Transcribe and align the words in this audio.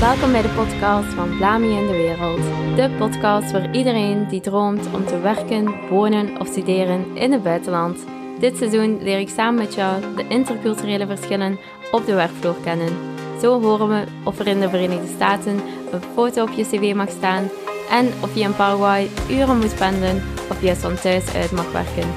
Welkom 0.00 0.32
bij 0.32 0.42
de 0.42 0.48
podcast 0.48 1.08
van 1.08 1.36
Blami 1.36 1.68
in 1.68 1.86
de 1.86 1.92
Wereld. 1.92 2.40
De 2.76 2.90
podcast 2.98 3.50
voor 3.50 3.68
iedereen 3.72 4.28
die 4.28 4.40
droomt 4.40 4.86
om 4.94 5.06
te 5.06 5.20
werken, 5.20 5.88
wonen 5.88 6.40
of 6.40 6.46
studeren 6.46 7.16
in 7.16 7.32
het 7.32 7.42
buitenland. 7.42 8.04
Dit 8.38 8.56
seizoen 8.56 9.02
leer 9.02 9.18
ik 9.18 9.28
samen 9.28 9.54
met 9.54 9.74
jou 9.74 10.16
de 10.16 10.28
interculturele 10.28 11.06
verschillen 11.06 11.58
op 11.90 12.06
de 12.06 12.14
werkvloer 12.14 12.54
kennen. 12.64 12.92
Zo 13.40 13.62
horen 13.62 13.88
we 13.88 14.04
of 14.24 14.38
er 14.38 14.46
in 14.46 14.60
de 14.60 14.68
Verenigde 14.68 15.08
Staten 15.14 15.60
een 15.92 16.02
foto 16.14 16.42
op 16.42 16.50
je 16.50 16.62
cv 16.62 16.94
mag 16.94 17.10
staan 17.10 17.48
en 17.90 18.12
of 18.22 18.34
je 18.34 18.40
in 18.40 18.56
Paraguay 18.56 19.08
uren 19.30 19.58
moet 19.58 19.70
spenden 19.70 20.22
of 20.50 20.62
je 20.62 20.76
van 20.76 20.94
thuis 20.94 21.34
uit 21.34 21.52
mag 21.52 21.72
werken. 21.72 22.08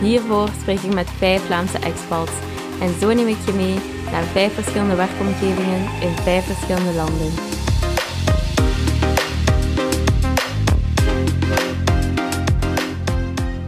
Hiervoor 0.00 0.48
spreek 0.60 0.80
ik 0.80 0.94
met 0.94 1.10
vijf 1.10 1.46
Vlaamse 1.46 1.78
expats 1.78 2.32
en 2.80 2.92
zo 3.00 3.12
neem 3.12 3.28
ik 3.28 3.40
je 3.46 3.52
mee 3.52 3.74
naar 4.10 4.22
vijf 4.22 4.54
verschillende 4.54 4.94
werkomgevingen 4.94 5.80
in 6.00 6.14
vijf 6.16 6.44
verschillende 6.44 6.92
landen. 6.92 7.30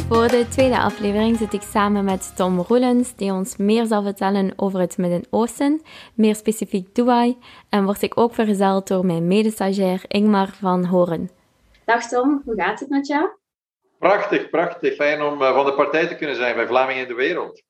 Voor 0.08 0.28
de 0.28 0.46
tweede 0.48 0.78
aflevering 0.78 1.36
zit 1.36 1.52
ik 1.52 1.62
samen 1.62 2.04
met 2.04 2.32
Tom 2.36 2.60
Roelens, 2.60 3.14
die 3.16 3.32
ons 3.32 3.56
meer 3.56 3.86
zal 3.86 4.02
vertellen 4.02 4.52
over 4.56 4.80
het 4.80 4.98
Midden-Oosten, 4.98 5.82
meer 6.14 6.34
specifiek 6.34 6.94
Dubai, 6.94 7.36
en 7.68 7.84
word 7.84 8.02
ik 8.02 8.18
ook 8.18 8.34
vergezeld 8.34 8.88
door 8.88 9.06
mijn 9.06 9.26
medestagiair 9.26 10.02
Ingmar 10.08 10.48
van 10.48 10.84
Horen. 10.84 11.30
Dag 11.84 12.08
Tom, 12.08 12.42
hoe 12.44 12.54
gaat 12.60 12.80
het 12.80 12.88
met 12.88 13.06
jou? 13.06 13.28
Prachtig, 13.98 14.50
prachtig. 14.50 14.94
Fijn 14.94 15.22
om 15.22 15.42
eh, 15.42 15.54
van 15.54 15.64
de 15.64 15.74
partij 15.74 16.06
te 16.06 16.16
kunnen 16.16 16.36
zijn 16.36 16.56
bij 16.56 16.66
Vlamingen 16.66 17.02
in 17.02 17.08
de 17.08 17.14
Wereld. 17.14 17.62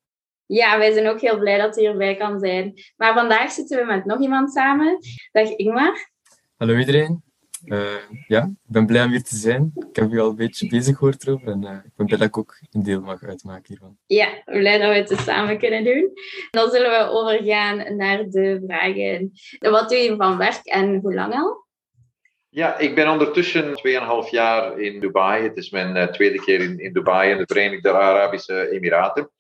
Ja, 0.53 0.79
wij 0.79 0.93
zijn 0.93 1.09
ook 1.09 1.21
heel 1.21 1.39
blij 1.39 1.59
dat 1.59 1.75
hij 1.75 1.85
hierbij 1.85 2.17
kan 2.17 2.39
zijn. 2.39 2.75
Maar 2.97 3.15
vandaag 3.15 3.51
zitten 3.51 3.79
we 3.79 3.85
met 3.85 4.05
nog 4.05 4.21
iemand 4.21 4.53
samen. 4.53 4.99
Dag 5.33 5.49
Ingmar. 5.49 6.11
Hallo 6.57 6.77
iedereen. 6.77 7.23
Uh, 7.65 7.95
ja, 8.27 8.43
ik 8.43 8.73
ben 8.73 8.87
blij 8.87 9.05
om 9.05 9.11
hier 9.11 9.23
te 9.23 9.37
zijn. 9.37 9.73
Ik 9.75 9.97
heb 9.97 10.13
u 10.13 10.21
al 10.21 10.29
een 10.29 10.37
beetje 10.37 10.69
bezig 10.69 10.99
gehoord 10.99 11.27
erover 11.27 11.49
en 11.49 11.63
uh, 11.63 11.71
ik 11.71 11.93
ben 11.97 12.07
blij 12.07 12.19
dat 12.19 12.29
ik 12.29 12.39
ook 12.39 12.61
een 12.71 12.83
deel 12.83 13.01
mag 13.01 13.23
uitmaken 13.23 13.65
hiervan. 13.67 13.97
Ja, 14.07 14.43
blij 14.45 14.79
dat 14.79 15.09
we 15.09 15.15
het 15.15 15.21
samen 15.21 15.59
kunnen 15.59 15.85
doen. 15.85 16.13
Dan 16.51 16.71
zullen 16.71 16.91
we 16.91 17.11
overgaan 17.11 17.97
naar 17.97 18.25
de 18.29 18.63
vragen. 18.67 19.33
Wat 19.59 19.89
doe 19.89 19.99
je 19.99 20.17
van 20.17 20.37
werk 20.37 20.65
en 20.65 21.01
hoe 21.03 21.15
lang 21.15 21.35
al? 21.35 21.67
Ja, 22.49 22.79
ik 22.79 22.95
ben 22.95 23.09
ondertussen 23.09 23.65
2,5 23.69 24.31
jaar 24.31 24.81
in 24.81 25.01
Dubai. 25.01 25.43
Het 25.43 25.57
is 25.57 25.71
mijn 25.71 25.97
uh, 25.97 26.05
tweede 26.05 26.41
keer 26.41 26.61
in, 26.61 26.79
in 26.79 26.93
Dubai 26.93 27.31
in 27.31 27.39
de 27.39 27.45
Verenigde 27.47 27.93
Arabische 27.93 28.71
Emiraten. 28.71 29.31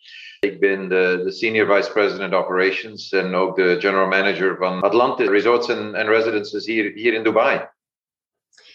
Ik 0.47 0.61
ben 0.61 0.89
de, 0.89 1.21
de, 1.25 1.31
Senior 1.31 1.77
Vice 1.77 1.93
President 1.93 2.35
Operations 2.35 3.13
en 3.13 3.35
ook 3.35 3.57
de 3.57 3.77
General 3.81 4.07
Manager 4.07 4.57
van 4.57 4.81
Atlantis 4.81 5.29
Resorts 5.29 5.71
and, 5.71 5.95
Residences 5.95 6.67
hier, 6.67 6.93
hier 6.95 7.15
in 7.15 7.23
Dubai. 7.23 7.69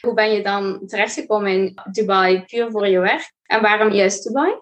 Hoe 0.02 0.14
ben 0.14 0.32
je 0.32 0.44
dan 0.44 0.88
terechtgekomen 0.88 1.52
in 1.52 1.74
Dubai 1.92 2.44
puur 2.46 2.72
voor 2.72 2.88
je 2.88 3.00
werk? 3.00 3.32
En 3.44 3.62
waarom 3.62 3.92
juist 3.92 4.24
Dubai? 4.24 4.54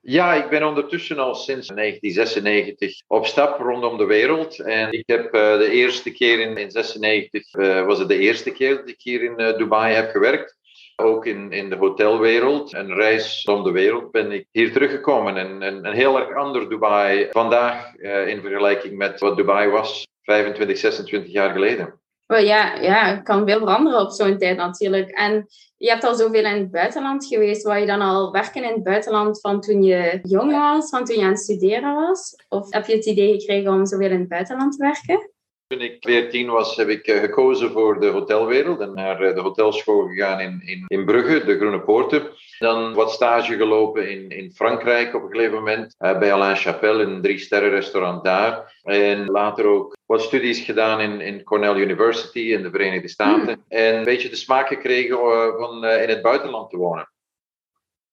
Ja, 0.00 0.34
ik 0.34 0.48
ben 0.48 0.66
ondertussen 0.66 1.18
al 1.18 1.34
sinds 1.34 1.68
1996 1.68 3.02
op 3.06 3.26
stap 3.26 3.58
rondom 3.58 3.98
de 3.98 4.06
wereld. 4.06 4.60
En 4.60 4.92
ik 4.92 5.04
heb 5.06 5.24
uh, 5.24 5.58
de 5.58 5.70
eerste 5.70 6.12
keer 6.12 6.40
in 6.40 6.54
1996, 6.54 7.54
uh, 7.54 7.86
was 7.86 7.98
het 7.98 8.08
de 8.08 8.18
eerste 8.18 8.50
keer 8.50 8.76
dat 8.76 8.88
ik 8.88 9.00
hier 9.00 9.22
in 9.22 9.40
uh, 9.40 9.56
Dubai 9.56 9.94
heb 9.94 10.10
gewerkt. 10.10 10.55
Ook 10.96 11.26
in, 11.26 11.52
in 11.52 11.70
de 11.70 11.76
hotelwereld. 11.76 12.74
Een 12.74 12.94
reis 12.94 13.44
om 13.44 13.64
de 13.64 13.70
wereld 13.70 14.10
ben 14.10 14.32
ik 14.32 14.46
hier 14.50 14.72
teruggekomen. 14.72 15.36
En, 15.36 15.62
en 15.62 15.86
een 15.86 15.94
heel 15.94 16.18
erg 16.18 16.36
ander 16.36 16.68
Dubai 16.68 17.28
vandaag 17.30 17.94
in 18.26 18.40
vergelijking 18.40 18.96
met 18.96 19.20
wat 19.20 19.36
Dubai 19.36 19.68
was 19.68 20.06
25, 20.22 20.78
26 20.78 21.32
jaar 21.32 21.52
geleden. 21.52 22.00
Well, 22.26 22.44
ja, 22.44 22.74
ja, 22.74 23.16
kan 23.16 23.46
veel 23.46 23.58
veranderen 23.58 24.00
op 24.00 24.10
zo'n 24.10 24.38
tijd 24.38 24.56
natuurlijk. 24.56 25.10
En 25.10 25.46
je 25.76 25.88
hebt 25.88 26.04
al 26.04 26.14
zoveel 26.14 26.44
in 26.44 26.60
het 26.60 26.70
buitenland 26.70 27.26
geweest. 27.26 27.62
Wou 27.62 27.78
je 27.78 27.86
dan 27.86 28.00
al 28.00 28.32
werken 28.32 28.64
in 28.64 28.72
het 28.72 28.82
buitenland 28.82 29.40
van 29.40 29.60
toen 29.60 29.82
je 29.82 30.18
jong 30.22 30.52
was, 30.52 30.88
van 30.88 31.04
toen 31.04 31.16
je 31.16 31.22
aan 31.22 31.28
het 31.28 31.38
studeren 31.38 31.94
was? 31.94 32.34
Of 32.48 32.72
heb 32.72 32.86
je 32.86 32.94
het 32.94 33.06
idee 33.06 33.40
gekregen 33.40 33.72
om 33.72 33.86
zoveel 33.86 34.10
in 34.10 34.20
het 34.20 34.28
buitenland 34.28 34.72
te 34.72 34.78
werken? 34.78 35.30
Toen 35.68 35.80
ik 35.80 35.96
14 36.00 36.50
was, 36.50 36.76
heb 36.76 36.88
ik 36.88 37.06
eh, 37.06 37.20
gekozen 37.20 37.70
voor 37.70 38.00
de 38.00 38.06
hotelwereld 38.06 38.80
en 38.80 38.94
naar 38.94 39.20
eh, 39.20 39.34
de 39.34 39.40
hotelschool 39.40 40.06
gegaan 40.06 40.40
in, 40.40 40.62
in, 40.64 40.84
in 40.86 41.04
Brugge, 41.04 41.44
de 41.44 41.56
Groene 41.56 41.80
Poorten. 41.80 42.30
Dan 42.58 42.94
wat 42.94 43.12
stage 43.12 43.56
gelopen 43.56 44.10
in, 44.10 44.28
in 44.28 44.52
Frankrijk 44.52 45.14
op 45.14 45.22
een 45.22 45.30
gegeven 45.30 45.54
moment, 45.54 45.94
uh, 45.98 46.18
bij 46.18 46.32
Alain 46.32 46.56
Chapelle, 46.56 47.02
een 47.02 47.22
drie-sterren 47.22 47.70
restaurant 47.70 48.24
daar. 48.24 48.78
En 48.82 49.26
later 49.26 49.66
ook 49.66 49.96
wat 50.06 50.22
studies 50.22 50.60
gedaan 50.60 51.00
in, 51.00 51.20
in 51.20 51.42
Cornell 51.42 51.76
University 51.76 52.38
in 52.38 52.62
de 52.62 52.70
Verenigde 52.70 53.08
Staten. 53.08 53.54
Hmm. 53.54 53.64
En 53.68 53.96
een 53.96 54.04
beetje 54.04 54.28
de 54.28 54.36
smaak 54.36 54.68
gekregen 54.68 55.18
van 55.58 55.84
in 55.84 56.08
het 56.08 56.22
buitenland 56.22 56.70
te 56.70 56.76
wonen. 56.76 57.10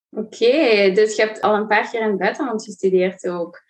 Oké, 0.09 0.91
dus 0.94 1.16
je 1.16 1.22
hebt 1.22 1.41
al 1.41 1.56
een 1.56 1.68
paar 1.68 1.90
keer 1.90 2.02
in 2.02 2.08
het 2.08 2.18
buitenland 2.18 2.64
gestudeerd 2.64 3.30
ook. 3.30 3.62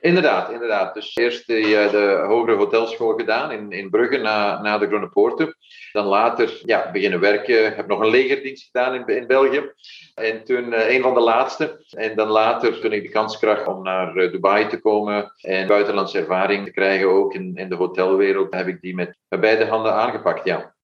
Inderdaad, 0.00 0.50
inderdaad. 0.50 0.94
Dus 0.94 1.16
eerst 1.16 1.46
de, 1.46 1.76
eh, 1.76 1.90
de 1.90 2.24
hogere 2.26 2.56
hotelschool 2.56 3.14
gedaan 3.14 3.52
in, 3.52 3.72
in 3.72 3.90
Brugge 3.90 4.16
na, 4.16 4.60
na 4.60 4.78
de 4.78 4.86
Groene 4.86 5.08
Poorten. 5.08 5.56
Dan 5.92 6.06
later 6.06 6.60
ja, 6.64 6.90
beginnen 6.92 7.20
werken. 7.20 7.74
Heb 7.74 7.86
nog 7.86 8.00
een 8.00 8.10
legerdienst 8.10 8.64
gedaan 8.64 8.94
in, 8.94 9.06
in 9.06 9.26
België. 9.26 9.72
En 10.14 10.44
toen 10.44 10.72
uh, 10.72 10.94
een 10.94 11.02
van 11.02 11.14
de 11.14 11.20
laatste. 11.20 11.84
En 11.90 12.16
dan 12.16 12.28
later, 12.28 12.80
toen 12.80 12.92
ik 12.92 13.02
de 13.02 13.08
kans 13.08 13.38
kreeg 13.38 13.66
om 13.66 13.82
naar 13.82 14.16
uh, 14.16 14.32
Dubai 14.32 14.66
te 14.66 14.80
komen 14.80 15.32
en 15.40 15.66
buitenlandse 15.66 16.18
ervaring 16.18 16.64
te 16.64 16.72
krijgen, 16.72 17.08
ook 17.08 17.34
in, 17.34 17.52
in 17.54 17.68
de 17.68 17.74
hotelwereld, 17.74 18.54
heb 18.54 18.66
ik 18.66 18.80
die 18.80 18.94
met 18.94 19.18
beide 19.28 19.66
handen 19.66 19.94
aangepakt, 19.94 20.44
ja. 20.44 20.74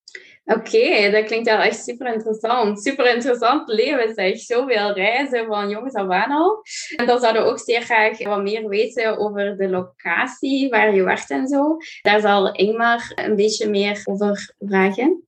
Oké, 0.46 1.10
dat 1.10 1.24
klinkt 1.24 1.46
wel 1.46 1.58
echt 1.58 1.84
super 1.84 2.12
interessant. 2.14 2.82
Super 2.82 3.14
interessant 3.14 3.68
leven 3.68 4.14
zeg. 4.14 4.38
Zoveel 4.38 4.92
reizen 4.92 5.46
van 5.46 5.68
jongens 5.68 5.94
af 5.94 6.10
aan 6.10 6.30
al. 6.30 6.62
En 6.96 7.06
dan 7.06 7.20
zouden 7.20 7.42
we 7.42 7.48
ook 7.48 7.58
zeer 7.58 7.82
graag 7.82 8.24
wat 8.24 8.42
meer 8.42 8.68
weten 8.68 9.18
over 9.18 9.56
de 9.56 9.68
locatie 9.68 10.68
waar 10.68 10.94
je 10.94 11.02
werkt 11.02 11.30
en 11.30 11.46
zo. 11.46 11.76
Daar 12.02 12.20
zal 12.20 12.52
Ingmar 12.52 13.12
een 13.14 13.36
beetje 13.36 13.68
meer 13.68 14.00
over 14.04 14.54
vragen. 14.58 15.22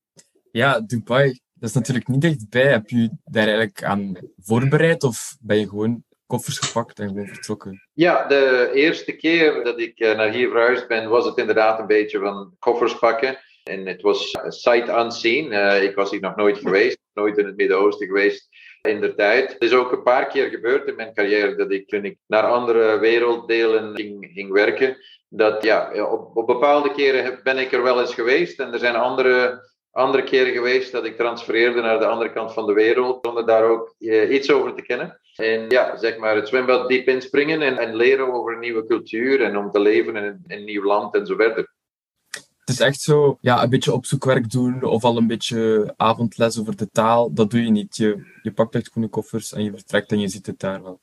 Ja, 0.50 0.80
Dubai, 0.80 1.40
dat 1.54 1.68
is 1.68 1.74
natuurlijk 1.74 2.08
niet 2.08 2.20
dichtbij. 2.20 2.66
Heb 2.66 2.88
je 2.88 3.10
daar 3.24 3.46
eigenlijk 3.46 3.82
aan 3.84 4.12
voorbereid 4.36 5.02
of 5.02 5.36
ben 5.40 5.58
je 5.58 5.68
gewoon 5.68 6.04
koffers 6.26 6.58
gepakt 6.58 6.98
en 6.98 7.08
gewoon 7.08 7.26
vertrokken? 7.26 7.88
Ja, 7.92 8.26
de 8.26 8.70
eerste 8.74 9.12
keer 9.12 9.64
dat 9.64 9.80
ik 9.80 9.98
eh, 9.98 10.16
naar 10.16 10.32
hier 10.32 10.50
verhuisd 10.50 10.88
ben, 10.88 11.08
was 11.08 11.24
het 11.24 11.36
inderdaad 11.36 11.78
een 11.78 11.86
beetje 11.86 12.18
van 12.18 12.54
koffers 12.58 12.98
pakken. 12.98 13.38
En 13.68 13.86
het 13.86 14.02
was 14.02 14.38
sight 14.48 14.88
unseen. 14.88 15.52
Uh, 15.52 15.82
ik 15.82 15.94
was 15.94 16.10
hier 16.10 16.20
nog 16.20 16.36
nooit 16.36 16.58
geweest, 16.58 16.98
nooit 17.14 17.38
in 17.38 17.46
het 17.46 17.56
Midden-Oosten 17.56 18.06
geweest 18.06 18.48
in 18.82 19.00
de 19.00 19.14
tijd. 19.14 19.52
Het 19.52 19.62
is 19.62 19.72
ook 19.72 19.92
een 19.92 20.02
paar 20.02 20.26
keer 20.26 20.48
gebeurd 20.48 20.88
in 20.88 20.96
mijn 20.96 21.14
carrière 21.14 21.54
dat 21.56 21.70
ik 21.70 21.88
toen 21.88 22.04
ik 22.04 22.18
naar 22.26 22.42
andere 22.42 22.98
werelddelen 22.98 23.96
ging, 23.96 24.30
ging 24.34 24.52
werken, 24.52 24.96
dat 25.28 25.62
ja, 25.62 26.06
op, 26.10 26.36
op 26.36 26.46
bepaalde 26.46 26.92
keren 26.92 27.40
ben 27.42 27.58
ik 27.58 27.72
er 27.72 27.82
wel 27.82 28.00
eens 28.00 28.14
geweest 28.14 28.60
en 28.60 28.72
er 28.72 28.78
zijn 28.78 28.96
andere 28.96 29.66
andere 29.90 30.22
keren 30.22 30.52
geweest 30.52 30.92
dat 30.92 31.04
ik 31.04 31.16
transfereerde 31.16 31.80
naar 31.80 31.98
de 31.98 32.06
andere 32.06 32.32
kant 32.32 32.52
van 32.52 32.66
de 32.66 32.72
wereld, 32.72 33.18
zonder 33.26 33.46
daar 33.46 33.64
ook 33.64 33.94
eh, 33.98 34.30
iets 34.30 34.50
over 34.50 34.74
te 34.74 34.82
kennen. 34.82 35.20
En 35.34 35.68
ja, 35.68 35.96
zeg 35.96 36.16
maar 36.16 36.34
het 36.34 36.48
zwembad 36.48 36.88
diep 36.88 37.08
inspringen 37.08 37.62
en, 37.62 37.78
en 37.78 37.96
leren 37.96 38.32
over 38.32 38.52
een 38.52 38.58
nieuwe 38.58 38.86
cultuur 38.86 39.42
en 39.42 39.56
om 39.56 39.70
te 39.70 39.80
leven 39.80 40.16
in 40.16 40.24
een, 40.24 40.44
in 40.46 40.58
een 40.58 40.64
nieuw 40.64 40.84
land 40.84 41.14
en 41.14 41.26
zo 41.26 41.36
verder 41.36 41.76
het 42.68 42.80
is 42.80 42.86
echt 42.86 43.00
zo, 43.00 43.38
ja, 43.40 43.62
een 43.62 43.70
beetje 43.70 43.92
opzoekwerk 43.92 44.50
doen 44.50 44.82
of 44.82 45.04
al 45.04 45.16
een 45.16 45.26
beetje 45.26 45.94
avondles 45.96 46.58
over 46.58 46.76
de 46.76 46.90
taal. 46.90 47.32
Dat 47.32 47.50
doe 47.50 47.62
je 47.62 47.70
niet. 47.70 47.96
Je, 47.96 48.38
je 48.42 48.52
pakt 48.52 48.74
echt 48.74 48.90
groene 48.90 49.08
koffers 49.08 49.52
en 49.52 49.64
je 49.64 49.70
vertrekt 49.70 50.12
en 50.12 50.20
je 50.20 50.28
ziet 50.28 50.46
het 50.46 50.60
daar 50.60 50.82
wel. 50.82 51.00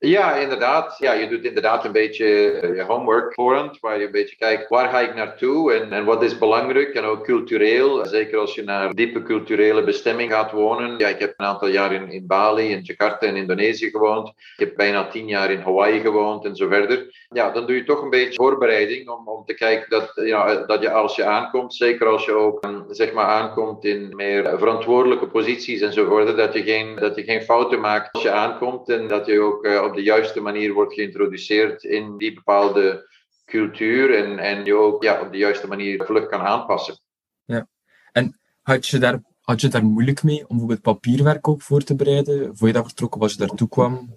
Ja, 0.00 0.34
inderdaad. 0.34 0.98
Ja, 0.98 1.12
je 1.12 1.28
doet 1.28 1.44
inderdaad 1.44 1.84
een 1.84 1.92
beetje 1.92 2.50
eh, 2.50 2.76
je 2.76 2.82
homework 2.82 3.34
voorhand, 3.34 3.80
waar 3.80 3.98
je 3.98 4.06
een 4.06 4.12
beetje 4.12 4.36
kijkt 4.36 4.68
waar 4.68 4.88
ga 4.88 5.00
ik 5.00 5.14
naartoe 5.14 5.72
en, 5.72 5.92
en 5.92 6.04
wat 6.04 6.22
is 6.22 6.38
belangrijk 6.38 6.94
en 6.94 7.04
ook 7.04 7.24
cultureel. 7.24 8.06
Zeker 8.06 8.38
als 8.38 8.54
je 8.54 8.62
naar 8.62 8.94
diepe 8.94 9.22
culturele 9.22 9.84
bestemming 9.84 10.32
gaat 10.32 10.52
wonen. 10.52 10.98
Ja, 10.98 11.08
ik 11.08 11.18
heb 11.18 11.34
een 11.36 11.46
aantal 11.46 11.68
jaar 11.68 11.92
in, 11.92 12.10
in 12.10 12.26
Bali, 12.26 12.70
in 12.70 12.80
Jakarta 12.82 13.26
in 13.26 13.36
Indonesië 13.36 13.90
gewoond. 13.90 14.28
Ik 14.28 14.54
heb 14.56 14.76
bijna 14.76 15.08
tien 15.08 15.26
jaar 15.26 15.50
in 15.50 15.60
Hawaii 15.60 16.00
gewoond 16.00 16.44
en 16.44 16.56
zo 16.56 16.68
verder. 16.68 17.26
Ja, 17.28 17.50
dan 17.50 17.66
doe 17.66 17.76
je 17.76 17.84
toch 17.84 18.02
een 18.02 18.10
beetje 18.10 18.42
voorbereiding 18.42 19.08
om, 19.08 19.28
om 19.28 19.44
te 19.44 19.54
kijken 19.54 19.90
dat, 19.90 20.12
ja, 20.14 20.54
dat 20.54 20.82
je 20.82 20.90
als 20.90 21.16
je 21.16 21.24
aankomt, 21.24 21.74
zeker 21.74 22.06
als 22.06 22.24
je 22.24 22.32
ook 22.32 22.68
zeg 22.90 23.12
maar 23.12 23.26
aankomt 23.26 23.84
in 23.84 24.12
meer 24.16 24.58
verantwoordelijke 24.58 25.26
posities 25.26 25.80
en 25.80 25.92
zo 25.92 26.08
verder, 26.08 26.36
dat 26.36 26.52
je 26.52 26.62
geen, 26.62 26.96
dat 26.96 27.16
je 27.16 27.22
geen 27.22 27.42
fouten 27.42 27.80
maakt 27.80 28.12
als 28.12 28.22
je 28.22 28.30
aankomt 28.30 28.88
en 28.88 29.08
dat 29.08 29.26
je 29.26 29.40
ook 29.40 29.64
eh, 29.64 29.88
op 29.90 29.96
de 29.96 30.02
juiste 30.02 30.40
manier 30.40 30.72
wordt 30.72 30.94
geïntroduceerd 30.94 31.84
in 31.84 32.16
die 32.16 32.34
bepaalde 32.34 33.08
cultuur 33.44 34.14
en, 34.14 34.38
en 34.38 34.64
je 34.64 34.74
ook 34.74 35.02
ja, 35.02 35.20
op 35.20 35.32
de 35.32 35.38
juiste 35.38 35.66
manier 35.66 36.04
vlug 36.04 36.26
kan 36.26 36.40
aanpassen. 36.40 36.98
Ja, 37.44 37.68
en 38.12 38.40
had 38.62 38.86
je 38.86 38.98
daar, 38.98 39.22
had 39.40 39.60
je 39.60 39.68
daar 39.68 39.84
moeilijk 39.84 40.22
mee 40.22 40.38
om 40.38 40.46
bijvoorbeeld 40.48 40.82
papierwerk 40.82 41.48
ook 41.48 41.62
voor 41.62 41.82
te 41.82 41.94
bereiden? 41.94 42.56
Voor 42.56 42.66
je 42.66 42.72
dat 42.72 42.84
vertrokken, 42.84 43.20
als 43.20 43.32
je 43.32 43.38
daartoe 43.38 43.68
kwam? 43.68 44.16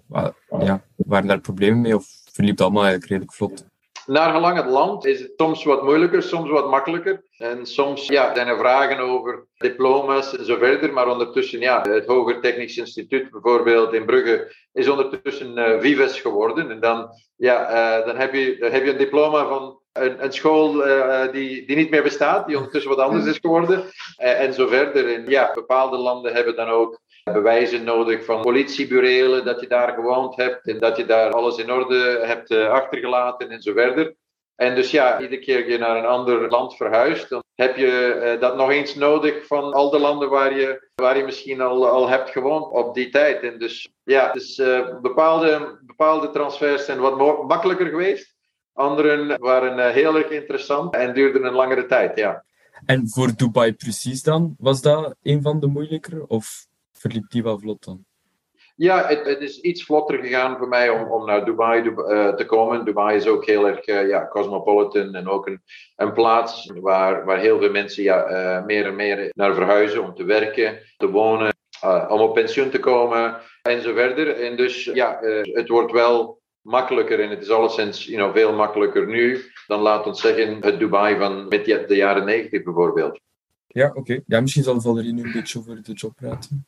Ja, 0.58 0.84
waren 0.96 1.28
daar 1.28 1.40
problemen 1.40 1.80
mee 1.80 1.94
of 1.94 2.06
verliep 2.32 2.52
het 2.52 2.60
allemaal 2.60 2.82
eigenlijk 2.82 3.10
redelijk 3.10 3.36
vlot? 3.36 3.72
Naar 4.06 4.32
gelang 4.32 4.56
het 4.56 4.66
land 4.66 5.04
is 5.04 5.20
het 5.20 5.32
soms 5.36 5.64
wat 5.64 5.82
moeilijker, 5.82 6.22
soms 6.22 6.50
wat 6.50 6.70
makkelijker. 6.70 7.24
En 7.38 7.66
soms 7.66 8.06
ja, 8.06 8.34
zijn 8.34 8.46
er 8.46 8.58
vragen 8.58 8.98
over 8.98 9.46
diploma's 9.56 10.36
en 10.36 10.44
zo 10.44 10.56
verder. 10.56 10.92
Maar 10.92 11.08
ondertussen, 11.08 11.60
ja, 11.60 11.80
het 11.88 12.06
Hoger 12.06 12.40
Technisch 12.40 12.76
Instituut 12.76 13.30
bijvoorbeeld 13.30 13.92
in 13.92 14.04
Brugge 14.04 14.54
is 14.72 14.88
ondertussen 14.88 15.58
uh, 15.58 15.80
Vives 15.80 16.20
geworden. 16.20 16.70
En 16.70 16.80
dan, 16.80 17.08
ja, 17.36 17.70
uh, 17.98 18.06
dan, 18.06 18.16
heb 18.16 18.34
je, 18.34 18.56
heb 18.60 18.84
je 18.84 18.90
een 18.90 18.98
diploma 18.98 19.46
van 19.46 19.78
een, 19.92 20.24
een 20.24 20.32
school 20.32 20.86
uh, 20.86 21.32
die, 21.32 21.66
die 21.66 21.76
niet 21.76 21.90
meer 21.90 22.02
bestaat, 22.02 22.46
die 22.46 22.56
ondertussen 22.56 22.90
wat 22.90 23.06
anders 23.06 23.26
is 23.26 23.38
geworden. 23.38 23.84
en 24.16 24.54
zo 24.54 24.66
verder. 24.66 25.14
En 25.14 25.28
ja, 25.28 25.50
bepaalde 25.54 25.96
landen 25.96 26.32
hebben 26.32 26.56
dan 26.56 26.68
ook 26.68 27.00
bewijzen 27.32 27.84
nodig 27.84 28.24
van 28.24 28.40
politieburelen, 28.40 29.44
dat 29.44 29.60
je 29.60 29.66
daar 29.66 29.92
gewoond 29.92 30.36
hebt 30.36 30.66
en 30.66 30.78
dat 30.78 30.96
je 30.96 31.06
daar 31.06 31.32
alles 31.32 31.56
in 31.58 31.72
orde 31.72 32.20
hebt 32.22 32.50
uh, 32.50 32.68
achtergelaten 32.68 33.50
en 33.50 33.62
zo 33.62 33.72
verder. 33.72 34.14
En 34.56 34.74
dus 34.74 34.90
ja, 34.90 35.20
iedere 35.20 35.40
keer 35.40 35.70
je 35.70 35.78
naar 35.78 35.96
een 35.96 36.06
ander 36.06 36.48
land 36.48 36.76
verhuist, 36.76 37.28
dan 37.28 37.42
heb 37.54 37.76
je 37.76 38.20
uh, 38.34 38.40
dat 38.40 38.56
nog 38.56 38.70
eens 38.70 38.94
nodig 38.94 39.46
van 39.46 39.72
al 39.72 39.90
de 39.90 39.98
landen 39.98 40.30
waar 40.30 40.58
je, 40.58 40.88
waar 40.94 41.16
je 41.16 41.24
misschien 41.24 41.60
al, 41.60 41.88
al 41.88 42.08
hebt 42.08 42.30
gewoond 42.30 42.72
op 42.72 42.94
die 42.94 43.08
tijd. 43.08 43.42
En 43.42 43.58
dus 43.58 43.92
ja, 44.02 44.32
dus, 44.32 44.62
bepaalde, 45.02 45.78
bepaalde 45.86 46.30
transfers 46.30 46.84
zijn 46.84 46.98
wat 46.98 47.46
makkelijker 47.46 47.86
geweest. 47.86 48.34
Anderen 48.72 49.40
waren 49.40 49.92
heel 49.92 50.16
erg 50.16 50.30
interessant 50.30 50.94
en 50.94 51.14
duurden 51.14 51.44
een 51.44 51.52
langere 51.52 51.86
tijd, 51.86 52.18
ja. 52.18 52.44
En 52.86 53.08
voor 53.08 53.36
Dubai 53.36 53.72
precies 53.72 54.22
dan, 54.22 54.54
was 54.58 54.82
dat 54.82 55.14
een 55.22 55.42
van 55.42 55.60
de 55.60 55.66
moeilijker? 55.66 56.24
Of 56.26 56.66
verliep 57.04 57.30
die 57.30 57.42
wel 57.42 57.58
vlot 57.58 57.84
dan? 57.84 58.04
Ja, 58.76 59.06
het, 59.06 59.26
het, 59.26 59.40
is 59.40 59.60
iets 59.60 59.84
vlotter 59.84 60.18
gegaan 60.18 60.58
voor 60.58 60.68
mij 60.68 60.90
om, 60.90 61.10
om 61.10 61.26
naar 61.26 61.44
Dubai 61.44 61.82
uh, 61.82 62.34
te 62.34 62.44
komen. 62.46 62.84
Dubai 62.84 63.16
is 63.16 63.26
ook 63.26 63.44
heel 63.46 63.66
erg 63.66 63.86
uh, 63.88 64.08
ja, 64.08 64.28
cosmopolitan 64.28 65.14
en 65.14 65.28
ook 65.28 65.46
een, 65.46 65.62
een 65.96 66.12
plaats 66.12 66.70
waar, 66.74 67.24
waar 67.24 67.38
heel 67.38 67.58
veel 67.58 67.70
mensen 67.70 68.02
ja, 68.02 68.30
uh, 68.30 68.64
meer 68.64 68.86
en 68.86 68.96
meer 68.96 69.30
naar 69.32 69.54
verhuizen 69.54 70.02
om 70.04 70.14
te 70.14 70.24
werken, 70.24 70.78
te 70.96 71.10
wonen, 71.10 71.54
om 72.08 72.20
op 72.20 72.34
pensioen 72.34 72.70
te 72.70 72.78
komen 72.78 73.40
en 73.62 73.82
zo 73.82 73.94
verder. 73.94 74.40
En 74.40 74.56
dus 74.56 74.84
ja, 74.84 75.18
het 75.42 75.68
wordt 75.68 75.92
wel 75.92 76.40
makkelijker 76.60 77.20
en 77.20 77.30
het 77.30 77.42
is 77.42 77.50
alleszins 77.50 78.04
you 78.04 78.16
know, 78.16 78.36
veel 78.36 78.52
makkelijker 78.52 79.06
nu 79.06 79.40
dan, 79.66 79.80
laten 79.80 80.12
we 80.12 80.18
zeggen, 80.18 80.56
het 80.60 80.78
Dubai 80.78 81.18
van 81.18 81.48
met 81.48 81.64
de 81.64 81.94
jaren 81.94 82.24
90 82.24 82.62
bijvoorbeeld. 82.62 83.20
Ja, 83.66 83.90
oké. 83.94 84.20
Ja, 84.26 84.40
misschien 84.40 84.62
zal 84.62 84.80
Valerie 84.80 85.12
nu 85.12 85.22
een 85.22 85.32
beetje 85.32 85.58
over 85.58 85.82
de 85.82 85.92
job 85.92 86.14
praten. 86.14 86.66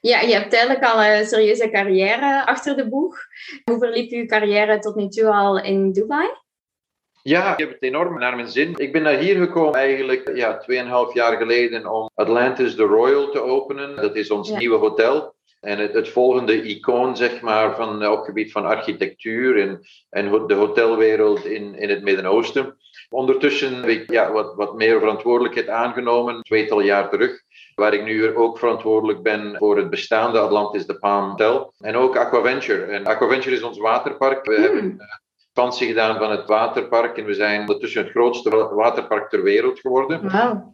Ja, 0.00 0.20
je 0.20 0.32
hebt 0.32 0.54
eigenlijk 0.54 0.84
al 0.84 1.02
een 1.02 1.26
serieuze 1.26 1.70
carrière 1.70 2.46
achter 2.46 2.76
de 2.76 2.88
boeg. 2.88 3.18
Hoe 3.64 3.78
verliep 3.78 4.10
uw 4.10 4.26
carrière 4.26 4.78
tot 4.78 4.94
nu 4.94 5.08
toe 5.08 5.32
al 5.32 5.62
in 5.62 5.92
Dubai? 5.92 6.28
Ja, 7.22 7.52
ik 7.52 7.58
heb 7.58 7.72
het 7.72 7.82
enorm 7.82 8.18
naar 8.18 8.36
mijn 8.36 8.48
zin. 8.48 8.74
Ik 8.76 8.92
ben 8.92 9.02
naar 9.02 9.18
hier 9.18 9.36
gekomen 9.36 9.74
eigenlijk 9.74 10.36
ja, 10.36 10.64
2,5 11.08 11.12
jaar 11.12 11.36
geleden 11.36 11.86
om 11.92 12.10
Atlantis 12.14 12.74
The 12.74 12.82
Royal 12.82 13.30
te 13.30 13.40
openen. 13.40 13.96
Dat 13.96 14.16
is 14.16 14.30
ons 14.30 14.50
nieuwe 14.50 14.76
hotel. 14.76 15.34
En 15.60 15.78
het, 15.78 15.94
het, 15.94 16.08
volgende 16.08 16.62
icoon, 16.62 17.16
zeg 17.16 17.40
maar, 17.40 17.76
van, 17.76 18.06
op 18.06 18.16
het 18.16 18.24
gebied 18.24 18.52
van 18.52 18.64
architectuur 18.64 19.60
en, 19.60 19.80
en 20.10 20.46
de 20.46 20.54
hotelwereld 20.54 21.44
in, 21.44 21.74
in 21.74 21.88
het 21.88 22.02
Midden-Oosten. 22.02 22.76
Ondertussen 23.08 23.74
heb 23.74 23.88
ik 23.88 24.10
ja, 24.10 24.32
wat, 24.32 24.54
wat 24.54 24.74
meer 24.74 24.98
verantwoordelijkheid 24.98 25.68
aangenomen, 25.68 26.42
tweetal 26.42 26.80
jaar 26.80 27.10
terug 27.10 27.41
waar 27.74 27.94
ik 27.94 28.04
nu 28.04 28.36
ook 28.36 28.58
verantwoordelijk 28.58 29.22
ben 29.22 29.56
voor 29.56 29.76
het 29.76 29.90
bestaande 29.90 30.38
Atlantis 30.38 30.86
de 30.86 30.98
Palm 30.98 31.28
Hotel. 31.28 31.72
En 31.80 31.96
ook 31.96 32.16
Aquaventure. 32.16 32.82
En 32.82 33.06
Aquaventure 33.06 33.56
is 33.56 33.62
ons 33.62 33.78
waterpark. 33.78 34.46
We 34.46 34.54
hmm. 34.54 34.62
hebben 34.62 35.06
expansie 35.54 35.86
gedaan 35.86 36.18
van 36.18 36.30
het 36.30 36.46
waterpark 36.46 37.16
en 37.16 37.24
we 37.24 37.34
zijn 37.34 37.60
ondertussen 37.60 38.02
het 38.02 38.10
grootste 38.10 38.50
waterpark 38.74 39.28
ter 39.28 39.42
wereld 39.42 39.80
geworden. 39.80 40.20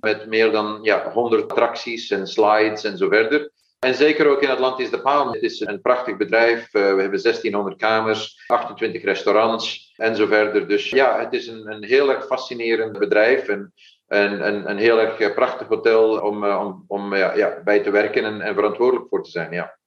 Met 0.00 0.26
meer 0.26 0.52
dan 0.52 0.78
ja, 0.82 1.10
100 1.12 1.42
attracties 1.50 2.10
en 2.10 2.26
slides 2.26 2.84
en 2.84 2.96
zo 2.96 3.08
verder. 3.08 3.50
En 3.78 3.94
zeker 3.94 4.26
ook 4.26 4.42
in 4.42 4.50
Atlantis 4.50 4.90
de 4.90 5.00
Palm. 5.00 5.32
Het 5.32 5.42
is 5.42 5.60
een 5.60 5.80
prachtig 5.80 6.16
bedrijf. 6.16 6.60
Uh, 6.60 6.82
we 6.82 7.00
hebben 7.00 7.22
1600 7.22 7.76
kamers, 7.76 8.44
28 8.46 9.02
restaurants 9.02 9.92
en 9.96 10.16
zo 10.16 10.26
verder. 10.26 10.68
Dus 10.68 10.90
ja, 10.90 11.18
het 11.18 11.32
is 11.32 11.46
een, 11.46 11.72
een 11.72 11.84
heel 11.84 12.10
erg 12.10 12.26
fascinerend 12.26 12.98
bedrijf. 12.98 13.48
En 13.48 13.72
een, 14.08 14.70
een, 14.70 14.78
heel 14.78 15.00
erg 15.00 15.20
eh, 15.20 15.34
prachtig 15.34 15.68
hotel 15.68 16.20
om, 16.20 16.44
eh, 16.44 16.60
om, 16.60 16.84
om 16.86 17.14
ja, 17.14 17.34
ja, 17.34 17.60
bij 17.64 17.82
te 17.82 17.90
werken 17.90 18.24
en, 18.24 18.40
en 18.40 18.54
verantwoordelijk 18.54 19.08
voor 19.08 19.22
te 19.22 19.30
zijn. 19.30 19.52
Ja. 19.52 19.78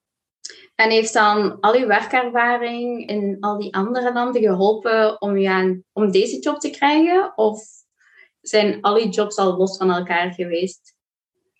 En 0.76 0.90
heeft 0.90 1.14
dan 1.14 1.60
al 1.60 1.76
uw 1.76 1.88
werkervaring 1.88 3.10
in 3.10 3.38
al 3.40 3.58
die 3.58 3.74
andere 3.74 4.14
landen 4.14 4.42
geholpen 4.42 5.22
om, 5.22 5.48
aan, 5.48 5.84
om 5.94 6.12
deze 6.12 6.40
job 6.40 6.60
te 6.60 6.70
krijgen? 6.70 7.34
Of 7.36 7.64
zijn 8.42 8.82
al 8.82 8.94
die 8.94 9.10
jobs 9.10 9.38
al 9.38 9.58
los 9.58 9.78
van 9.78 9.92
elkaar 9.92 10.34
geweest? 10.34 10.96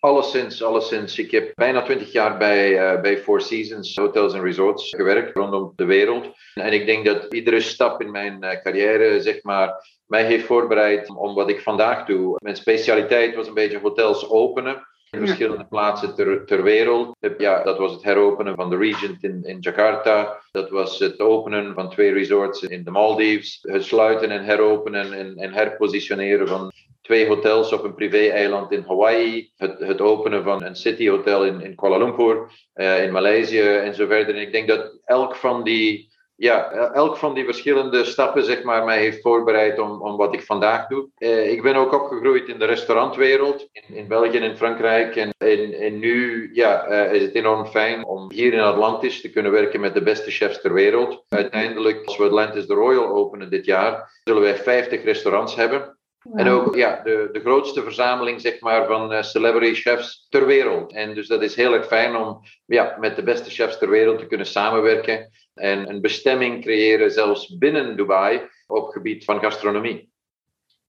Alleszins, 0.02 0.62
alleszins. 0.62 1.18
Ik 1.18 1.30
heb 1.30 1.52
bijna 1.54 1.82
twintig 1.82 2.12
jaar 2.12 2.38
bij, 2.38 2.94
uh, 2.94 3.00
bij 3.00 3.18
Four 3.18 3.40
Seasons 3.40 3.96
Hotels 3.96 4.34
en 4.34 4.42
Resorts 4.42 4.88
gewerkt 4.88 5.36
rondom 5.36 5.72
de 5.76 5.84
wereld. 5.84 6.28
En 6.54 6.72
ik 6.72 6.86
denk 6.86 7.06
dat 7.06 7.34
iedere 7.34 7.60
stap 7.60 8.00
in 8.00 8.10
mijn 8.10 8.60
carrière, 8.62 9.20
zeg 9.20 9.42
maar, 9.42 9.86
mij 10.06 10.24
heeft 10.24 10.46
voorbereid 10.46 11.16
om 11.16 11.34
wat 11.34 11.50
ik 11.50 11.60
vandaag 11.60 12.06
doe. 12.06 12.36
Mijn 12.42 12.56
specialiteit 12.56 13.34
was 13.34 13.46
een 13.46 13.54
beetje 13.54 13.78
hotels 13.78 14.28
openen. 14.30 14.86
Verschillende 15.18 15.64
plaatsen 15.64 16.14
ter, 16.14 16.46
ter 16.46 16.62
wereld. 16.62 17.16
Ja, 17.38 17.62
dat 17.62 17.78
was 17.78 17.92
het 17.92 18.02
heropenen 18.02 18.54
van 18.54 18.70
de 18.70 18.76
Regent 18.76 19.22
in, 19.22 19.44
in 19.44 19.58
Jakarta. 19.60 20.42
Dat 20.50 20.70
was 20.70 20.98
het 20.98 21.20
openen 21.20 21.74
van 21.74 21.90
twee 21.90 22.12
resorts 22.12 22.62
in 22.62 22.84
de 22.84 22.90
Maldives. 22.90 23.58
Het 23.62 23.84
sluiten 23.84 24.30
en 24.30 24.44
heropenen 24.44 25.12
en, 25.12 25.36
en 25.36 25.52
herpositioneren 25.52 26.48
van 26.48 26.72
twee 27.02 27.26
hotels 27.26 27.72
op 27.72 27.84
een 27.84 27.94
privé-eiland 27.94 28.72
in 28.72 28.84
Hawaii. 28.86 29.50
Het, 29.56 29.78
het 29.78 30.00
openen 30.00 30.42
van 30.42 30.64
een 30.64 30.76
cityhotel 30.76 31.44
in, 31.44 31.60
in 31.60 31.74
Kuala 31.74 31.96
Lumpur, 31.96 32.50
uh, 32.74 33.04
in 33.04 33.12
Maleisië 33.12 33.60
en 33.60 33.94
zo 33.94 34.06
verder. 34.06 34.34
En 34.34 34.40
ik 34.40 34.52
denk 34.52 34.68
dat 34.68 34.98
elk 35.04 35.36
van 35.36 35.64
die 35.64 36.11
ja, 36.42 36.70
elk 36.92 37.16
van 37.16 37.34
die 37.34 37.44
verschillende 37.44 38.04
stappen 38.04 38.44
zeg 38.44 38.62
maar, 38.62 38.84
mij 38.84 38.98
heeft 38.98 39.20
voorbereid 39.20 39.78
om, 39.78 40.02
om 40.02 40.16
wat 40.16 40.34
ik 40.34 40.42
vandaag 40.42 40.86
doe. 40.86 41.08
Eh, 41.16 41.50
ik 41.50 41.62
ben 41.62 41.74
ook 41.74 41.92
opgegroeid 41.92 42.48
in 42.48 42.58
de 42.58 42.64
restaurantwereld 42.64 43.68
in, 43.72 43.96
in 43.96 44.08
België 44.08 44.36
en 44.36 44.42
in 44.42 44.56
Frankrijk. 44.56 45.16
En, 45.16 45.30
en, 45.38 45.72
en 45.72 45.98
nu 45.98 46.50
ja, 46.52 46.90
uh, 46.90 47.12
is 47.12 47.22
het 47.22 47.34
enorm 47.34 47.66
fijn 47.66 48.04
om 48.04 48.30
hier 48.32 48.52
in 48.52 48.60
Atlantis 48.60 49.20
te 49.20 49.30
kunnen 49.30 49.52
werken 49.52 49.80
met 49.80 49.94
de 49.94 50.02
beste 50.02 50.30
chefs 50.30 50.60
ter 50.60 50.72
wereld. 50.72 51.24
Uiteindelijk, 51.28 52.04
als 52.04 52.16
we 52.16 52.24
Atlantis 52.24 52.66
The 52.66 52.74
Royal 52.74 53.08
openen 53.08 53.50
dit 53.50 53.64
jaar, 53.64 54.20
zullen 54.24 54.42
wij 54.42 54.56
50 54.56 55.04
restaurants 55.04 55.54
hebben. 55.54 55.96
En 56.34 56.48
ook 56.48 56.74
ja, 56.74 57.00
de, 57.04 57.28
de 57.32 57.40
grootste 57.40 57.82
verzameling 57.82 58.40
zeg 58.40 58.60
maar, 58.60 58.86
van 58.86 59.12
uh, 59.12 59.22
celebrity 59.22 59.80
chefs 59.80 60.26
ter 60.28 60.46
wereld. 60.46 60.92
En 60.92 61.14
dus 61.14 61.28
dat 61.28 61.42
is 61.42 61.54
heel 61.54 61.74
erg 61.74 61.86
fijn 61.86 62.16
om 62.16 62.40
ja, 62.66 62.96
met 63.00 63.16
de 63.16 63.22
beste 63.22 63.50
chefs 63.50 63.78
ter 63.78 63.90
wereld 63.90 64.18
te 64.18 64.26
kunnen 64.26 64.46
samenwerken. 64.46 65.30
En 65.54 65.88
een 65.88 66.00
bestemming 66.00 66.62
creëren, 66.62 67.10
zelfs 67.10 67.56
binnen 67.58 67.96
Dubai, 67.96 68.40
op 68.66 68.84
het 68.84 68.92
gebied 68.92 69.24
van 69.24 69.40
gastronomie. 69.40 70.10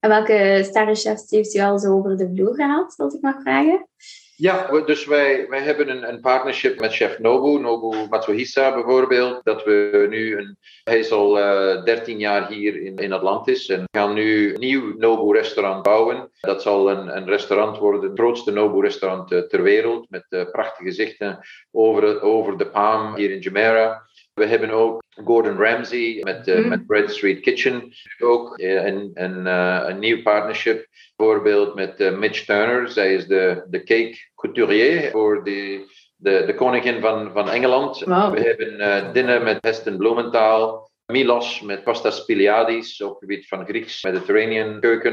En 0.00 0.10
welke 0.10 0.60
sterrenchefs 0.64 1.30
heeft 1.30 1.54
u 1.54 1.60
al 1.60 1.78
zo 1.78 1.92
over 1.92 2.16
de 2.16 2.30
vloer 2.34 2.54
gehaald, 2.54 2.94
als 2.96 3.14
ik 3.14 3.20
mag 3.20 3.40
vragen? 3.42 3.88
Ja, 4.36 4.80
dus 4.80 5.06
wij, 5.06 5.48
wij 5.48 5.60
hebben 5.60 5.88
een, 5.88 6.08
een 6.08 6.20
partnership 6.20 6.80
met 6.80 6.94
chef 6.94 7.18
Nobu, 7.18 7.60
Nobu 7.60 8.08
Matsuhisa 8.08 8.74
bijvoorbeeld. 8.74 9.44
Dat 9.44 9.64
we 9.64 10.06
nu 10.10 10.38
een, 10.38 10.56
hij 10.84 10.98
is 10.98 11.12
al 11.12 11.38
uh, 11.38 11.72
eh, 11.72 11.84
13 11.84 12.18
jaar 12.18 12.48
hier 12.48 12.82
in, 12.82 12.96
in 12.96 13.12
Atlantis 13.12 13.68
en 13.68 13.80
we 13.80 13.98
gaan 13.98 14.14
nu 14.14 14.54
een 14.54 14.60
nieuw 14.60 14.94
Nobu 14.96 15.38
restaurant 15.38 15.82
bouwen. 15.82 16.30
Dat 16.40 16.62
zal 16.62 16.90
een, 16.90 17.16
een 17.16 17.26
restaurant 17.26 17.78
worden, 17.78 18.10
het 18.10 18.18
grootste 18.18 18.50
Nobu 18.50 18.80
restaurant 18.80 19.32
uh, 19.32 19.40
ter 19.40 19.62
wereld, 19.62 20.10
met 20.10 20.26
uh, 20.28 20.50
prachtige 20.50 20.92
zichten 20.92 21.38
over, 21.70 22.22
over 22.22 22.58
de 22.58 22.66
Palm 22.66 23.16
hier 23.16 23.30
in 23.30 23.38
Jumeirah. 23.38 23.96
We 24.34 24.46
hebben 24.46 24.70
ook 24.70 25.02
Gordon 25.24 25.56
Ramsay 25.56 26.20
met, 26.22 26.48
uh, 26.48 26.58
mm. 26.58 26.68
met 26.68 26.86
Bread 26.86 27.10
Street 27.10 27.40
Kitchen. 27.40 27.92
Ook 28.18 28.58
uh, 28.58 28.84
een, 28.84 29.10
een, 29.14 29.46
uh, 29.46 29.84
een 29.86 29.98
nieuw 29.98 30.22
partnership. 30.22 30.86
Bijvoorbeeld 31.16 31.74
met 31.74 32.18
Mitch 32.18 32.44
Turner. 32.44 32.88
Zij 32.88 33.14
is 33.14 33.26
de, 33.26 33.64
de 33.68 33.78
cake 33.78 34.16
couturier 34.34 35.10
voor 35.10 35.44
de, 35.44 35.84
de, 36.16 36.42
de 36.46 36.54
koningin 36.54 37.00
van, 37.00 37.32
van 37.32 37.48
Engeland. 37.48 37.98
We 37.98 38.40
hebben 38.40 39.12
Dinner 39.12 39.42
met 39.42 39.58
Heston 39.60 39.96
Blumenthal. 39.96 40.90
Milos 41.06 41.60
met 41.60 41.84
Pasta 41.84 42.10
Spiliadis 42.10 43.02
op 43.02 43.10
het 43.10 43.18
gebied 43.18 43.48
van 43.48 43.66
Grieks 43.66 44.02
Mediterranean 44.02 44.80
keuken. 44.80 45.12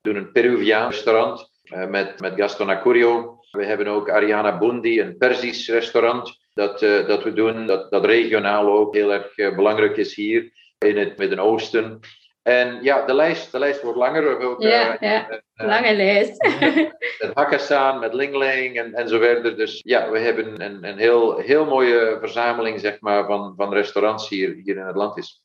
We 0.00 0.12
doen 0.12 0.16
een 0.16 0.32
Peruviaan 0.32 0.90
restaurant 0.90 1.50
met, 1.88 2.20
met 2.20 2.32
Gaston 2.36 2.70
Acurio. 2.70 3.38
We 3.50 3.64
hebben 3.64 3.86
ook 3.86 4.10
Ariana 4.10 4.58
Bundi, 4.58 5.00
een 5.00 5.16
Persisch 5.16 5.68
restaurant 5.68 6.45
dat, 6.56 6.82
uh, 6.82 7.06
dat 7.06 7.22
we 7.22 7.32
doen. 7.32 7.66
Dat, 7.66 7.90
dat 7.90 8.04
regionaal 8.04 8.66
ook 8.68 8.94
heel 8.94 9.12
erg 9.12 9.38
uh, 9.38 9.56
belangrijk 9.56 9.96
is 9.96 10.14
hier 10.14 10.52
in 10.78 10.98
het 10.98 11.18
Midden-Oosten. 11.18 12.00
En 12.42 12.78
ja, 12.82 13.04
de 13.04 13.14
lijst, 13.14 13.52
de 13.52 13.58
lijst 13.58 13.82
wordt 13.82 13.98
langer. 13.98 14.40
Ook, 14.40 14.62
ja, 14.62 15.02
uh, 15.02 15.10
ja. 15.10 15.40
lange 15.54 15.94
lijst. 15.94 16.42
met 17.20 17.30
Hakkasan, 17.34 17.98
met 17.98 18.14
Lingling 18.14 18.78
en, 18.78 18.94
en 18.94 19.08
zo 19.08 19.18
verder. 19.18 19.56
Dus 19.56 19.80
ja, 19.84 20.10
we 20.10 20.18
hebben 20.18 20.62
een, 20.64 20.84
een 20.84 20.98
heel, 20.98 21.38
heel 21.38 21.64
mooie 21.64 22.16
verzameling 22.20 22.80
zeg 22.80 23.00
maar, 23.00 23.26
van, 23.26 23.54
van 23.56 23.72
restaurants 23.72 24.28
hier, 24.28 24.54
hier 24.64 24.76
in 24.76 24.86
Atlantis. 24.86 25.42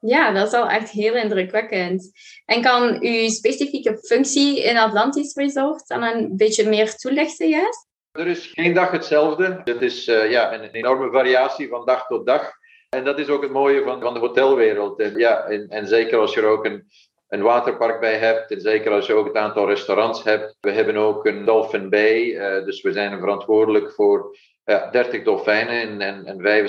Ja, 0.00 0.32
dat 0.32 0.46
is 0.46 0.52
al 0.52 0.68
echt 0.68 0.90
heel 0.90 1.14
indrukwekkend. 1.14 2.10
En 2.44 2.62
kan 2.62 2.96
uw 3.00 3.28
specifieke 3.28 3.98
functie 3.98 4.62
in 4.62 4.76
Atlantis 4.76 5.34
Resort 5.34 5.86
dan 5.86 6.02
een 6.02 6.36
beetje 6.36 6.68
meer 6.68 6.94
toelichten, 6.94 7.48
juist? 7.48 7.88
Er 8.14 8.26
is 8.26 8.46
geen 8.46 8.74
dag 8.74 8.90
hetzelfde. 8.90 9.60
Het 9.64 9.82
is 9.82 10.08
uh, 10.08 10.30
ja, 10.30 10.54
een 10.54 10.70
enorme 10.70 11.10
variatie 11.10 11.68
van 11.68 11.84
dag 11.84 12.06
tot 12.06 12.26
dag. 12.26 12.52
En 12.88 13.04
dat 13.04 13.18
is 13.18 13.28
ook 13.28 13.42
het 13.42 13.50
mooie 13.50 13.82
van, 13.82 14.00
van 14.00 14.14
de 14.14 14.20
hotelwereld. 14.20 15.00
En, 15.00 15.16
ja, 15.16 15.44
en, 15.44 15.68
en 15.68 15.86
zeker 15.86 16.18
als 16.18 16.34
je 16.34 16.40
er 16.40 16.46
ook 16.46 16.64
een, 16.64 16.86
een 17.28 17.42
waterpark 17.42 18.00
bij 18.00 18.16
hebt. 18.16 18.50
En 18.50 18.60
zeker 18.60 18.92
als 18.92 19.06
je 19.06 19.14
ook 19.14 19.26
het 19.26 19.36
aantal 19.36 19.68
restaurants 19.68 20.24
hebt. 20.24 20.56
We 20.60 20.70
hebben 20.70 20.96
ook 20.96 21.26
een 21.26 21.44
Dolphin 21.44 21.90
Bay. 21.90 22.22
Uh, 22.22 22.64
dus 22.64 22.82
we 22.82 22.92
zijn 22.92 23.18
verantwoordelijk 23.18 23.92
voor 23.92 24.36
ja, 24.64 24.90
30 24.90 25.22
dolfijnen 25.22 26.00
en, 26.00 26.24
en, 26.24 26.68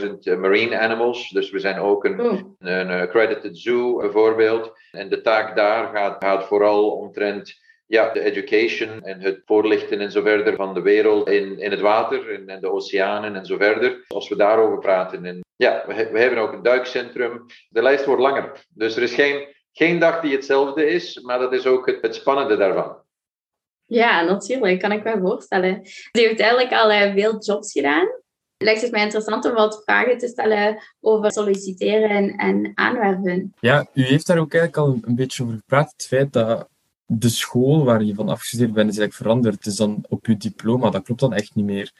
65.000 0.00 0.18
eh, 0.22 0.36
marine 0.36 0.78
animals. 0.78 1.28
Dus 1.28 1.50
we 1.50 1.58
zijn 1.58 1.78
ook 1.78 2.04
een, 2.04 2.20
oh. 2.20 2.40
een, 2.58 2.90
accredited 2.90 3.58
zoo 3.58 3.96
bijvoorbeeld. 3.96 4.72
En 4.90 5.08
de 5.08 5.20
taak 5.20 5.56
daar 5.56 5.96
gaat, 5.96 6.24
gaat 6.24 6.44
vooral 6.44 6.90
omtrent 6.90 7.58
ja, 7.90 8.12
de 8.12 8.20
education 8.20 9.02
en 9.02 9.20
het 9.20 9.42
voorlichten 9.44 10.00
en 10.00 10.10
zo 10.10 10.22
verder 10.22 10.56
van 10.56 10.74
de 10.74 10.80
wereld 10.80 11.28
in, 11.28 11.58
in 11.58 11.70
het 11.70 11.80
water 11.80 12.34
en, 12.34 12.48
en 12.48 12.60
de 12.60 12.70
oceanen 12.70 13.36
en 13.36 13.46
zo 13.46 13.56
verder. 13.56 14.04
Als 14.08 14.28
we 14.28 14.36
daarover 14.36 14.78
praten. 14.78 15.24
En 15.24 15.40
ja, 15.56 15.84
we, 15.86 16.08
we 16.12 16.18
hebben 16.18 16.38
ook 16.38 16.52
een 16.52 16.62
duikcentrum. 16.62 17.46
De 17.68 17.82
lijst 17.82 18.04
wordt 18.04 18.22
langer. 18.22 18.66
Dus 18.68 18.96
er 18.96 19.02
is 19.02 19.14
geen, 19.14 19.54
geen 19.72 19.98
dag 19.98 20.20
die 20.20 20.32
hetzelfde 20.32 20.86
is, 20.86 21.20
maar 21.20 21.38
dat 21.38 21.52
is 21.52 21.66
ook 21.66 21.86
het, 21.86 21.98
het 22.00 22.14
spannende 22.14 22.56
daarvan. 22.56 22.96
Ja, 23.84 24.22
natuurlijk, 24.22 24.80
kan 24.80 24.92
ik 24.92 25.04
me 25.04 25.18
voorstellen. 25.20 25.80
Je 26.12 26.20
heeft 26.20 26.40
eigenlijk 26.40 26.72
al 26.72 26.90
uh, 26.90 27.12
veel 27.12 27.38
jobs 27.38 27.72
gedaan. 27.72 28.08
Lijkt 28.56 28.82
het 28.82 28.90
mij 28.90 29.02
interessant 29.02 29.44
om 29.44 29.52
wat 29.52 29.82
vragen 29.84 30.18
te 30.18 30.28
stellen 30.28 30.82
over 31.00 31.32
solliciteren 31.32 32.36
en 32.36 32.72
aanwerven. 32.74 33.54
Ja, 33.60 33.86
u 33.94 34.02
heeft 34.02 34.26
daar 34.26 34.38
ook 34.38 34.54
eigenlijk 34.54 34.86
al 34.86 34.98
een 35.02 35.16
beetje 35.16 35.42
over 35.42 35.54
gepraat. 35.54 35.92
Het 35.92 36.06
feit 36.06 36.32
dat 36.32 36.69
de 37.12 37.28
school 37.28 37.84
waar 37.84 38.02
je 38.02 38.14
van 38.14 38.28
afgestudeerd 38.28 38.72
bent 38.72 38.90
is 38.90 38.98
eigenlijk 38.98 39.28
veranderd. 39.28 39.66
Is 39.66 39.76
dan 39.76 40.04
op 40.08 40.26
je 40.26 40.36
diploma, 40.36 40.90
dat 40.90 41.02
klopt 41.02 41.20
dan 41.20 41.32
echt 41.32 41.54
niet 41.54 41.64
meer. 41.64 41.92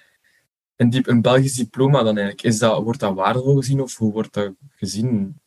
Een, 0.77 1.11
een 1.11 1.23
Belgisch 1.23 1.55
diploma 1.55 2.03
dan 2.03 2.17
eigenlijk, 2.17 2.43
is 2.43 2.59
dat, 2.59 2.83
wordt 2.83 3.01
dat 3.01 3.15
waardevol 3.15 3.57
gezien 3.57 3.81
of 3.81 3.97
hoe 3.97 4.13
wordt 4.13 4.33
dat 4.33 4.53
gezien 4.71 5.41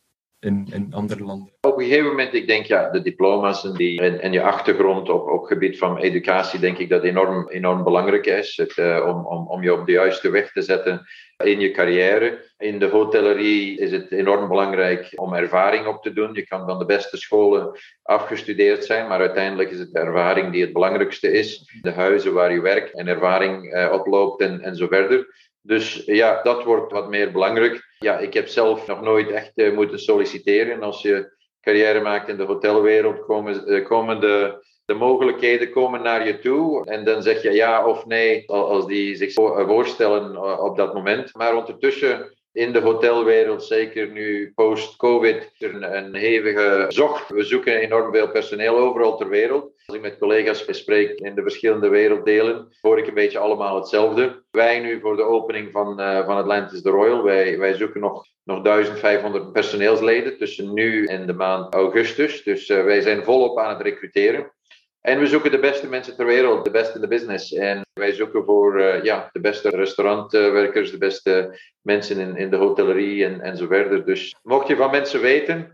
in, 0.44 0.68
in 0.72 0.88
andere 0.90 1.24
landen? 1.24 1.52
Op 1.60 1.78
een 1.78 1.84
gegeven 1.84 2.08
moment, 2.08 2.34
ik 2.34 2.46
denk 2.46 2.66
ja, 2.66 2.90
de 2.90 3.02
diploma's 3.02 3.64
en, 3.64 3.74
die, 3.74 4.00
en, 4.00 4.32
je 4.32 4.42
achtergrond 4.42 5.08
op, 5.08 5.28
op 5.28 5.44
gebied 5.44 5.78
van 5.78 5.98
educatie, 5.98 6.60
denk 6.60 6.78
ik 6.78 6.88
dat 6.88 7.02
enorm, 7.02 7.48
enorm 7.48 7.84
belangrijk 7.84 8.26
is. 8.26 8.56
Het, 8.56 8.76
uh, 8.76 9.04
om, 9.06 9.26
om, 9.26 9.48
om 9.48 9.62
je 9.62 9.72
op 9.72 9.86
de 9.86 9.92
juiste 9.92 10.30
weg 10.30 10.52
te 10.52 10.62
zetten 10.62 11.06
in 11.36 11.60
je 11.60 11.70
carrière. 11.70 12.52
In 12.58 12.78
de 12.78 12.88
hotellerie 12.88 13.78
is 13.78 13.90
het 13.90 14.12
enorm 14.12 14.48
belangrijk 14.48 15.12
om 15.14 15.34
ervaring 15.34 15.86
op 15.86 16.02
te 16.02 16.12
doen. 16.12 16.34
Je 16.34 16.46
kan 16.46 16.66
van 16.66 16.78
de 16.78 16.84
beste 16.84 17.16
scholen 17.16 17.78
afgestudeerd 18.02 18.84
zijn, 18.84 19.08
maar 19.08 19.20
uiteindelijk 19.20 19.70
is 19.70 19.78
het 19.78 19.92
de 19.92 19.98
ervaring 19.98 20.52
die 20.52 20.62
het 20.62 20.72
belangrijkste 20.72 21.32
is. 21.32 21.78
De 21.80 21.92
huizen 21.92 22.32
waar 22.32 22.52
je 22.52 22.60
werkt 22.60 22.94
en 22.94 23.08
ervaring 23.08 23.74
uh, 23.74 23.92
oploopt 23.92 24.40
en, 24.40 24.60
en 24.60 24.76
zo 24.76 24.86
verder. 24.86 25.26
Dus 25.66 26.02
ja, 26.06 26.42
dat 26.42 26.64
wordt 26.64 26.92
wat 26.92 27.08
meer 27.08 27.32
belangrijk. 27.32 27.94
Ja, 27.98 28.18
ik 28.18 28.34
heb 28.34 28.48
zelf 28.48 28.86
nog 28.86 29.00
nooit 29.00 29.30
echt 29.30 29.52
uh, 29.54 29.74
moeten 29.74 29.98
solliciteren. 29.98 30.82
Als 30.82 31.02
je 31.02 31.32
carrière 31.60 32.00
maakt 32.00 32.28
in 32.28 32.36
de 32.36 32.44
hotelwereld, 32.44 33.20
komen, 33.20 33.72
uh, 33.72 33.84
komen 33.86 34.20
de, 34.20 34.64
de 34.84 34.94
mogelijkheden 34.94 35.70
komen 35.70 36.02
naar 36.02 36.26
je 36.26 36.38
toe. 36.38 36.86
En 36.86 37.04
dan 37.04 37.22
zeg 37.22 37.42
je 37.42 37.50
ja 37.50 37.86
of 37.86 38.06
nee, 38.06 38.48
als 38.48 38.86
die 38.86 39.16
zich 39.16 39.32
voorstellen 39.66 40.60
op 40.60 40.76
dat 40.76 40.94
moment. 40.94 41.34
Maar 41.34 41.56
ondertussen 41.56 42.32
in 42.52 42.72
de 42.72 42.80
hotelwereld, 42.80 43.64
zeker 43.64 44.08
nu 44.08 44.52
post-COVID, 44.54 45.50
een, 45.58 45.96
een 45.96 46.14
hevige 46.14 46.86
zocht. 46.88 47.30
We 47.30 47.44
zoeken 47.44 47.76
enorm 47.76 48.12
veel 48.12 48.30
personeel 48.30 48.76
overal 48.78 49.16
ter 49.16 49.28
wereld. 49.28 49.73
Als 49.86 49.96
ik 49.96 50.02
met 50.02 50.18
collega's 50.18 50.64
bespreek 50.64 51.18
in 51.18 51.34
de 51.34 51.42
verschillende 51.42 51.88
werelddelen, 51.88 52.68
hoor 52.80 52.98
ik 52.98 53.06
een 53.06 53.14
beetje 53.14 53.38
allemaal 53.38 53.76
hetzelfde. 53.76 54.42
Wij 54.50 54.80
nu 54.80 55.00
voor 55.00 55.16
de 55.16 55.22
opening 55.22 55.72
van, 55.72 56.00
uh, 56.00 56.26
van 56.26 56.36
Atlantis 56.36 56.82
The 56.82 56.90
Royal, 56.90 57.22
wij, 57.22 57.58
wij 57.58 57.74
zoeken 57.74 58.00
nog, 58.00 58.26
nog 58.44 58.62
1500 58.62 59.52
personeelsleden 59.52 60.38
tussen 60.38 60.74
nu 60.74 61.06
en 61.06 61.26
de 61.26 61.32
maand 61.32 61.74
augustus. 61.74 62.42
Dus 62.42 62.68
uh, 62.68 62.84
wij 62.84 63.00
zijn 63.00 63.24
volop 63.24 63.58
aan 63.58 63.74
het 63.74 63.82
recruteren. 63.82 64.52
En 65.00 65.18
we 65.18 65.26
zoeken 65.26 65.50
de 65.50 65.58
beste 65.58 65.88
mensen 65.88 66.16
ter 66.16 66.26
wereld, 66.26 66.64
de 66.64 66.70
beste 66.70 66.94
in 66.94 67.00
de 67.00 67.08
business. 67.08 67.52
En 67.52 67.86
wij 67.92 68.12
zoeken 68.12 68.44
voor 68.44 68.80
uh, 68.80 69.02
ja, 69.02 69.28
de 69.32 69.40
beste 69.40 69.68
restaurantwerkers, 69.68 70.90
de 70.90 70.98
beste 70.98 71.60
mensen 71.82 72.18
in, 72.18 72.36
in 72.36 72.50
de 72.50 72.56
hotellerie 72.56 73.24
en, 73.24 73.40
en 73.40 73.56
zo 73.56 73.66
verder. 73.66 74.04
Dus 74.04 74.36
mocht 74.42 74.68
je 74.68 74.76
van 74.76 74.90
mensen 74.90 75.20
weten, 75.20 75.72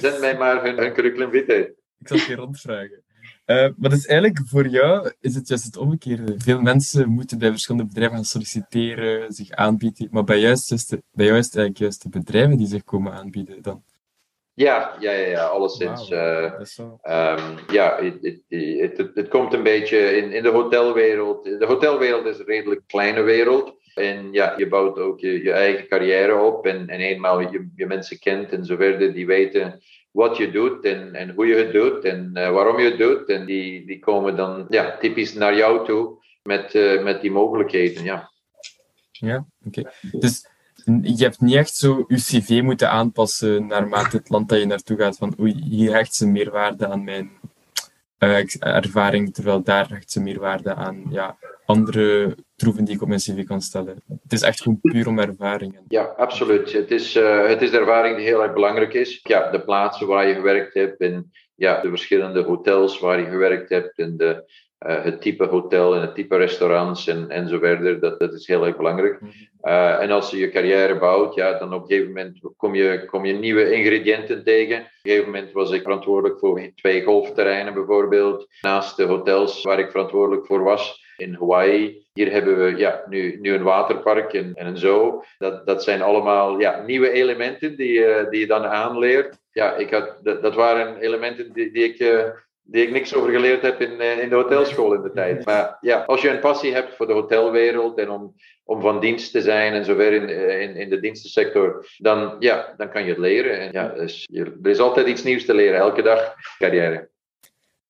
zend, 0.00 0.20
mij 0.20 0.36
maar 0.36 0.64
hun, 0.64 0.78
hun 0.78 0.92
curriculum 0.92 1.30
vitae. 1.30 1.74
Ik 2.10 2.18
zal 2.18 2.28
het 2.28 2.38
rondvragen. 2.38 3.04
Uh, 3.46 3.68
maar 3.76 3.90
dus 3.90 4.06
eigenlijk 4.06 4.48
voor 4.48 4.68
jou 4.68 5.12
is 5.20 5.34
het 5.34 5.48
juist 5.48 5.64
het 5.64 5.76
omgekeerde. 5.76 6.34
Veel 6.38 6.60
mensen 6.60 7.08
moeten 7.08 7.38
bij 7.38 7.50
verschillende 7.50 7.86
bedrijven 7.86 8.14
gaan 8.14 8.24
solliciteren, 8.24 9.32
zich 9.32 9.50
aanbieden. 9.50 10.08
Maar 10.10 10.24
bij, 10.24 10.38
juist 10.38 10.72
is 10.72 10.90
het, 10.90 11.02
bij 11.12 11.26
jou 11.26 11.38
is 11.38 11.44
het 11.44 11.56
eigenlijk 11.56 11.78
juist 11.78 12.02
de 12.02 12.08
bedrijven 12.08 12.56
die 12.56 12.66
zich 12.66 12.84
komen 12.84 13.12
aanbieden 13.12 13.62
dan. 13.62 13.82
Ja, 14.54 14.96
ja, 15.00 15.12
ja, 15.12 15.26
ja 15.28 15.44
alleszins. 15.44 16.08
Wow, 16.08 16.18
uh, 16.18 17.36
um, 17.38 17.58
ja, 17.72 17.98
het, 19.14 19.28
komt 19.28 19.52
een 19.52 19.62
beetje 19.62 19.98
in, 20.16 20.32
in 20.32 20.42
de 20.42 20.48
hotelwereld. 20.48 21.44
De 21.44 21.66
hotelwereld 21.66 22.26
is 22.26 22.38
een 22.38 22.44
redelijk 22.44 22.80
kleine 22.86 23.22
wereld. 23.22 23.74
En 23.94 24.32
ja, 24.32 24.54
je 24.56 24.68
bouwt 24.68 24.98
ook 24.98 25.20
je, 25.20 25.42
je 25.42 25.52
eigen 25.52 25.88
carrière 25.88 26.34
op. 26.34 26.66
En, 26.66 26.88
en 26.88 27.00
eenmaal 27.00 27.40
je, 27.40 27.68
je 27.74 27.86
mensen 27.86 28.18
kent 28.18 28.52
en 28.52 28.64
zo 28.64 28.76
verder, 28.76 29.14
die 29.14 29.26
weten 29.26 29.80
wat 30.16 30.36
je 30.36 30.50
doet 30.50 30.84
en, 30.84 31.14
en 31.14 31.30
hoe 31.34 31.46
je 31.46 31.54
het 31.54 31.72
doet 31.72 32.04
en 32.04 32.30
uh, 32.34 32.50
waarom 32.50 32.78
je 32.78 32.88
het 32.90 32.98
doet. 32.98 33.28
En 33.28 33.46
die, 33.46 33.86
die 33.86 33.98
komen 33.98 34.36
dan 34.36 34.66
ja, 34.68 34.96
typisch 34.98 35.34
naar 35.34 35.56
jou 35.56 35.86
toe 35.86 36.24
met, 36.42 36.74
uh, 36.74 37.02
met 37.02 37.20
die 37.20 37.30
mogelijkheden. 37.30 38.04
Ja, 38.04 38.30
ja 39.10 39.46
oké. 39.64 39.92
Dus 40.12 40.48
je 41.02 41.24
hebt 41.24 41.40
niet 41.40 41.54
echt 41.54 41.74
zo 41.74 42.04
je 42.08 42.16
cv 42.16 42.60
moeten 42.62 42.90
aanpassen 42.90 43.66
naarmate 43.66 44.16
het 44.16 44.28
land 44.28 44.48
dat 44.48 44.58
je 44.58 44.66
naartoe 44.66 44.96
gaat. 44.96 45.16
Van 45.16 45.34
oei, 45.40 45.54
hier 45.64 45.92
hecht 45.92 46.14
ze 46.14 46.26
meerwaarde 46.26 46.88
aan 46.88 47.04
mijn 47.04 47.30
uh, 48.18 48.44
ervaring, 48.58 49.34
terwijl 49.34 49.62
daar 49.62 49.88
hecht 49.88 50.10
ze 50.10 50.20
meerwaarde 50.20 50.74
aan 50.74 51.04
ja, 51.10 51.36
andere 51.64 52.36
troeven 52.56 52.84
die 52.84 52.94
ik 52.94 53.02
op 53.02 53.08
mijn 53.08 53.20
cv 53.20 53.44
kan 53.44 53.60
stellen. 53.60 54.02
Het 54.22 54.32
is 54.32 54.42
echt 54.42 54.62
gewoon 54.62 54.80
puur 54.80 55.08
om 55.08 55.18
ervaringen. 55.18 55.84
Ja, 55.88 56.02
absoluut. 56.02 56.72
Het 56.72 56.90
is, 56.90 57.16
uh, 57.16 57.46
het 57.46 57.62
is 57.62 57.70
de 57.70 57.78
ervaring 57.78 58.16
die 58.16 58.26
heel 58.26 58.42
erg 58.42 58.52
belangrijk 58.52 58.94
is. 58.94 59.20
Ja, 59.22 59.50
de 59.50 59.60
plaatsen 59.60 60.06
waar 60.06 60.28
je 60.28 60.34
gewerkt 60.34 60.74
hebt 60.74 61.00
en 61.00 61.32
ja, 61.54 61.80
de 61.80 61.88
verschillende 61.88 62.42
hotels 62.42 63.00
waar 63.00 63.18
je 63.20 63.26
gewerkt 63.26 63.68
hebt 63.68 63.98
en 63.98 64.16
de 64.16 64.44
uh, 64.86 65.04
het 65.04 65.20
type 65.20 65.44
hotel 65.44 65.94
en 65.94 66.00
het 66.00 66.14
type 66.14 66.36
restaurants 66.36 67.06
en, 67.06 67.30
en 67.30 67.48
zo 67.48 67.58
verder. 67.58 68.00
Dat, 68.00 68.18
dat 68.18 68.32
is 68.32 68.46
heel 68.46 68.66
erg 68.66 68.76
belangrijk. 68.76 69.20
Uh, 69.62 70.02
en 70.02 70.10
als 70.10 70.30
je 70.30 70.38
je 70.38 70.50
carrière 70.50 70.98
bouwt, 70.98 71.34
ja, 71.34 71.58
dan 71.58 71.74
op 71.74 71.80
een 71.80 71.86
gegeven 71.86 72.08
moment 72.08 72.38
kom 72.56 72.74
je, 72.74 73.04
kom 73.06 73.24
je 73.24 73.32
nieuwe 73.32 73.72
ingrediënten 73.72 74.44
tegen. 74.44 74.76
Op 74.76 74.82
een 74.82 75.10
gegeven 75.10 75.30
moment 75.30 75.52
was 75.52 75.70
ik 75.70 75.82
verantwoordelijk 75.82 76.38
voor 76.38 76.70
twee 76.74 77.04
golfterreinen 77.04 77.74
bijvoorbeeld. 77.74 78.46
Naast 78.60 78.96
de 78.96 79.04
hotels 79.04 79.62
waar 79.62 79.78
ik 79.78 79.90
verantwoordelijk 79.90 80.46
voor 80.46 80.62
was 80.62 81.04
in 81.16 81.34
Hawaii. 81.34 82.04
Hier 82.12 82.32
hebben 82.32 82.58
we 82.64 82.76
ja, 82.76 83.02
nu, 83.08 83.38
nu 83.40 83.54
een 83.54 83.62
waterpark 83.62 84.32
en, 84.32 84.54
en 84.54 84.66
een. 84.66 85.22
Dat, 85.38 85.66
dat 85.66 85.82
zijn 85.82 86.02
allemaal 86.02 86.60
ja, 86.60 86.82
nieuwe 86.86 87.10
elementen 87.10 87.76
die, 87.76 87.98
uh, 87.98 88.30
die 88.30 88.40
je 88.40 88.46
dan 88.46 88.64
aanleert. 88.64 89.38
Ja, 89.50 89.74
ik 89.74 89.90
had, 89.90 90.18
dat, 90.22 90.42
dat 90.42 90.54
waren 90.54 90.96
elementen 90.96 91.52
die, 91.52 91.72
die 91.72 91.84
ik 91.84 91.98
die 92.68 92.82
ik 92.82 92.90
niks 92.90 93.14
over 93.14 93.30
geleerd 93.30 93.62
heb 93.62 93.80
in, 93.80 94.00
eh, 94.00 94.18
in 94.18 94.28
de 94.28 94.34
hotelschool 94.34 94.94
in 94.94 95.02
de 95.02 95.12
tijd. 95.12 95.44
Maar 95.44 95.78
ja, 95.80 96.00
als 96.00 96.22
je 96.22 96.30
een 96.30 96.40
passie 96.40 96.72
hebt 96.72 96.94
voor 96.94 97.06
de 97.06 97.12
hotelwereld 97.12 97.98
en 97.98 98.10
om, 98.10 98.34
om 98.64 98.80
van 98.80 99.00
dienst 99.00 99.32
te 99.32 99.40
zijn 99.40 99.72
en 99.72 99.84
zover 99.84 100.12
in, 100.12 100.28
eh, 100.28 100.60
in, 100.60 100.76
in 100.76 100.90
de 100.90 101.00
dienstensector, 101.00 101.86
dan, 101.96 102.36
ja, 102.38 102.74
dan 102.76 102.90
kan 102.90 103.02
je 103.02 103.08
het 103.08 103.18
leren. 103.18 103.60
En 103.60 103.72
ja, 103.72 103.88
dus 103.88 104.28
er 104.32 104.70
is 104.70 104.78
altijd 104.78 105.06
iets 105.06 105.22
nieuws 105.22 105.44
te 105.44 105.54
leren, 105.54 105.78
elke 105.78 106.02
dag 106.02 106.34
carrière. 106.58 107.08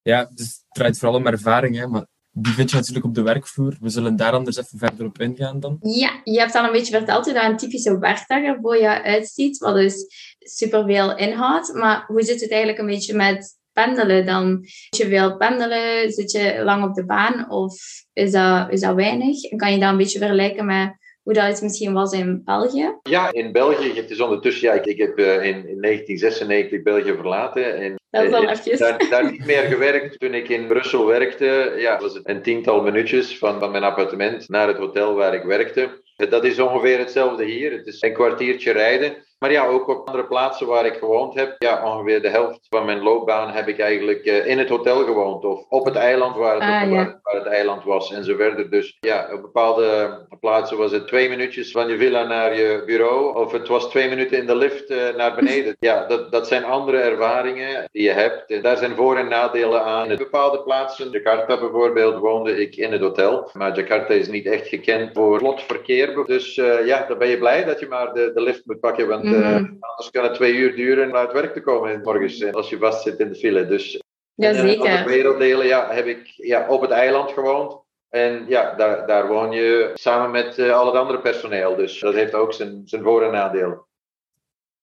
Ja, 0.02 0.30
dus 0.34 0.46
het 0.46 0.64
draait 0.68 0.98
vooral 0.98 1.18
om 1.18 1.26
ervaring, 1.26 1.76
hè, 1.76 1.86
maar 1.86 2.06
die 2.38 2.52
vind 2.52 2.70
je 2.70 2.76
natuurlijk 2.76 3.04
op 3.04 3.14
de 3.14 3.22
werkvloer. 3.22 3.76
We 3.80 3.88
zullen 3.88 4.16
daar 4.16 4.32
anders 4.32 4.56
even 4.56 4.78
verder 4.78 5.06
op 5.06 5.20
ingaan 5.20 5.60
dan. 5.60 5.78
Ja, 5.80 6.20
je 6.24 6.38
hebt 6.38 6.54
al 6.54 6.64
een 6.64 6.72
beetje 6.72 6.96
verteld 6.96 7.24
hoe 7.24 7.34
dat 7.34 7.44
een 7.44 7.56
typische 7.56 7.98
werkdag 7.98 8.42
er 8.42 8.58
voor 8.62 8.76
je 8.76 9.02
uitziet, 9.02 9.58
wat 9.58 9.74
dus 9.74 10.06
superveel 10.38 11.16
inhoudt. 11.16 11.74
Maar 11.74 12.04
hoe 12.06 12.22
zit 12.22 12.40
het 12.40 12.50
eigenlijk 12.50 12.80
een 12.80 12.86
beetje 12.86 13.14
met 13.14 13.58
pendelen 13.72 14.26
dan? 14.26 14.58
Als 14.60 15.00
je 15.00 15.08
veel 15.08 15.36
pendelen, 15.36 16.12
zit 16.12 16.30
je 16.30 16.60
lang 16.64 16.84
op 16.84 16.94
de 16.94 17.04
baan 17.04 17.50
of 17.50 17.74
is 18.12 18.32
dat, 18.32 18.72
is 18.72 18.80
dat 18.80 18.94
weinig? 18.94 19.42
En 19.42 19.56
kan 19.56 19.72
je 19.72 19.78
dat 19.78 19.90
een 19.90 19.96
beetje 19.96 20.18
vergelijken 20.18 20.66
met 20.66 20.96
hoe 21.26 21.34
dat 21.34 21.46
het 21.46 21.62
misschien 21.62 21.92
was 21.92 22.12
in 22.12 22.42
België? 22.44 22.98
Ja, 23.02 23.32
in 23.32 23.52
België, 23.52 23.92
het 23.94 24.10
is 24.10 24.20
ondertussen, 24.20 24.68
ja, 24.68 24.74
ik, 24.74 24.84
ik 24.84 24.98
heb 24.98 25.18
uh, 25.18 25.26
in, 25.26 25.68
in 25.68 25.80
1996 25.80 26.82
België 26.82 27.12
verlaten. 27.14 27.76
En, 27.76 27.94
dat 28.10 28.66
is 28.66 28.66
uh, 28.66 28.78
daar, 28.78 29.08
daar, 29.10 29.30
niet 29.30 29.46
meer 29.46 29.62
gewerkt. 29.62 30.20
Toen 30.20 30.34
ik 30.34 30.48
in 30.48 30.66
Brussel 30.66 31.06
werkte, 31.06 31.74
ja, 31.78 31.98
was 31.98 32.14
het 32.14 32.28
een 32.28 32.42
tiental 32.42 32.82
minuutjes 32.82 33.38
van, 33.38 33.58
van 33.58 33.70
mijn 33.70 33.82
appartement 33.82 34.48
naar 34.48 34.68
het 34.68 34.76
hotel 34.76 35.14
waar 35.14 35.34
ik 35.34 35.42
werkte. 35.42 36.02
Dat 36.16 36.44
is 36.44 36.60
ongeveer 36.60 36.98
hetzelfde 36.98 37.44
hier. 37.44 37.72
Het 37.72 37.86
is 37.86 38.02
een 38.02 38.12
kwartiertje 38.12 38.72
rijden. 38.72 39.25
Maar 39.38 39.52
ja, 39.52 39.66
ook 39.66 39.88
op 39.88 40.06
andere 40.08 40.24
plaatsen 40.26 40.66
waar 40.66 40.86
ik 40.86 40.94
gewoond 40.94 41.34
heb, 41.34 41.54
ja, 41.58 41.84
ongeveer 41.84 42.22
de 42.22 42.28
helft 42.28 42.66
van 42.68 42.84
mijn 42.84 43.02
loopbaan 43.02 43.50
heb 43.50 43.68
ik 43.68 43.78
eigenlijk 43.78 44.24
uh, 44.26 44.46
in 44.46 44.58
het 44.58 44.68
hotel 44.68 45.04
gewoond. 45.04 45.44
Of 45.44 45.64
op 45.68 45.84
het 45.84 45.94
eiland 45.94 46.36
waar 46.36 46.54
het, 46.54 46.62
Ah, 46.62 46.68
ja. 46.68 47.20
waar, 47.22 47.34
het 47.34 47.46
eiland 47.46 47.84
was 47.84 48.12
en 48.12 48.24
zo 48.24 48.36
verder. 48.36 48.70
Dus 48.70 48.96
ja, 49.00 49.28
op 49.32 49.40
bepaalde 49.42 50.18
plaatsen 50.40 50.76
was 50.76 50.92
het 50.92 51.06
twee 51.06 51.28
minuutjes 51.28 51.70
van 51.70 51.88
je 51.88 51.96
villa 51.98 52.22
naar 52.22 52.56
je 52.56 52.82
bureau. 52.86 53.36
Of 53.36 53.52
het 53.52 53.68
was 53.68 53.90
twee 53.90 54.08
minuten 54.08 54.38
in 54.38 54.46
de 54.46 54.56
lift 54.56 54.90
eh, 54.90 55.14
naar 55.16 55.34
beneden. 55.34 55.76
Ja, 55.86 56.06
dat, 56.06 56.32
dat 56.32 56.46
zijn 56.48 56.64
andere 56.64 56.98
ervaringen 56.98 57.88
die 57.92 58.02
je 58.02 58.10
hebt. 58.12 58.50
En 58.50 58.62
daar 58.62 58.76
zijn 58.76 58.94
voor- 58.94 59.16
en 59.16 59.28
nadelen 59.28 59.82
aan. 59.84 60.10
In 60.10 60.16
bepaalde 60.16 60.62
plaatsen, 60.62 61.10
Jakarta 61.10 61.58
bijvoorbeeld, 61.60 62.18
woonde 62.18 62.60
ik 62.60 62.76
in 62.76 62.92
het 62.92 63.00
hotel. 63.00 63.50
Maar 63.52 63.76
Jakarta 63.76 64.14
is 64.14 64.28
niet 64.28 64.46
echt 64.46 64.68
gekend 64.68 65.10
voor 65.14 65.38
vlot 65.38 65.62
verkeer. 65.62 66.24
Dus 66.26 66.56
eh, 66.56 66.86
ja, 66.86 67.04
dan 67.08 67.18
ben 67.18 67.28
je 67.28 67.38
blij 67.38 67.64
dat 67.64 67.80
je 67.80 67.86
maar 67.88 68.12
de, 68.14 68.30
de 68.34 68.40
lift 68.42 68.62
moet 68.64 68.80
pakken. 68.80 69.08
Want 69.08 69.24
eh, 69.26 69.32
Mhm. 69.60 69.74
anders 69.80 70.10
kan 70.10 70.24
het 70.24 70.34
twee 70.34 70.54
uur 70.54 70.76
duren 70.76 71.08
om 71.08 71.16
uit 71.16 71.32
werk 71.32 71.52
te 71.52 71.60
komen 71.60 72.00
morgens. 72.02 72.40
eh, 72.40 72.52
Als 72.52 72.68
je 72.70 72.78
vastzit 72.78 73.18
in 73.18 73.28
de 73.28 73.34
file. 73.34 73.66
Dus 73.66 74.00
Ja, 74.34 74.48
in 74.50 74.56
andere 74.56 74.88
zeker. 74.88 75.04
werelddelen 75.06 75.66
ja, 75.66 75.88
heb 75.90 76.06
ik 76.06 76.26
ja, 76.36 76.66
op 76.68 76.80
het 76.80 76.90
eiland 76.90 77.30
gewoond. 77.32 77.84
En 78.08 78.44
ja, 78.48 78.74
daar, 78.74 79.06
daar 79.06 79.26
woon 79.28 79.50
je 79.52 79.90
samen 79.94 80.30
met 80.30 80.58
eh, 80.58 80.72
al 80.78 80.86
het 80.86 80.94
andere 80.94 81.20
personeel. 81.20 81.76
Dus 81.76 82.00
dat 82.00 82.14
heeft 82.14 82.34
ook 82.34 82.52
zijn, 82.52 82.82
zijn 82.84 83.02
voor- 83.02 83.22
en 83.22 83.32
nadelen. 83.32 83.84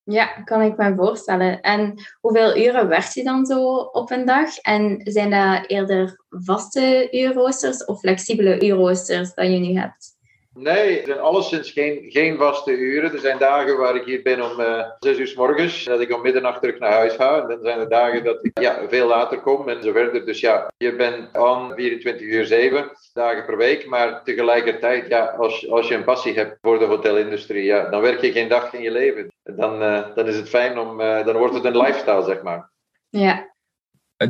Ja, 0.05 0.25
kan 0.25 0.61
ik 0.61 0.77
me 0.77 0.95
voorstellen. 0.95 1.61
En 1.61 1.93
hoeveel 2.21 2.57
uren 2.57 2.87
werkt 2.87 3.13
je 3.13 3.23
dan 3.23 3.45
zo 3.45 3.75
op 3.75 4.11
een 4.11 4.25
dag? 4.25 4.57
En 4.57 5.01
zijn 5.03 5.29
dat 5.29 5.69
eerder 5.69 6.17
vaste 6.29 7.07
uurroosters 7.11 7.85
of 7.85 7.99
flexibele 7.99 8.65
uurroosters 8.65 9.33
dat 9.33 9.45
je 9.47 9.57
nu 9.57 9.77
hebt? 9.79 10.12
Nee, 10.55 10.99
er 10.99 11.05
zijn 11.05 11.19
alleszins 11.19 11.71
geen, 11.71 12.05
geen 12.07 12.37
vaste 12.37 12.71
uren. 12.71 13.13
Er 13.13 13.19
zijn 13.19 13.37
dagen 13.37 13.77
waar 13.77 13.95
ik 13.95 14.05
hier 14.05 14.21
ben 14.21 14.51
om 14.51 14.59
eh, 14.59 14.85
zes 14.99 15.17
uur 15.17 15.27
s 15.27 15.35
morgens. 15.35 15.83
Dat 15.83 16.01
ik 16.01 16.15
om 16.15 16.21
middernacht 16.21 16.61
terug 16.61 16.79
naar 16.79 16.91
huis 16.91 17.13
ga. 17.13 17.41
En 17.41 17.47
dan 17.47 17.59
zijn 17.61 17.79
er 17.79 17.89
dagen 17.89 18.23
dat 18.23 18.45
ik 18.45 18.59
ja, 18.59 18.87
veel 18.89 19.07
later 19.07 19.39
kom 19.39 19.69
en 19.69 19.83
zo 19.83 19.91
verder. 19.91 20.25
Dus 20.25 20.39
ja, 20.39 20.71
je 20.77 20.95
bent 20.95 21.37
on 21.37 21.73
24 21.75 22.27
uur 22.27 22.45
7 22.45 22.91
dagen 23.13 23.45
per 23.45 23.57
week. 23.57 23.87
Maar 23.87 24.23
tegelijkertijd, 24.23 25.07
ja, 25.07 25.25
als, 25.25 25.69
als 25.69 25.87
je 25.87 25.95
een 25.95 26.03
passie 26.03 26.33
hebt 26.33 26.57
voor 26.61 26.79
de 26.79 26.85
hotelindustrie, 26.85 27.63
ja, 27.63 27.89
dan 27.89 28.01
werk 28.01 28.21
je 28.21 28.31
geen 28.31 28.49
dag 28.49 28.73
in 28.73 28.81
je 28.81 28.91
leven. 28.91 29.31
Dan, 29.43 29.81
eh, 29.81 30.15
dan 30.15 30.27
is 30.27 30.35
het 30.35 30.49
fijn 30.49 30.77
om, 30.77 31.01
eh, 31.01 31.25
dan 31.25 31.37
wordt 31.37 31.53
het 31.53 31.65
een 31.65 31.77
lifestyle, 31.77 32.23
zeg 32.23 32.41
maar. 32.41 32.71
Ja, 33.09 33.51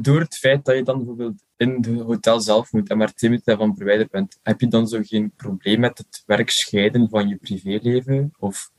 Door 0.02 0.20
het 0.20 0.38
feit 0.38 0.66
dat 0.66 0.76
je 0.76 0.84
dan 0.84 0.98
bijvoorbeeld 0.98 1.44
in 1.64 1.76
het 1.76 2.02
hotel 2.02 2.40
zelf 2.40 2.72
moet 2.72 2.90
en 2.90 2.98
maar 2.98 3.14
twee 3.14 3.30
minuten 3.30 3.58
daarvan 3.58 3.76
verwijderd 3.76 4.10
bent, 4.10 4.40
heb 4.44 4.60
je 4.60 4.68
dan 4.68 4.88
zo 4.88 5.00
geen 5.04 5.34
probleem 5.36 5.80
met 5.80 5.98
het 5.98 6.24
werk 6.26 6.50
scheiden 6.50 7.10
van 7.10 7.28
je 7.28 7.36
privéleven? 7.36 8.34
Of 8.40 8.70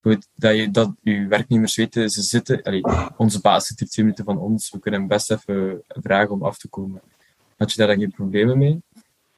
goed, 0.00 0.28
dat 0.34 0.56
je 0.56 0.70
dat 0.70 0.92
je 1.02 1.26
werknemers 1.26 1.76
weten, 1.76 2.10
ze 2.10 2.22
zitten, 2.22 2.62
allee, 2.62 2.82
onze 3.16 3.40
baas 3.40 3.66
zit 3.66 3.78
hier 3.78 3.88
twee 3.88 4.04
minuten 4.04 4.24
van 4.24 4.38
ons, 4.38 4.70
we 4.70 4.78
kunnen 4.78 5.00
hem 5.00 5.08
best 5.08 5.30
even 5.30 5.82
vragen 5.88 6.30
om 6.30 6.42
af 6.42 6.58
te 6.58 6.68
komen. 6.68 7.00
Had 7.56 7.72
je 7.72 7.78
daar 7.78 7.86
dan 7.86 7.98
geen 7.98 8.12
problemen 8.12 8.58
mee? 8.58 8.82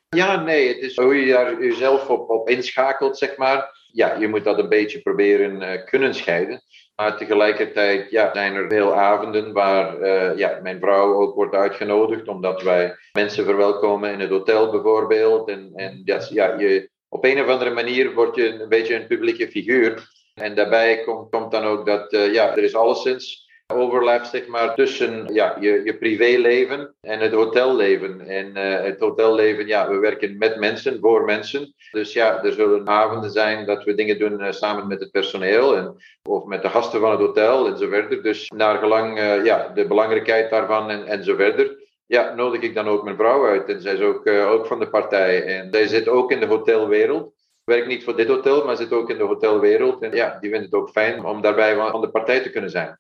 Ja, 0.09 0.43
nee, 0.43 0.69
het 0.69 0.79
is 0.79 0.97
hoe 0.97 1.15
je 1.15 1.33
daar 1.33 1.63
jezelf 1.63 2.09
op, 2.09 2.49
inschakelt, 2.49 3.19
zeg 3.19 3.37
maar. 3.37 3.83
Ja, 3.93 4.15
je 4.15 4.29
moet 4.29 4.45
dat 4.45 4.59
een 4.59 4.69
beetje 4.69 5.01
proberen 5.01 5.63
eh, 5.63 5.85
kunnen 5.85 6.15
scheiden. 6.15 6.63
Maar 6.97 7.17
tegelijkertijd 7.17 8.11
ja, 8.11 8.31
zijn 8.33 8.55
er 8.55 8.69
veel 8.69 8.95
avonden 8.95 9.53
waar 9.53 10.01
eh, 10.01 10.39
ja, 10.39 10.59
mijn 10.63 10.81
vrouw 10.81 11.15
ook 11.15 11.35
wordt 11.35 11.55
uitgenodigd, 11.55 12.29
omdat 12.29 12.63
wij 12.63 12.97
mensen 13.13 13.45
verwelkomen 13.45 14.13
in 14.13 14.21
het 14.21 14.31
hotel 14.31 14.71
bijvoorbeeld. 14.71 15.49
En, 15.49 15.73
en 15.75 16.03
dat, 16.05 16.29
ja, 16.29 16.59
je, 16.59 16.91
op 17.09 17.25
een 17.25 17.41
of 17.41 17.49
andere 17.49 17.71
manier 17.71 18.15
word 18.15 18.37
je 18.37 18.49
een 18.49 18.69
beetje 18.69 18.95
een 18.95 19.07
publieke 19.07 19.49
figuur. 19.49 20.09
En 20.35 20.55
daarbij 20.55 21.05
komt, 21.05 21.31
komt 21.31 21.51
dan 21.51 21.65
ook 21.65 21.87
dat 21.87 22.13
eh, 22.13 22.33
ja, 22.33 22.57
er 22.57 22.63
is 22.63 22.75
alleszins 22.75 23.44
overlap 23.75 24.25
zeg 24.25 24.47
maar, 24.47 24.75
tussen 24.75 25.35
ja, 25.35 25.57
je, 25.61 25.81
je 25.85 25.97
privéleven 25.97 26.95
en 27.01 27.21
het 27.21 27.33
hotelleven. 27.33 28.21
En 28.21 28.57
eh, 28.57 28.85
het 28.85 29.01
hotelleven, 29.01 29.67
ja, 29.67 29.89
we 29.89 29.97
werken 29.97 30.39
met 30.39 30.59
mensen, 30.59 31.01
voor 31.01 31.25
mensen. 31.25 31.75
Dus 31.91 32.13
ja, 32.13 32.43
er 32.43 32.53
zullen 32.53 32.89
avonden 32.89 33.31
zijn 33.31 33.67
dat 33.67 33.85
we 33.85 33.95
dingen 33.95 34.19
doen 34.19 34.41
eh, 34.41 34.53
samen 34.53 34.87
met 34.87 35.01
het 35.01 35.11
personeel 35.11 35.77
en, 35.77 35.97
of 36.23 36.45
met 36.45 36.63
de 36.63 36.69
gasten 36.69 37.01
van 37.01 37.11
het 37.11 37.21
hotel 37.21 37.67
en 37.67 37.79
zo 37.79 37.89
verder. 37.89 38.23
Dus 38.23 38.51
naar 38.57 38.79
gelang 38.79 39.19
eh, 39.19 39.45
ja, 39.45 39.71
de 39.75 39.87
belangrijkheid 39.87 40.51
daarvan 40.51 40.91
en, 40.91 41.07
en. 41.07 41.77
Ja, 42.07 42.35
nodig 42.35 42.61
ik 42.61 42.75
dan 42.75 42.89
ook 42.89 43.05
mijn 43.05 43.17
vrouw 43.17 43.47
uit. 43.47 43.69
En 43.69 43.81
zij 43.81 43.95
is 43.95 44.01
ook, 44.01 44.27
ook 44.27 44.67
van 44.67 44.79
de 44.79 44.89
partij. 44.89 45.45
En 45.45 45.69
zij 45.71 45.87
zit 45.87 46.09
ook 46.09 46.33
in 46.33 46.41
de 46.41 46.47
hotelwereld 46.47 47.35
werkt 47.65 47.87
niet 47.87 48.05
voor 48.05 48.17
dit 48.17 48.29
hotel, 48.29 48.65
maar 48.65 48.77
zit 48.77 48.93
ook 48.93 49.11
in 49.11 49.19
de 49.19 49.25
hotelwereld. 49.25 50.03
En 50.03 50.15
ja, 50.15 50.39
die 50.41 50.51
vindt 50.51 50.65
het 50.65 50.75
ook 50.75 50.91
fijn 50.91 51.25
om 51.25 51.41
daarbij 51.41 51.77
van 51.77 52.01
de 52.01 52.11
partij 52.11 52.41
te 52.41 52.51
kunnen 52.51 52.71
zijn. 52.71 52.99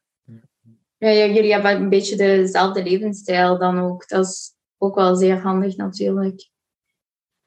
Ja, 1.04 1.10
jullie 1.10 1.52
hebben 1.52 1.70
een 1.70 1.88
beetje 1.88 2.16
dezelfde 2.16 2.82
levensstijl 2.82 3.58
dan 3.58 3.80
ook. 3.80 4.08
Dat 4.08 4.24
is 4.24 4.54
ook 4.78 4.94
wel 4.94 5.16
zeer 5.16 5.38
handig 5.38 5.76
natuurlijk. 5.76 6.48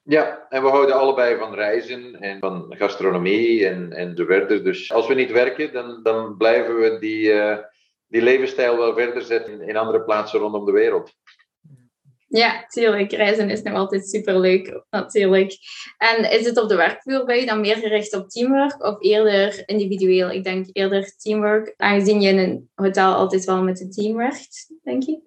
Ja, 0.01 0.45
en 0.49 0.63
we 0.63 0.69
houden 0.69 0.95
allebei 0.95 1.37
van 1.37 1.53
reizen 1.53 2.15
en 2.15 2.39
van 2.39 2.75
gastronomie 2.77 3.67
en, 3.67 3.93
en 3.93 4.15
zo 4.15 4.25
verder. 4.25 4.63
Dus 4.63 4.91
als 4.91 5.07
we 5.07 5.13
niet 5.13 5.31
werken, 5.31 5.73
dan, 5.73 6.03
dan 6.03 6.37
blijven 6.37 6.79
we 6.79 6.99
die, 6.99 7.31
eh, 7.31 7.57
die 8.07 8.21
levensstijl 8.21 8.77
wel 8.77 8.93
verder 8.93 9.21
zetten 9.21 9.61
in 9.61 9.77
andere 9.77 10.03
plaatsen 10.03 10.39
rondom 10.39 10.65
de 10.65 10.71
wereld. 10.71 11.13
Ja, 12.29 12.65
tuurlijk. 12.67 13.11
Reizen 13.11 13.49
is 13.49 13.61
nog 13.61 13.73
altijd 13.73 14.09
superleuk, 14.09 14.83
natuurlijk. 14.89 15.57
En 15.97 16.31
is 16.31 16.45
het 16.45 16.61
op 16.61 16.69
de 16.69 16.75
werkvloer 16.75 17.25
bij 17.25 17.45
dan 17.45 17.61
meer 17.61 17.75
gericht 17.75 18.13
op 18.13 18.29
teamwork 18.29 18.83
of 18.83 18.95
eerder 18.99 19.63
individueel? 19.65 20.31
Ik 20.31 20.43
denk 20.43 20.65
eerder 20.71 21.15
teamwork, 21.17 21.73
aangezien 21.77 22.21
je 22.21 22.29
in 22.29 22.37
een 22.37 22.69
hotel 22.75 23.13
altijd 23.13 23.45
wel 23.45 23.63
met 23.63 23.81
een 23.81 23.91
team 23.91 24.17
werkt, 24.17 24.73
denk 24.83 25.03
ik. 25.03 25.19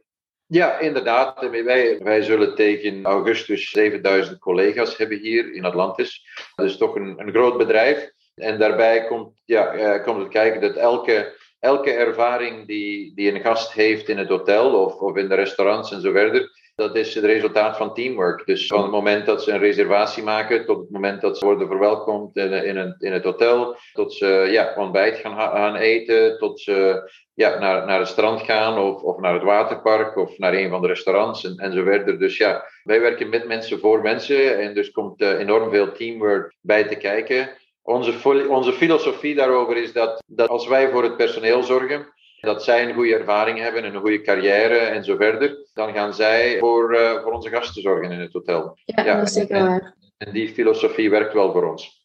Ja, 0.46 0.78
inderdaad. 0.78 1.50
Wij, 1.50 1.98
wij 1.98 2.22
zullen 2.22 2.54
tegen 2.54 3.04
augustus 3.04 3.70
7000 3.70 4.38
collega's 4.38 4.96
hebben 4.96 5.18
hier 5.18 5.52
in 5.52 5.64
Atlantis. 5.64 6.26
Dat 6.54 6.66
is 6.66 6.76
toch 6.76 6.94
een, 6.94 7.14
een 7.20 7.30
groot 7.30 7.58
bedrijf. 7.58 8.10
En 8.34 8.58
daarbij 8.58 9.06
komt, 9.06 9.40
ja, 9.44 9.72
eh, 9.72 10.04
komt 10.04 10.18
het 10.18 10.28
kijken 10.28 10.60
dat 10.60 10.76
elke, 10.76 11.36
elke 11.58 11.90
ervaring 11.90 12.66
die, 12.66 13.14
die 13.14 13.34
een 13.34 13.40
gast 13.40 13.72
heeft 13.72 14.08
in 14.08 14.18
het 14.18 14.28
hotel 14.28 14.84
of, 14.84 14.94
of 14.94 15.16
in 15.16 15.28
de 15.28 15.34
restaurants 15.34 15.92
en 15.92 16.00
zo 16.00 16.12
verder, 16.12 16.50
dat 16.81 16.97
is 16.97 17.14
het 17.14 17.25
resultaat 17.25 17.77
van 17.77 17.95
teamwork. 17.95 18.47
Dus 18.47 18.66
van 18.66 18.83
het 18.83 18.90
moment 18.90 19.27
dat 19.27 19.43
ze 19.43 19.53
een 19.53 19.59
reservatie 19.59 20.23
maken 20.23 20.66
tot 20.66 20.79
het 20.79 20.90
moment 20.90 21.21
dat 21.21 21.38
ze 21.38 21.45
worden 21.45 21.66
verwelkomd 21.66 22.37
in, 22.37 22.97
in, 22.99 23.12
het 23.12 23.25
hotel, 23.25 23.77
tot 23.93 24.12
ze 24.12 24.49
ja, 24.51 24.75
ontbijt 24.77 25.16
gaan, 25.16 25.37
gaan 25.37 25.77
eten, 25.77 26.38
tot 26.38 26.61
ze 26.61 27.11
ja, 27.35 27.59
naar, 27.59 27.87
naar 27.87 27.99
het 27.99 28.09
strand 28.09 28.40
gaan 28.40 28.79
of, 28.79 29.03
of 29.03 29.19
naar 29.19 29.35
het 29.35 29.43
waterpark 29.43 30.16
of 30.16 30.38
naar 30.38 30.55
een 30.55 30.71
van 30.71 30.81
de 30.81 30.87
restaurants 30.87 31.57
en, 31.57 31.73
zo 31.73 31.83
verder. 31.83 32.19
Dus 32.19 32.37
ja, 32.37 32.64
wij 32.83 33.01
werken 33.01 33.29
met 33.29 33.47
mensen 33.47 33.79
voor 33.79 34.03
mensen 34.03 34.59
en 34.59 34.75
dus 34.75 34.90
komt 34.90 35.23
uh, 35.23 35.38
enorm 35.38 35.71
veel 35.71 35.93
teamwork 35.93 36.57
bij 36.61 36.85
te 36.85 36.97
kijken. 36.97 37.51
Onze, 37.83 38.49
onze 38.49 38.73
filosofie 38.73 39.35
daarover 39.35 39.77
is 39.77 39.93
dat, 39.93 40.23
dat 40.27 40.49
als 40.49 40.69
wij 40.69 40.90
voor 40.90 41.03
het 41.03 41.16
personeel 41.16 41.62
zorgen, 41.62 42.07
dat 42.40 42.64
zij 42.64 42.88
een 42.88 42.94
goede 42.94 43.14
ervaring 43.14 43.59
hebben, 43.59 43.85
een 43.85 44.00
goede 44.00 44.20
carrière 44.20 44.76
en 44.76 45.05
zo 45.05 45.16
verder, 45.16 45.66
dan 45.72 45.92
gaan 45.92 46.14
zij 46.14 46.59
voor, 46.59 46.94
uh, 46.94 47.22
voor 47.22 47.33
onze 47.33 47.48
gasten 47.48 47.83
zorgen 47.83 48.11
in 48.11 48.20
het 48.20 48.33
hotel. 48.33 48.79
Ja, 48.85 49.05
ja 49.05 49.16
dat 49.16 49.26
is 49.29 49.33
zeker 49.33 49.66
waar. 49.66 49.94
En 50.16 50.33
die 50.33 50.48
filosofie 50.48 51.11
werkt 51.11 51.33
wel 51.33 51.53
voor 51.53 51.70
ons. 51.70 52.00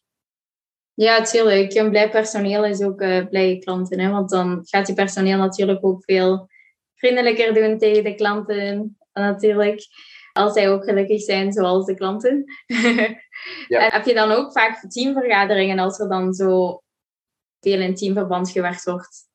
Ja, 0.94 1.18
natuurlijk. 1.18 1.74
Een 1.74 1.90
blij 1.90 2.10
personeel 2.10 2.64
is 2.64 2.82
ook 2.82 3.00
uh, 3.00 3.26
blije 3.26 3.58
klanten. 3.58 4.00
Hè? 4.00 4.10
Want 4.10 4.30
dan 4.30 4.60
gaat 4.64 4.86
je 4.86 4.94
personeel 4.94 5.38
natuurlijk 5.38 5.84
ook 5.84 6.04
veel 6.04 6.48
vriendelijker 6.94 7.54
doen 7.54 7.78
tegen 7.78 8.04
de 8.04 8.14
klanten. 8.14 8.96
Natuurlijk. 9.12 9.80
Als 10.32 10.52
zij 10.52 10.70
ook 10.70 10.84
gelukkig 10.84 11.20
zijn, 11.20 11.52
zoals 11.52 11.86
de 11.86 11.94
klanten. 11.94 12.44
ja. 13.68 13.80
En 13.80 13.92
heb 13.92 14.04
je 14.04 14.14
dan 14.14 14.30
ook 14.30 14.52
vaak 14.52 14.90
teamvergaderingen 14.90 15.78
als 15.78 15.98
er 15.98 16.08
dan 16.08 16.32
zo 16.34 16.82
veel 17.60 17.80
in 17.80 17.94
teamverband 17.94 18.50
gewerkt 18.50 18.84
wordt? 18.84 19.28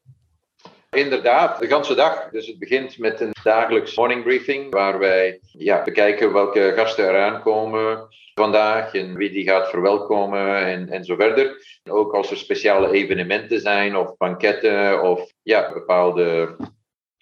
Inderdaad, 0.97 1.59
de 1.59 1.67
ganse 1.67 1.95
dag. 1.95 2.29
Dus 2.29 2.47
het 2.47 2.59
begint 2.59 2.97
met 2.97 3.21
een 3.21 3.31
dagelijks 3.43 3.95
morning 3.95 4.23
briefing, 4.23 4.73
waar 4.73 4.99
wij 4.99 5.39
ja, 5.51 5.83
bekijken 5.83 6.33
welke 6.33 6.73
gasten 6.75 7.09
eraan 7.09 7.41
komen 7.41 8.07
vandaag 8.33 8.93
en 8.93 9.15
wie 9.15 9.29
die 9.29 9.47
gaat 9.47 9.69
verwelkomen 9.69 10.65
en, 10.65 10.89
en 10.89 11.03
zo 11.03 11.15
verder. 11.15 11.79
Ook 11.89 12.13
als 12.13 12.31
er 12.31 12.37
speciale 12.37 12.91
evenementen 12.91 13.59
zijn 13.59 13.95
of 13.95 14.17
banketten 14.17 15.03
of 15.03 15.31
ja, 15.41 15.73
bepaalde 15.73 16.55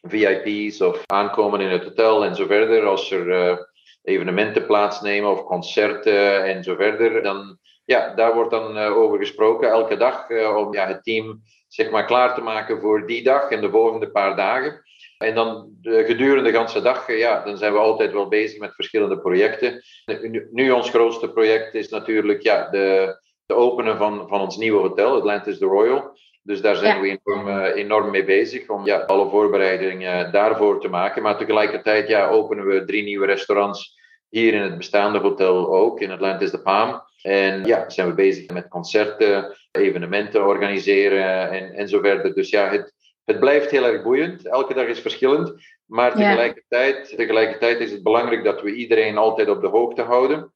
VIP's 0.01 0.81
of 0.81 1.03
aankomen 1.05 1.61
in 1.61 1.69
het 1.69 1.83
hotel 1.83 2.25
en 2.25 2.35
zo 2.35 2.45
verder. 2.45 2.85
Als 2.85 3.11
er 3.11 3.27
uh, 3.27 3.57
evenementen 4.03 4.65
plaatsnemen 4.65 5.31
of 5.31 5.43
concerten 5.43 6.43
en 6.43 6.63
zo 6.63 6.75
verder, 6.75 7.23
dan 7.23 7.57
ja, 7.85 8.13
daar 8.13 8.33
wordt 8.33 8.51
dan 8.51 8.77
uh, 8.77 8.97
over 8.97 9.17
gesproken 9.17 9.69
elke 9.69 9.97
dag 9.97 10.29
uh, 10.29 10.55
om 10.55 10.73
ja, 10.73 10.87
het 10.87 11.03
team 11.03 11.41
zeg 11.79 11.89
maar 11.89 12.05
klaar 12.05 12.35
te 12.35 12.41
maken 12.41 12.79
voor 12.79 13.07
die 13.07 13.23
dag 13.23 13.49
en 13.49 13.61
de 13.61 13.69
volgende 13.69 14.11
paar 14.11 14.35
dagen. 14.35 14.81
En 15.17 15.35
dan 15.35 15.69
de, 15.81 16.03
gedurende 16.05 16.51
de 16.51 16.57
ganse 16.57 16.81
dag, 16.81 17.17
ja, 17.17 17.43
dan 17.43 17.57
zijn 17.57 17.73
we 17.73 17.79
altijd 17.79 18.11
wel 18.11 18.27
bezig 18.27 18.59
met 18.59 18.75
verschillende 18.75 19.19
projecten. 19.19 19.81
Nu, 20.05 20.47
nu 20.51 20.71
ons 20.71 20.89
grootste 20.89 21.29
project 21.29 21.73
is 21.73 21.89
natuurlijk 21.89 22.41
ja, 22.41 22.69
de, 22.69 23.19
de 23.45 23.53
openen 23.53 23.97
van, 23.97 24.27
van 24.27 24.41
ons 24.41 24.57
nieuwe 24.57 24.81
hotel, 24.81 25.15
Atlantis 25.15 25.57
The 25.57 25.65
Royal. 25.65 26.17
Dus 26.43 26.61
daar 26.61 26.75
zijn 26.75 27.01
we 27.01 27.19
enorm, 27.23 27.49
enorm, 27.57 28.11
mee 28.11 28.23
bezig 28.23 28.69
om 28.69 28.85
ja, 28.85 28.97
alle 28.97 29.29
voorbereidingen 29.29 30.31
daarvoor 30.31 30.81
te 30.81 30.87
maken. 30.87 31.21
Maar 31.21 31.37
tegelijkertijd 31.37 32.07
ja, 32.07 32.29
openen 32.29 32.65
we 32.65 32.85
drie 32.85 33.03
nieuwe 33.03 33.25
restaurants 33.25 33.98
hier 34.29 34.53
in 34.53 34.61
het 34.61 34.77
bestaande 34.77 35.19
hotel 35.19 35.73
ook, 35.73 36.01
in 36.01 36.11
Atlantis 36.11 36.51
de 36.51 36.61
Palm. 36.61 37.01
En 37.21 37.65
ja, 37.65 37.89
zijn 37.89 38.07
we 38.07 38.13
bezig 38.13 38.49
met 38.49 38.67
concerten, 38.67 39.57
evenementen 39.71 40.47
organiseren 40.47 41.51
en, 41.51 41.73
en 41.73 41.87
zo 41.87 41.99
verder. 41.99 42.33
Dus 42.33 42.49
ja, 42.49 42.69
het, 42.69 42.93
het 43.25 43.39
blijft 43.39 43.71
heel 43.71 43.85
erg 43.85 44.03
boeiend. 44.03 44.47
Elke 44.47 44.73
dag 44.73 44.85
is 44.85 44.99
verschillend. 44.99 45.53
Maar 45.85 46.15
tegelijkertijd, 46.15 47.13
tegelijkertijd 47.15 47.79
is 47.79 47.91
het 47.91 48.03
belangrijk 48.03 48.43
dat 48.43 48.61
we 48.61 48.73
iedereen 48.73 49.17
altijd 49.17 49.49
op 49.49 49.61
de 49.61 49.67
hoogte 49.67 50.01
houden. 50.01 50.53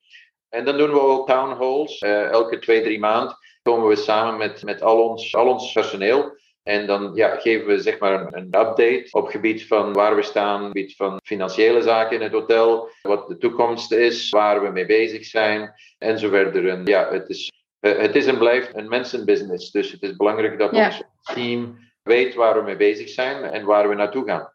En 0.50 0.66
dan 0.66 0.78
doen 0.78 0.92
we 0.92 1.00
ook 1.00 1.28
town 1.28 1.52
halls. 1.52 2.02
Uh, 2.02 2.30
elke 2.30 2.60
twee, 2.60 2.82
drie 2.82 3.00
maanden 3.00 3.38
komen 3.64 3.88
we 3.88 3.96
samen 3.96 4.38
met, 4.38 4.64
met 4.64 4.82
al, 4.82 5.10
ons, 5.10 5.36
al 5.36 5.48
ons 5.48 5.72
personeel. 5.72 6.38
En 6.64 6.88
dan 6.88 7.12
ja, 7.14 7.36
geven 7.36 7.68
we 7.68 7.82
zeg 7.82 8.00
maar 8.00 8.34
een, 8.34 8.46
update 8.46 9.08
op 9.12 9.24
het 9.24 9.32
gebied 9.32 9.68
van 9.68 9.94
waar 9.94 10.16
we 10.16 10.22
staan, 10.22 10.66
gebied 10.66 10.96
van 10.96 11.20
financiële 11.24 11.82
zaken 11.82 12.16
in 12.16 12.22
het 12.22 12.32
hotel, 12.32 12.90
wat 13.02 13.28
de 13.28 13.38
toekomst 13.38 13.92
is, 13.92 14.30
waar 14.30 14.62
we 14.62 14.70
mee 14.70 14.86
bezig 14.86 15.26
zijn 15.26 15.74
en 15.98 16.20
zo 16.20 16.30
verder. 16.30 16.70
En 16.70 16.86
ja, 16.86 17.12
het 17.12 17.30
is, 17.30 17.52
eh, 17.80 17.98
het 17.98 18.16
is 18.16 18.26
en 18.26 18.38
blijft 18.38 18.76
een 18.76 18.88
mensenbusiness. 18.88 19.72
Dus 19.72 19.92
het 19.92 20.02
is 20.02 20.16
belangrijk 20.16 20.60
dat 20.60 20.72
ons 20.72 21.04
team 21.34 21.78
weet 22.04 22.34
waar 22.34 22.56
we 22.56 22.62
mee 22.62 22.78
bezig 22.78 23.10
zijn 23.10 23.44
en 23.44 23.66
waar 23.66 23.90
we 23.90 23.96
naartoe 23.96 24.26
gaan. 24.26 24.54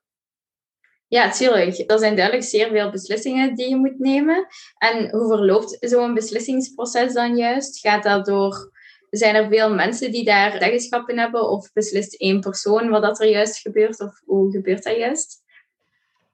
Ja, 1.09 1.31
tuurlijk. 1.31 1.91
Er 1.91 1.99
zijn 1.99 2.17
duidelijk 2.17 2.47
zeer 2.47 2.69
veel 2.69 2.91
beslissingen 2.91 3.55
die 3.55 3.69
je 3.69 3.77
moet 3.77 3.99
nemen. 3.99 4.47
En 4.79 5.11
hoe 5.11 5.29
verloopt 5.29 5.77
zo'n 5.81 6.15
beslissingsproces 6.15 7.13
dan 7.13 7.37
juist? 7.37 7.81
Gaat 7.81 8.03
dat 8.03 8.27
door 8.27 8.71
zijn 9.11 9.35
er 9.35 9.49
veel 9.49 9.75
mensen 9.75 10.13
die 10.13 10.25
daar 10.25 10.51
zeggenschap 10.51 11.09
in 11.09 11.19
hebben? 11.19 11.49
Of 11.49 11.73
beslist 11.73 12.15
één 12.15 12.41
persoon 12.41 12.89
wat 12.89 13.03
dat 13.03 13.21
er 13.21 13.29
juist 13.29 13.59
gebeurt? 13.59 14.01
Of 14.01 14.21
hoe 14.25 14.51
gebeurt 14.51 14.83
dat 14.83 14.97
juist? 14.97 15.43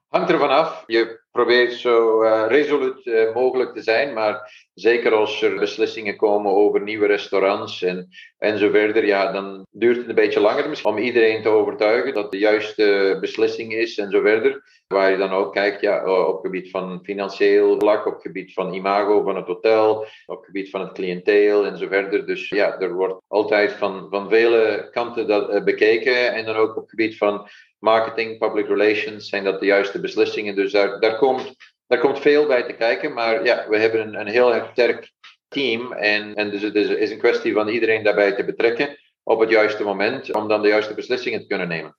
Hangt 0.07 0.29
ervan 0.29 0.49
af. 0.49 0.83
Je 0.87 1.24
probeert 1.35 1.73
zo 1.73 2.23
uh, 2.23 2.45
resoluut 2.47 3.05
uh, 3.05 3.33
mogelijk 3.33 3.73
te 3.73 3.81
zijn, 3.81 4.13
maar 4.13 4.67
zeker 4.73 5.13
als 5.13 5.41
er 5.41 5.59
beslissingen 5.59 6.15
komen 6.15 6.51
over 6.51 6.81
nieuwe 6.81 7.07
restaurants 7.07 7.81
en, 7.81 8.07
en 8.37 8.57
zo 8.57 8.69
verder, 8.69 9.05
ja, 9.05 9.31
dan 9.31 9.65
duurt 9.71 9.97
het 9.97 10.09
een 10.09 10.15
beetje 10.15 10.39
langer 10.39 10.69
misschien 10.69 10.91
om 10.91 10.97
iedereen 10.97 11.41
te 11.41 11.49
overtuigen 11.49 12.13
dat 12.13 12.31
de 12.31 12.37
juiste 12.37 13.17
beslissing 13.21 13.73
is 13.73 13.97
en 13.97 14.11
zo 14.11 14.21
verder. 14.21 14.63
Waar 14.87 15.11
je 15.11 15.17
dan 15.17 15.31
ook 15.31 15.53
kijkt 15.53 15.81
ja, 15.81 16.25
op 16.27 16.33
het 16.33 16.45
gebied 16.45 16.69
van 16.69 16.99
financieel 17.03 17.79
vlak, 17.79 18.05
op 18.05 18.19
gebied 18.19 18.53
van 18.53 18.73
imago 18.73 19.23
van 19.23 19.35
het 19.35 19.47
hotel, 19.47 20.05
op 20.25 20.43
gebied 20.43 20.69
van 20.69 20.81
het 20.81 20.91
cliënteel 20.91 21.65
en 21.65 21.77
zo 21.77 21.87
verder. 21.87 22.25
Dus 22.25 22.49
ja, 22.49 22.79
er 22.79 22.93
wordt 22.93 23.21
altijd 23.27 23.71
van, 23.71 24.07
van 24.09 24.29
vele 24.29 24.89
kanten 24.91 25.27
dat 25.27 25.65
bekeken 25.65 26.33
en 26.33 26.45
dan 26.45 26.55
ook 26.55 26.77
op 26.77 26.89
gebied 26.89 27.17
van 27.17 27.47
marketing, 27.85 28.37
public 28.37 28.67
relations, 28.67 29.29
zijn 29.29 29.43
dat 29.43 29.59
de 29.59 29.65
juiste 29.65 29.99
beslissingen. 29.99 30.55
Dus 30.55 30.71
daar, 30.71 30.99
daar, 30.99 31.15
komt, 31.25 31.55
daar 31.87 31.99
komt 31.99 32.19
veel 32.19 32.47
bij 32.47 32.63
te 32.63 32.73
kijken. 32.73 33.13
Maar 33.13 33.43
ja, 33.43 33.65
we 33.69 33.77
hebben 33.77 34.01
een, 34.01 34.19
een 34.19 34.27
heel 34.27 34.67
sterk 34.71 35.11
team. 35.47 35.93
En, 35.93 36.33
en 36.33 36.49
dus 36.49 36.61
het 36.61 36.75
is, 36.75 36.87
is 36.87 37.11
een 37.11 37.19
kwestie 37.19 37.53
van 37.53 37.67
iedereen 37.67 38.03
daarbij 38.03 38.35
te 38.35 38.45
betrekken 38.45 38.97
op 39.23 39.39
het 39.39 39.49
juiste 39.49 39.83
moment, 39.83 40.33
om 40.33 40.47
dan 40.47 40.61
de 40.61 40.67
juiste 40.67 40.93
beslissingen 40.93 41.39
te 41.39 41.47
kunnen 41.47 41.67
nemen. 41.67 41.97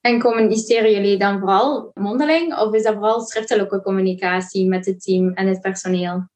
En 0.00 0.20
communiceren 0.20 0.90
jullie 0.90 1.18
dan 1.18 1.38
vooral 1.38 1.90
mondeling 1.94 2.58
of 2.58 2.74
is 2.74 2.82
dat 2.82 2.94
vooral 2.94 3.20
schriftelijke 3.20 3.82
communicatie 3.82 4.68
met 4.68 4.86
het 4.86 5.02
team 5.02 5.32
en 5.34 5.46
het 5.46 5.60
personeel? 5.60 6.28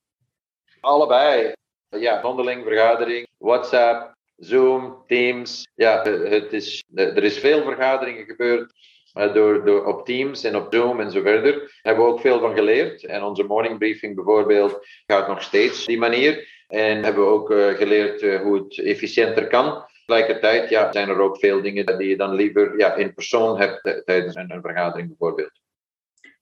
Allebei. 0.81 1.53
Ja, 1.89 2.21
mondeling, 2.23 2.65
vergadering, 2.65 3.27
WhatsApp, 3.39 4.15
Zoom, 4.37 5.03
Teams. 5.07 5.69
Ja, 5.75 6.03
het 6.03 6.53
is, 6.53 6.85
er 6.95 7.25
is 7.25 7.39
veel 7.39 7.63
vergaderingen 7.63 8.25
gebeurd 8.25 8.73
door, 9.17 9.65
door, 9.65 9.85
op 9.85 10.05
Teams 10.05 10.45
en 10.45 10.57
op 10.57 10.67
Zoom 10.71 11.01
en 11.01 11.11
zo 11.11 11.21
verder. 11.21 11.53
Daar 11.53 11.71
hebben 11.83 12.05
we 12.05 12.11
ook 12.11 12.21
veel 12.21 12.41
van 12.41 12.55
geleerd. 12.55 13.05
En 13.05 13.23
onze 13.23 13.43
morning 13.43 13.79
briefing 13.79 14.15
bijvoorbeeld 14.15 14.87
gaat 15.07 15.29
nog 15.29 15.43
steeds 15.43 15.85
die 15.85 15.99
manier. 15.99 16.65
En 16.69 17.03
hebben 17.05 17.25
we 17.25 17.31
ook 17.31 17.51
uh, 17.51 17.69
geleerd 17.69 18.23
uh, 18.23 18.41
hoe 18.41 18.57
het 18.57 18.79
efficiënter 18.79 19.47
kan. 19.47 19.85
Tegelijkertijd 20.07 20.71
ja, 20.71 20.93
zijn 20.93 21.09
er 21.09 21.21
ook 21.21 21.39
veel 21.39 21.63
dingen 21.63 21.99
die 21.99 22.09
je 22.09 22.17
dan 22.17 22.35
liever 22.35 22.79
ja, 22.79 22.95
in 22.95 23.15
persoon 23.15 23.59
hebt 23.59 24.03
tijdens 24.05 24.35
een, 24.35 24.51
een 24.51 24.63
vergadering 24.63 25.09
bijvoorbeeld. 25.09 25.61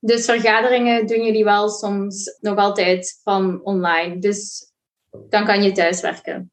Dus 0.01 0.25
vergaderingen 0.25 1.07
doen 1.07 1.25
jullie 1.25 1.45
wel 1.45 1.69
soms 1.69 2.39
nog 2.41 2.57
altijd 2.57 3.21
van 3.23 3.61
online. 3.63 4.19
Dus 4.19 4.73
dan 5.29 5.45
kan 5.45 5.63
je 5.63 5.73
thuiswerken 5.73 6.53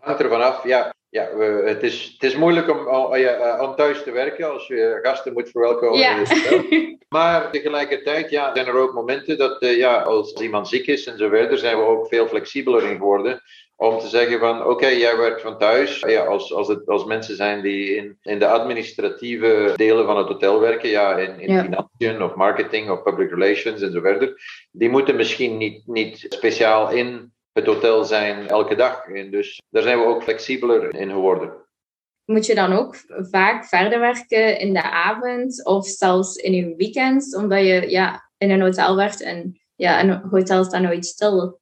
hangt 0.00 0.20
er 0.20 0.28
vanaf. 0.28 0.64
Ja, 0.64 0.94
ja 1.10 1.36
het, 1.64 1.82
is, 1.82 2.10
het 2.12 2.30
is 2.30 2.36
moeilijk 2.36 2.70
om, 2.70 2.88
om, 2.88 3.14
om, 3.60 3.74
thuis 3.74 4.02
te 4.02 4.10
werken 4.10 4.52
als 4.52 4.66
je 4.66 4.98
gasten 5.02 5.32
moet 5.32 5.50
verwelkomen. 5.50 5.98
Ja. 5.98 6.22
maar 7.18 7.50
tegelijkertijd 7.50 8.30
ja, 8.30 8.54
zijn 8.54 8.66
er 8.66 8.74
ook 8.74 8.94
momenten 8.94 9.38
dat 9.38 9.62
uh, 9.62 9.76
ja, 9.76 10.00
als 10.00 10.32
iemand 10.32 10.68
ziek 10.68 10.86
is 10.86 11.06
en 11.06 11.18
zo 11.18 11.28
verder, 11.28 11.58
zijn 11.58 11.76
we 11.76 11.82
ook 11.82 12.08
veel 12.08 12.26
flexibeler 12.26 12.82
in 12.82 12.96
geworden. 12.96 13.42
Om 13.76 13.98
te 13.98 14.08
zeggen 14.08 14.38
van 14.38 14.66
oké, 14.66 14.86
jij 14.86 15.16
werkt 15.16 15.40
van 15.40 15.58
thuis. 15.58 16.00
Ja, 16.00 16.24
als, 16.24 16.54
als, 16.54 16.68
het, 16.68 16.86
als 16.86 17.04
mensen 17.04 17.36
zijn 17.36 17.62
die 17.62 17.96
in, 17.96 18.18
in 18.22 18.38
de 18.38 18.46
administratieve 18.46 19.72
delen 19.76 20.06
van 20.06 20.16
het 20.16 20.28
hotel 20.28 20.60
werken, 20.60 20.88
ja, 20.88 21.16
in, 21.16 21.40
in 21.40 21.60
financiën 21.60 22.22
of 22.22 22.34
marketing 22.34 22.90
of 22.90 23.02
public 23.02 23.30
relations 23.30 23.82
en 23.82 23.92
zo 23.92 24.00
verder, 24.00 24.40
die 24.70 24.88
moeten 24.88 25.16
misschien 25.16 25.56
niet, 25.56 25.82
niet 25.86 26.26
speciaal 26.28 26.90
in 26.90 27.32
het 27.60 27.74
hotel 27.74 28.04
zijn 28.04 28.48
elke 28.48 28.74
dag. 28.74 29.06
En 29.06 29.30
dus 29.30 29.62
daar 29.70 29.82
zijn 29.82 29.98
we 29.98 30.04
ook 30.04 30.22
flexibeler 30.22 30.94
in 30.94 31.10
geworden. 31.10 31.52
Moet 32.24 32.46
je 32.46 32.54
dan 32.54 32.72
ook 32.72 32.94
vaak 33.30 33.64
verder 33.64 34.00
werken 34.00 34.58
in 34.58 34.72
de 34.72 34.82
avond 34.82 35.64
of 35.64 35.86
zelfs 35.86 36.36
in 36.36 36.52
je 36.52 36.74
weekends, 36.76 37.36
omdat 37.36 37.60
je 37.60 37.90
ja, 37.90 38.30
in 38.38 38.50
een 38.50 38.60
hotel 38.60 38.96
werkt 38.96 39.22
en 39.22 39.60
ja, 39.76 40.02
een 40.02 40.22
hotel 40.30 40.64
staat 40.64 40.82
nooit 40.82 41.06
stil? 41.06 41.60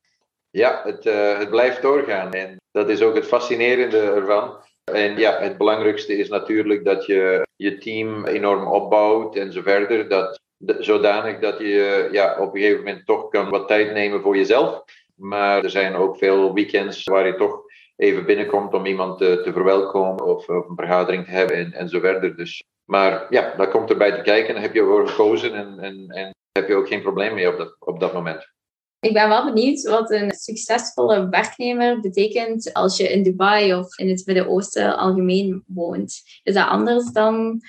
Ja, 0.50 0.80
het, 0.84 1.06
uh, 1.06 1.38
het 1.38 1.50
blijft 1.50 1.82
doorgaan 1.82 2.32
en 2.32 2.56
dat 2.70 2.88
is 2.88 3.02
ook 3.02 3.14
het 3.14 3.26
fascinerende 3.26 4.00
ervan. 4.00 4.56
En 4.84 5.18
ja, 5.18 5.38
het 5.40 5.58
belangrijkste 5.58 6.16
is 6.16 6.28
natuurlijk 6.28 6.84
dat 6.84 7.06
je 7.06 7.46
je 7.56 7.78
team 7.78 8.24
enorm 8.24 8.66
opbouwt 8.66 9.36
en 9.36 9.52
zo 9.52 9.62
verder. 9.62 10.08
Dat, 10.08 10.40
zodanig 10.78 11.38
dat 11.38 11.58
je 11.58 12.08
ja, 12.12 12.36
op 12.38 12.54
een 12.54 12.60
gegeven 12.60 12.84
moment 12.84 13.06
toch 13.06 13.28
kan 13.28 13.50
wat 13.50 13.68
tijd 13.68 13.92
nemen 13.92 14.22
voor 14.22 14.36
jezelf. 14.36 14.84
Maar 15.18 15.64
er 15.64 15.70
zijn 15.70 15.94
ook 15.94 16.16
veel 16.16 16.54
weekends 16.54 17.04
waar 17.04 17.26
je 17.26 17.34
toch 17.34 17.62
even 17.96 18.26
binnenkomt 18.26 18.74
om 18.74 18.86
iemand 18.86 19.18
te, 19.18 19.50
verwelkomen 19.52 20.24
of, 20.24 20.48
of, 20.48 20.68
een 20.68 20.76
vergadering 20.76 21.24
te 21.24 21.30
hebben 21.30 21.56
en, 21.56 21.72
en 21.72 21.88
zo 21.88 22.00
verder. 22.00 22.36
Dus, 22.36 22.64
maar 22.84 23.26
ja, 23.30 23.54
dat 23.56 23.70
komt 23.70 23.90
erbij 23.90 24.12
te 24.12 24.22
kijken. 24.22 24.54
Dan 24.54 24.62
heb 24.62 24.74
je 24.74 24.80
ervoor 24.80 25.08
gekozen 25.08 25.54
en, 25.54 25.78
en, 25.78 26.08
en 26.08 26.34
heb 26.52 26.68
je 26.68 26.74
ook 26.74 26.88
geen 26.88 27.02
probleem 27.02 27.34
mee 27.34 27.48
op 27.48 27.58
dat, 27.58 27.76
op 27.78 28.00
dat 28.00 28.12
moment. 28.12 28.56
Ik 29.00 29.12
ben 29.12 29.28
wel 29.28 29.44
benieuwd 29.44 29.82
wat 29.82 30.10
een 30.10 30.30
succesvolle 30.30 31.28
werknemer 31.28 32.00
betekent 32.00 32.72
als 32.72 32.96
je 32.96 33.12
in 33.12 33.22
Dubai 33.22 33.74
of 33.74 33.98
in 33.98 34.08
het 34.08 34.26
Midden-Oosten 34.26 34.96
algemeen 34.96 35.64
woont. 35.66 36.22
Is 36.42 36.54
dat 36.54 36.68
anders 36.68 37.12
dan 37.12 37.60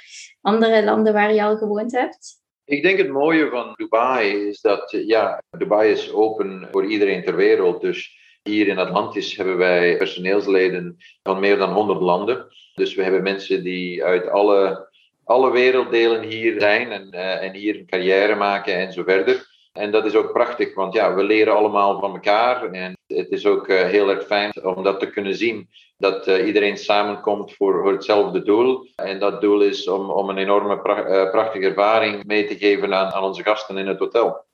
andere 0.42 0.84
landen 0.84 1.14
waar 1.14 1.34
je 1.34 1.44
al 1.44 1.58
gewoond 1.58 1.92
hebt? 1.92 2.39
Ik 2.70 2.84
denk 2.84 2.98
het 2.98 3.10
mooie 3.10 3.50
van 3.50 3.74
Dubai 3.76 4.48
is 4.48 4.62
dat, 4.62 4.92
ja, 5.06 5.42
Dubai 5.58 5.92
is 5.92 6.12
open 6.12 6.68
voor 6.72 6.86
iedereen 6.86 7.24
ter 7.24 7.36
wereld. 7.36 7.82
Dus 7.82 8.18
hier 8.44 8.68
in 8.68 8.78
Atlantis 8.78 9.36
hebben 9.36 9.58
wij 9.58 9.98
personeelsleden 9.98 10.98
van 11.24 11.40
meer 11.40 11.58
dan 11.58 11.74
100 11.74 12.02
landen. 12.02 12.48
Dus 12.74 12.96
we 12.96 13.04
hebben 13.04 13.24
mensen 13.24 13.64
die 13.64 14.04
uit 14.04 14.28
alle, 14.28 14.90
alle 15.24 15.52
werelddelen 15.52 16.24
hier 16.24 16.60
zijn 16.60 16.92
en, 16.92 17.10
uh, 17.12 17.44
en 17.44 17.54
hier 17.54 17.76
een 17.76 17.86
carrière 17.86 18.36
maken 18.36 18.76
en 18.76 18.94
zo 18.94 19.04
verder. 19.04 19.46
En 19.74 19.92
dat 19.92 20.06
is 20.06 20.16
ook 20.16 20.34
prachtig, 20.34 20.76
want 20.76 20.94
ja, 20.94 21.16
we 21.16 21.24
leren 21.24 21.56
allemaal 21.56 22.00
van 22.00 22.14
elkaar. 22.14 22.72
En 22.72 22.99
het 23.16 23.30
is 23.30 23.46
ook 23.46 23.68
uh, 23.68 23.82
heel 23.82 24.10
erg 24.10 24.26
fijn 24.26 24.66
om 24.66 24.84
dat 24.84 25.00
te 25.00 25.10
kunnen 25.10 25.36
zien. 25.36 25.70
Dat 25.98 26.28
uh, 26.28 26.48
iedereen 26.48 26.78
samenkomt 26.78 27.54
voor, 27.54 27.92
hetzelfde 27.92 28.44
doel. 28.44 28.88
En 28.96 29.20
dat 29.20 29.42
doel 29.42 29.62
is 29.62 29.88
om, 29.88 30.10
om 30.10 30.30
een 30.30 30.38
enorme 30.38 30.76
uh, 30.76 31.32
prachtige 31.32 31.66
ervaring 31.66 32.24
mee 32.26 32.48
te 32.48 32.58
geven 32.58 32.94
aan, 32.94 33.12
aan 33.12 33.24
onze 33.24 33.44
gasten 33.44 33.78
in 33.78 33.88
het 33.88 34.00
hotel. 34.00 34.46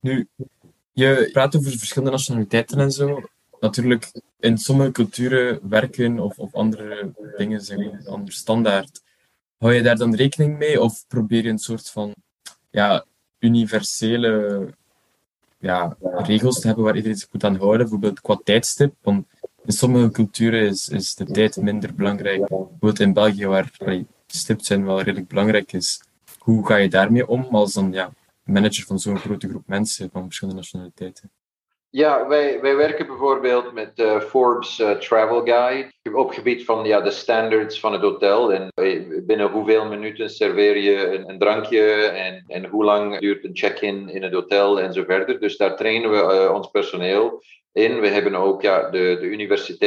Nu, 0.00 0.28
je 0.92 1.28
praat 1.32 1.56
over 1.56 1.70
verschillende 1.70 2.10
nationaliteiten 2.10 2.78
en 2.78 2.90
zo. 2.90 3.20
Natuurlijk, 3.60 4.10
in 4.40 4.58
sommige 4.58 4.90
culturen 4.90 5.60
werken 5.68 6.18
of, 6.18 6.38
of 6.38 6.54
andere 6.54 7.12
dingen 7.36 7.60
zijn 7.60 8.06
anders 8.06 8.36
standaard. 8.36 9.02
Hou 9.58 9.74
je 9.74 9.82
daar 9.82 9.96
dan 9.96 10.14
rekening 10.14 10.58
mee 10.58 10.80
of 10.80 11.04
probeer 11.08 11.42
je 11.42 11.48
een 11.48 11.58
soort 11.58 11.90
van 11.90 12.14
ja, 12.70 13.04
universele 13.38 14.68
ja, 15.62 15.96
regels 16.00 16.60
te 16.60 16.66
hebben 16.66 16.84
waar 16.84 16.96
iedereen 16.96 17.16
zich 17.16 17.28
moet 17.32 17.44
aan 17.44 17.56
houden, 17.56 17.78
bijvoorbeeld 17.78 18.20
qua 18.20 18.40
tijdstip. 18.44 18.94
Want 19.02 19.26
in 19.64 19.72
sommige 19.72 20.10
culturen 20.10 20.60
is, 20.60 20.88
is 20.88 21.14
de 21.14 21.24
tijd 21.24 21.56
minder 21.56 21.94
belangrijk. 21.94 22.38
Bijvoorbeeld 22.38 23.00
in 23.00 23.12
België, 23.12 23.46
waar 23.46 23.70
stipt 24.26 24.64
zijn 24.64 24.84
wel 24.84 24.98
redelijk 24.98 25.28
belangrijk 25.28 25.72
is. 25.72 26.02
Hoe 26.38 26.66
ga 26.66 26.76
je 26.76 26.88
daarmee 26.88 27.28
om 27.28 27.44
als 27.50 27.72
dan 27.72 27.92
ja, 27.92 28.12
manager 28.44 28.84
van 28.84 28.98
zo'n 28.98 29.18
grote 29.18 29.48
groep 29.48 29.66
mensen 29.66 30.10
van 30.12 30.24
verschillende 30.24 30.60
nationaliteiten? 30.60 31.30
Ja, 31.94 32.26
wij, 32.26 32.60
wij 32.60 32.76
werken 32.76 33.06
bijvoorbeeld 33.06 33.72
met 33.72 33.98
uh, 33.98 34.20
Forbes 34.20 34.78
uh, 34.78 34.90
Travel 34.90 35.42
Guide 35.44 35.90
op 36.12 36.30
gebied 36.30 36.64
van 36.64 36.84
ja, 36.84 37.00
de 37.00 37.10
standards 37.10 37.80
van 37.80 37.92
het 37.92 38.02
hotel. 38.02 38.52
En 38.52 38.72
binnen 39.26 39.50
hoeveel 39.50 39.84
minuten 39.84 40.30
serveer 40.30 40.76
je 40.76 41.14
een, 41.14 41.28
een 41.28 41.38
drankje 41.38 41.92
en, 42.04 42.44
en 42.46 42.66
hoe 42.66 42.84
lang 42.84 43.18
duurt 43.18 43.44
een 43.44 43.56
check-in 43.56 44.08
in 44.08 44.22
het 44.22 44.32
hotel 44.32 44.80
en 44.80 44.92
zo 44.92 45.04
verder. 45.04 45.40
Dus 45.40 45.56
daar 45.56 45.76
trainen 45.76 46.10
we 46.10 46.52
ons 46.52 46.70
personeel 46.70 47.42
in. 47.72 48.00
We 48.00 48.08
hebben 48.08 48.34
ook 48.34 48.62
ja, 48.62 48.90
de, 48.90 49.16
de, 49.20 49.78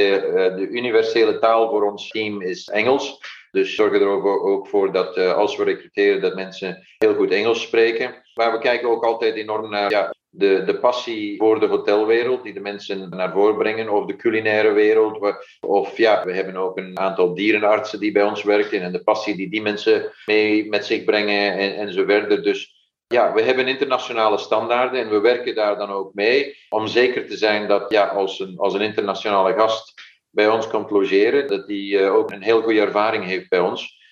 de 0.56 0.68
universele 0.70 1.39
taal 1.39 1.70
voor 1.70 1.91
ons 1.91 2.10
team 2.10 2.41
is 2.41 2.70
Engels. 2.70 3.20
Dus 3.52 3.76
zorgen 3.76 4.02
er 4.02 4.08
ook, 4.08 4.26
ook 4.26 4.68
voor 4.68 4.91
dat 4.91 5.18
als 5.18 5.58
we 5.58 5.63
recruteren, 5.63 6.22
dat 6.22 6.36
mensen 6.36 6.88
heel 6.98 7.15
goed 7.15 7.32
Engels 7.32 7.62
spreken. 7.62 8.24
Maar 8.34 8.52
we 8.52 8.60
kijken 8.60 8.89
ook 8.89 9.04
altijd 9.04 9.36
enorm 9.36 9.70
naar 9.70 9.91
ja, 9.91 10.14
de, 10.38 10.63
de 10.65 10.80
passie 10.80 11.38
voor 11.38 11.60
de 11.60 11.65
hotelwereld, 11.65 12.43
die 12.43 12.54
de 12.54 12.60
mensen 12.60 13.10
naar 13.10 13.32
voren 13.32 13.58
brengen, 13.58 13.89
of 13.89 14.06
de 14.06 14.15
culinaire 14.15 14.71
wereld. 14.71 15.36
Of 15.60 15.98
ja, 15.98 16.26
we 16.26 16.34
hebben 16.34 16.56
ook 16.56 16.78
een 16.78 17.00
aantal 17.00 17.34
dierenartsen 17.34 18.00
die 18.00 18.12
bij 18.12 18.24
ons 18.24 18.43
werken 18.43 18.82
en 18.82 18.91
de 18.91 19.04
passie 19.04 19.36
die 19.36 19.50
die 19.50 19.62
mensen 19.62 20.12
mee 20.26 20.69
met 20.69 20.86
zich 20.86 21.04
brengen 21.04 21.54
en, 21.58 21.76
en 21.76 21.93
zo 21.93 22.06
verder. 22.06 22.43
Dus 22.43 22.74
ja, 23.08 23.34
we 23.34 23.41
hebben 23.41 23.67
internationale 23.67 24.38
standaarden 24.38 25.02
en 25.02 25.10
we 25.10 25.19
werken 25.19 25.56
daar 25.56 25.78
dan 25.78 25.89
ook 25.89 26.13
mee 26.13 26.58
om 26.69 26.88
zeker 26.88 27.28
te 27.28 27.38
zijn 27.38 27.67
dat 27.67 27.91
ja, 27.91 28.06
als, 28.06 28.39
een, 28.39 28.58
als 28.58 28.74
een 28.74 28.82
internationale 28.82 29.54
gast 29.54 29.93
bij 30.30 30.50
ons 30.50 30.67
komt 30.67 30.89
logeren, 30.89 31.48
dat 31.48 31.67
die 31.67 32.00
uh, 32.00 32.13
ook 32.13 32.32
een 32.32 32.41
heel 32.41 32.62
goede 32.62 32.82
ervaring 32.82 33.26
heeft 33.26 33.50
bij 33.50 33.60
ons. 33.60 34.04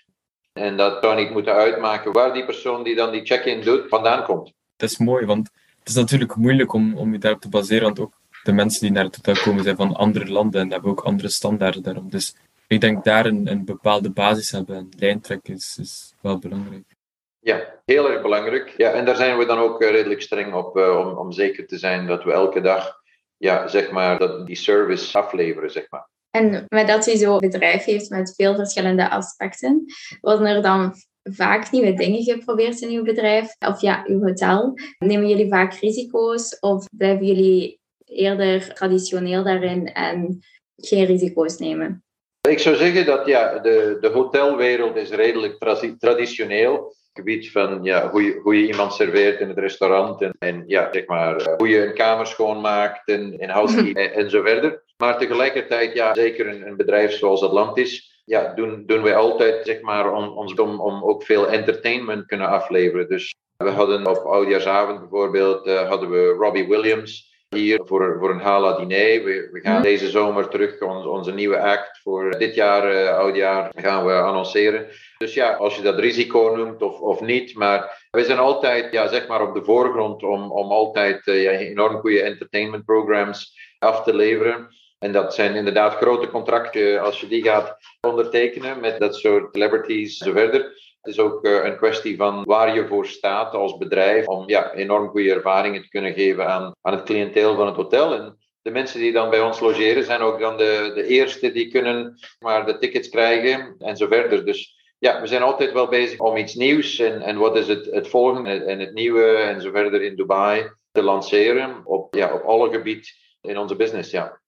En 0.53 0.77
dat 0.77 1.03
zou 1.03 1.15
niet 1.15 1.31
moeten 1.31 1.53
uitmaken 1.53 2.12
waar 2.12 2.33
die 2.33 2.45
persoon 2.45 2.83
die 2.83 2.95
dan 2.95 3.12
die 3.12 3.25
check-in 3.25 3.62
doet 3.62 3.88
vandaan 3.88 4.23
komt. 4.23 4.53
Dat 4.75 4.89
is 4.89 4.97
mooi, 4.97 5.25
want 5.25 5.49
het 5.84 5.91
is 5.91 5.98
natuurlijk 5.98 6.36
moeilijk 6.36 6.74
om, 6.74 6.98
om 6.98 7.12
je 7.12 7.19
daarop 7.19 7.41
te 7.41 7.50
baseren, 7.50 7.84
want 7.84 8.00
ook 8.00 8.13
de 8.43 8.52
mensen 8.52 8.82
die 8.82 8.91
naar 8.91 9.04
het 9.04 9.15
hotel 9.15 9.43
komen 9.43 9.63
zijn 9.63 9.76
van 9.76 9.96
andere 9.96 10.32
landen 10.32 10.62
en 10.62 10.72
hebben 10.72 10.91
ook 10.91 11.02
andere 11.02 11.30
standaarden 11.30 11.84
daarom. 11.84 12.10
Dus 12.10 12.36
ik 12.67 12.82
denk 12.82 13.04
daar 13.04 13.26
een, 13.26 13.48
een 13.48 13.65
bepaalde 13.65 14.10
basis 14.10 14.52
hebben 14.52 14.76
en 14.76 14.89
lijntrek 14.98 15.48
is, 15.48 15.78
is 15.82 16.13
wel 16.22 16.39
belangrijk. 16.39 16.96
Ja, 17.39 17.82
heel 17.86 18.12
erg 18.12 18.22
belangrijk. 18.22 18.74
Ja, 18.78 18.91
en 18.91 19.06
daar 19.06 19.15
zijn 19.15 19.38
we 19.38 19.46
dan 19.46 19.58
ook 19.58 19.82
eh, 19.82 19.89
redelijk 19.89 20.22
streng 20.22 20.54
op, 20.54 20.78
uh, 20.78 20.98
om, 20.98 21.17
om 21.17 21.32
zeker 21.32 21.67
te 21.67 21.78
zijn 21.78 22.08
dat 22.08 22.24
we 22.24 22.32
elke 22.32 22.62
dag, 22.62 23.02
ja, 23.38 23.67
zeg 23.67 23.91
maar, 23.91 24.19
dat 24.19 24.48
die 24.48 24.56
service 24.56 25.17
afleveren, 25.17 25.72
zeg 25.72 25.86
maar. 25.89 26.08
En 26.30 26.65
met 26.67 26.88
dat 26.88 27.08
u 27.08 27.15
zo'n 27.15 27.38
bedrijf 27.38 27.84
heeft 27.84 28.10
met 28.10 28.34
veel 28.36 28.56
verschillende 28.56 29.10
aspecten, 29.10 29.86
worden 30.22 30.48
er 30.48 30.62
dan 30.62 30.96
vaak 31.23 31.71
nieuwe 31.71 31.93
dingen 31.93 32.23
geprobeerd 32.23 32.81
in 32.81 32.97
uw 32.97 33.03
bedrijf 33.03 33.55
of 33.59 33.81
ja, 33.81 34.03
uw 34.07 34.21
hotel? 34.23 34.73
Nemen 34.99 35.29
jullie 35.29 35.49
vaak 35.49 35.73
risico's 35.73 36.57
of 36.59 36.86
blijven 36.97 37.25
jullie 37.25 37.79
eerder 38.05 38.73
traditioneel 38.73 39.43
daarin 39.43 39.93
en 39.93 40.39
geen 40.75 41.05
risico's 41.05 41.57
nemen? 41.57 42.03
Ik 42.49 42.59
zou 42.59 42.75
zeggen 42.75 43.05
dat 43.05 43.25
ja, 43.25 43.59
de, 43.59 43.97
de 44.01 44.07
hotelwereld 44.07 44.95
is 44.95 45.09
redelijk 45.09 45.59
tra 45.59 45.77
traditioneel 45.97 46.95
gebied 47.13 47.51
van 47.51 47.83
ja, 47.83 48.09
hoe, 48.09 48.23
je, 48.23 48.39
hoe 48.43 48.59
je 48.59 48.67
iemand 48.67 48.93
serveert 48.93 49.39
in 49.39 49.47
het 49.47 49.57
restaurant 49.57 50.21
en, 50.21 50.36
en 50.39 50.63
ja, 50.67 50.89
zeg 50.91 51.05
maar, 51.05 51.36
eh, 51.36 51.53
hoe 51.57 51.67
je 51.67 51.86
een 51.86 51.93
kamer 51.93 52.27
schoonmaakt 52.27 53.07
en, 53.09 53.39
en 53.39 53.49
housekeeping 53.49 53.97
en, 54.07 54.13
en 54.13 54.29
zo 54.29 54.41
verder. 54.41 54.83
Maar 54.97 55.17
tegelijkertijd, 55.17 55.93
ja, 55.93 56.13
zeker 56.13 56.47
een, 56.47 56.67
een 56.67 56.77
bedrijf 56.77 57.12
zoals 57.12 57.43
Atlantis, 57.43 58.12
ja, 58.25 58.53
doen, 58.53 58.83
doen 58.86 59.03
wij 59.03 59.15
altijd 59.15 59.65
zeg 59.65 59.81
maar, 59.81 60.13
om, 60.13 60.27
ons, 60.27 60.53
om, 60.53 60.79
om 60.79 61.03
ook 61.03 61.23
veel 61.23 61.47
entertainment 61.47 62.25
kunnen 62.25 62.47
afleveren. 62.47 63.07
Dus 63.07 63.36
we 63.57 63.69
hadden 63.69 64.07
op 64.07 64.25
Oudjaarsavond 64.25 64.99
bijvoorbeeld 64.99 65.67
uh, 65.67 65.89
hadden 65.89 66.09
we 66.09 66.36
Robbie 66.39 66.67
Williams 66.67 67.31
hier 67.49 67.81
voor, 67.86 68.17
voor 68.19 68.29
een 68.29 68.39
hala 68.39 68.77
diner. 68.77 69.23
We, 69.23 69.49
we 69.51 69.59
gaan 69.59 69.81
deze 69.81 70.09
zomer 70.09 70.47
terug 70.47 70.81
onze 71.05 71.33
nieuwe 71.33 71.59
act 71.59 71.99
voor 72.03 72.38
dit 72.38 72.55
jaar, 72.55 72.93
uh, 72.93 73.17
oudjaar, 73.17 73.71
gaan 73.75 74.05
we 74.05 74.13
annonceren. 74.13 74.88
Dus 75.17 75.33
ja, 75.33 75.53
als 75.53 75.75
je 75.75 75.81
dat 75.81 75.99
risico 75.99 76.53
noemt 76.55 76.81
of, 76.81 76.99
of 76.99 77.21
niet, 77.21 77.55
maar 77.55 78.07
we 78.12 78.23
zijn 78.23 78.39
altijd 78.39 78.91
ja, 78.91 79.07
zeg 79.07 79.27
maar 79.27 79.41
op 79.41 79.53
de 79.53 79.63
voorgrond 79.63 80.23
om, 80.23 80.51
om 80.51 80.71
altijd 80.71 81.27
uh, 81.27 81.43
ja, 81.43 81.51
enorm 81.51 81.99
goede 81.99 82.21
entertainment 82.21 82.86
programs 82.86 83.59
af 83.79 84.03
te 84.03 84.15
leveren. 84.15 84.67
En 85.03 85.11
dat 85.11 85.33
zijn 85.33 85.55
inderdaad 85.55 85.95
grote 85.95 86.29
contracten 86.29 87.01
als 87.01 87.19
je 87.19 87.27
die 87.27 87.43
gaat 87.43 87.77
ondertekenen 88.01 88.79
met 88.79 88.99
dat 88.99 89.15
soort 89.15 89.55
celebrities 89.55 90.19
en 90.19 90.25
zo 90.25 90.31
verder. 90.31 90.61
Het 91.01 91.13
is 91.13 91.19
ook 91.19 91.45
uh, 91.45 91.63
een 91.63 91.77
kwestie 91.77 92.17
van 92.17 92.43
waar 92.43 92.75
je 92.75 92.87
voor 92.87 93.05
staat 93.05 93.53
als 93.53 93.77
bedrijf 93.77 94.27
om 94.27 94.49
ja, 94.49 94.73
enorm 94.73 95.07
goede 95.07 95.33
ervaringen 95.33 95.81
te 95.81 95.87
kunnen 95.87 96.13
geven 96.13 96.47
aan, 96.47 96.75
aan 96.81 96.93
het 96.93 97.03
cliënteel 97.03 97.55
van 97.55 97.65
het 97.65 97.75
hotel. 97.75 98.13
En 98.13 98.37
de 98.61 98.71
mensen 98.71 98.99
die 98.99 99.11
dan 99.11 99.29
bij 99.29 99.41
ons 99.41 99.59
logeren 99.59 100.03
zijn 100.03 100.21
ook 100.21 100.39
dan 100.39 100.57
de, 100.57 100.91
de 100.95 101.05
eerste 101.05 101.51
die 101.51 101.71
kunnen 101.71 102.19
maar 102.39 102.65
de 102.65 102.77
tickets 102.77 103.09
krijgen 103.09 103.75
en 103.77 103.97
zo 103.97 104.07
verder. 104.07 104.45
Dus 104.45 104.75
ja, 104.99 105.21
we 105.21 105.27
zijn 105.27 105.41
altijd 105.41 105.71
wel 105.71 105.87
bezig 105.87 106.19
om 106.19 106.37
iets 106.37 106.55
nieuws 106.55 106.99
en, 106.99 107.21
en 107.21 107.37
wat 107.37 107.57
is 107.57 107.67
het, 107.67 107.85
het 107.85 108.07
volgende 108.07 108.49
en 108.49 108.79
het 108.79 108.93
nieuwe 108.93 109.35
en 109.35 109.61
zo 109.61 109.71
verder 109.71 110.01
in 110.01 110.15
Dubai 110.15 110.71
te 110.91 111.01
lanceren 111.01 111.81
op, 111.85 112.15
ja, 112.15 112.33
op 112.33 112.43
alle 112.43 112.69
gebieden 112.69 113.05
in 113.41 113.57
onze 113.57 113.75
business. 113.75 114.11
Ja. 114.11 114.41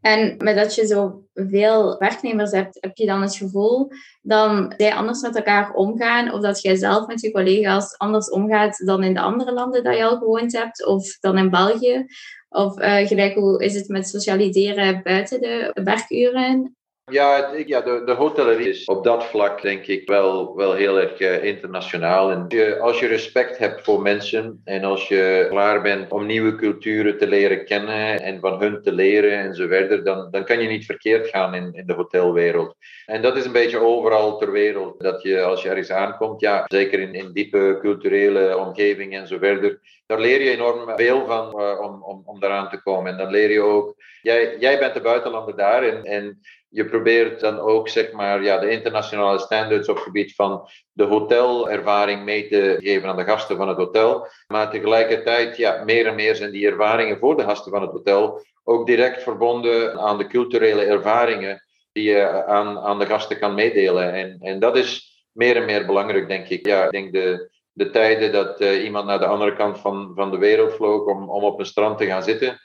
En 0.00 0.34
met 0.38 0.56
dat 0.56 0.74
je 0.74 0.86
zo 0.86 1.24
veel 1.34 1.98
werknemers 1.98 2.50
hebt, 2.50 2.78
heb 2.80 2.96
je 2.96 3.06
dan 3.06 3.22
het 3.22 3.36
gevoel 3.36 3.90
dat 4.22 4.74
zij 4.76 4.94
anders 4.94 5.20
met 5.20 5.36
elkaar 5.36 5.72
omgaan, 5.72 6.32
of 6.32 6.40
dat 6.40 6.62
jij 6.62 6.76
zelf 6.76 7.06
met 7.06 7.20
je 7.20 7.30
collega's 7.30 7.96
anders 7.96 8.30
omgaat 8.30 8.86
dan 8.86 9.02
in 9.02 9.14
de 9.14 9.20
andere 9.20 9.52
landen 9.52 9.84
dat 9.84 9.96
je 9.96 10.04
al 10.04 10.18
gewoond 10.18 10.52
hebt, 10.52 10.86
of 10.86 11.18
dan 11.18 11.38
in 11.38 11.50
België? 11.50 12.06
Of 12.48 12.80
uh, 12.80 13.06
gelijk, 13.06 13.34
hoe 13.34 13.64
is 13.64 13.74
het 13.74 13.88
met 13.88 14.08
socialiseren 14.08 15.02
buiten 15.02 15.40
de 15.40 15.70
werkuren? 15.84 16.76
Ja, 17.10 17.50
ja 17.66 17.80
de, 17.80 18.02
de 18.04 18.12
hotellerie 18.12 18.68
is 18.68 18.84
op 18.84 19.04
dat 19.04 19.24
vlak 19.24 19.62
denk 19.62 19.86
ik 19.86 20.08
wel, 20.08 20.56
wel 20.56 20.74
heel 20.74 21.00
erg 21.00 21.20
uh, 21.20 21.44
internationaal. 21.44 22.30
En 22.30 22.46
als 22.80 23.00
je 23.00 23.06
respect 23.06 23.58
hebt 23.58 23.84
voor 23.84 24.02
mensen 24.02 24.60
en 24.64 24.84
als 24.84 25.08
je 25.08 25.46
klaar 25.48 25.82
bent 25.82 26.12
om 26.12 26.26
nieuwe 26.26 26.54
culturen 26.54 27.18
te 27.18 27.26
leren 27.26 27.64
kennen 27.64 28.20
en 28.20 28.40
van 28.40 28.60
hun 28.60 28.82
te 28.82 28.92
leren 28.92 29.38
en 29.38 29.54
zo 29.54 29.66
verder, 29.66 30.04
dan, 30.04 30.28
dan 30.30 30.44
kan 30.44 30.60
je 30.60 30.68
niet 30.68 30.84
verkeerd 30.84 31.28
gaan 31.28 31.54
in, 31.54 31.72
in 31.74 31.86
de 31.86 31.92
hotelwereld. 31.92 32.74
En 33.06 33.22
dat 33.22 33.36
is 33.36 33.44
een 33.44 33.52
beetje 33.52 33.78
overal 33.78 34.38
ter 34.38 34.52
wereld. 34.52 35.00
Dat 35.00 35.22
je 35.22 35.42
als 35.42 35.62
je 35.62 35.68
ergens 35.68 35.90
aankomt, 35.90 36.40
ja, 36.40 36.64
zeker 36.66 37.00
in, 37.00 37.14
in 37.14 37.32
diepe 37.32 37.78
culturele 37.80 38.58
omgevingen 38.58 39.20
en 39.20 39.26
zo 39.26 39.38
verder, 39.38 39.80
daar 40.06 40.20
leer 40.20 40.42
je 40.42 40.50
enorm 40.50 40.96
veel 40.96 41.26
van 41.26 41.60
uh, 41.60 41.80
om, 41.80 42.02
om, 42.02 42.22
om 42.24 42.40
daaraan 42.40 42.68
te 42.68 42.82
komen. 42.82 43.12
En 43.12 43.18
dan 43.18 43.30
leer 43.30 43.50
je 43.50 43.60
ook, 43.60 43.94
jij, 44.22 44.56
jij 44.58 44.78
bent 44.78 44.94
de 44.94 45.00
buitenlander 45.00 45.56
daar 45.56 45.82
en 45.82 46.40
je 46.70 46.84
probeert 46.84 47.40
dan 47.40 47.58
ook 47.58 47.88
zeg 47.88 48.12
maar, 48.12 48.42
ja, 48.42 48.58
de 48.58 48.70
internationale 48.70 49.38
standards 49.38 49.88
op 49.88 49.94
het 49.94 50.04
gebied 50.04 50.34
van 50.34 50.68
de 50.92 51.04
hotelervaring 51.04 52.24
mee 52.24 52.48
te 52.48 52.76
geven 52.80 53.08
aan 53.08 53.16
de 53.16 53.24
gasten 53.24 53.56
van 53.56 53.68
het 53.68 53.76
hotel. 53.76 54.26
Maar 54.46 54.70
tegelijkertijd, 54.70 55.56
ja, 55.56 55.82
meer 55.84 56.06
en 56.06 56.14
meer 56.14 56.34
zijn 56.34 56.50
die 56.50 56.66
ervaringen 56.66 57.18
voor 57.18 57.36
de 57.36 57.42
gasten 57.42 57.72
van 57.72 57.82
het 57.82 57.90
hotel 57.90 58.42
ook 58.64 58.86
direct 58.86 59.22
verbonden 59.22 59.98
aan 59.98 60.18
de 60.18 60.26
culturele 60.26 60.84
ervaringen 60.84 61.62
die 61.92 62.04
je 62.04 62.44
aan, 62.46 62.78
aan 62.78 62.98
de 62.98 63.06
gasten 63.06 63.38
kan 63.38 63.54
meedelen. 63.54 64.12
En, 64.12 64.36
en 64.40 64.58
dat 64.58 64.76
is 64.76 65.10
meer 65.32 65.56
en 65.56 65.64
meer 65.64 65.86
belangrijk, 65.86 66.28
denk 66.28 66.48
ik. 66.48 66.66
Ja, 66.66 66.84
ik 66.84 66.90
denk 66.90 67.12
de, 67.12 67.50
de 67.72 67.90
tijden 67.90 68.32
dat 68.32 68.60
uh, 68.60 68.84
iemand 68.84 69.06
naar 69.06 69.18
de 69.18 69.26
andere 69.26 69.56
kant 69.56 69.78
van, 69.78 70.12
van 70.14 70.30
de 70.30 70.38
wereld 70.38 70.74
vloog 70.74 71.06
om, 71.06 71.30
om 71.30 71.44
op 71.44 71.58
een 71.58 71.66
strand 71.66 71.98
te 71.98 72.06
gaan 72.06 72.22
zitten 72.22 72.60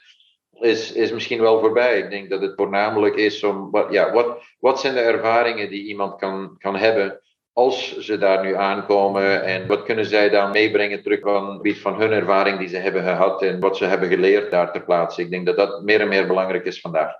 is, 0.60 0.92
is 0.92 1.12
misschien 1.12 1.40
wel 1.40 1.60
voorbij. 1.60 1.98
Ik 1.98 2.10
denk 2.10 2.30
dat 2.30 2.40
het 2.40 2.54
voornamelijk 2.54 3.14
is 3.14 3.44
om, 3.44 3.70
wat, 3.70 3.92
ja, 3.92 4.12
wat, 4.12 4.42
wat 4.58 4.80
zijn 4.80 4.94
de 4.94 5.00
ervaringen 5.00 5.70
die 5.70 5.86
iemand 5.86 6.16
kan, 6.16 6.56
kan 6.58 6.76
hebben 6.76 7.20
als 7.52 7.98
ze 7.98 8.18
daar 8.18 8.44
nu 8.44 8.54
aankomen 8.54 9.44
en 9.44 9.66
wat 9.66 9.82
kunnen 9.82 10.06
zij 10.06 10.28
dan 10.28 10.50
meebrengen 10.50 11.02
terug 11.02 11.20
van 11.20 11.60
van 11.62 12.00
hun 12.00 12.12
ervaring 12.12 12.58
die 12.58 12.68
ze 12.68 12.76
hebben 12.76 13.02
gehad 13.02 13.42
en 13.42 13.60
wat 13.60 13.76
ze 13.76 13.84
hebben 13.84 14.08
geleerd 14.08 14.50
daar 14.50 14.72
ter 14.72 14.84
plaatse. 14.84 15.20
Ik 15.20 15.30
denk 15.30 15.46
dat 15.46 15.56
dat 15.56 15.82
meer 15.82 16.00
en 16.00 16.08
meer 16.08 16.26
belangrijk 16.26 16.64
is 16.64 16.80
vandaag. 16.80 17.14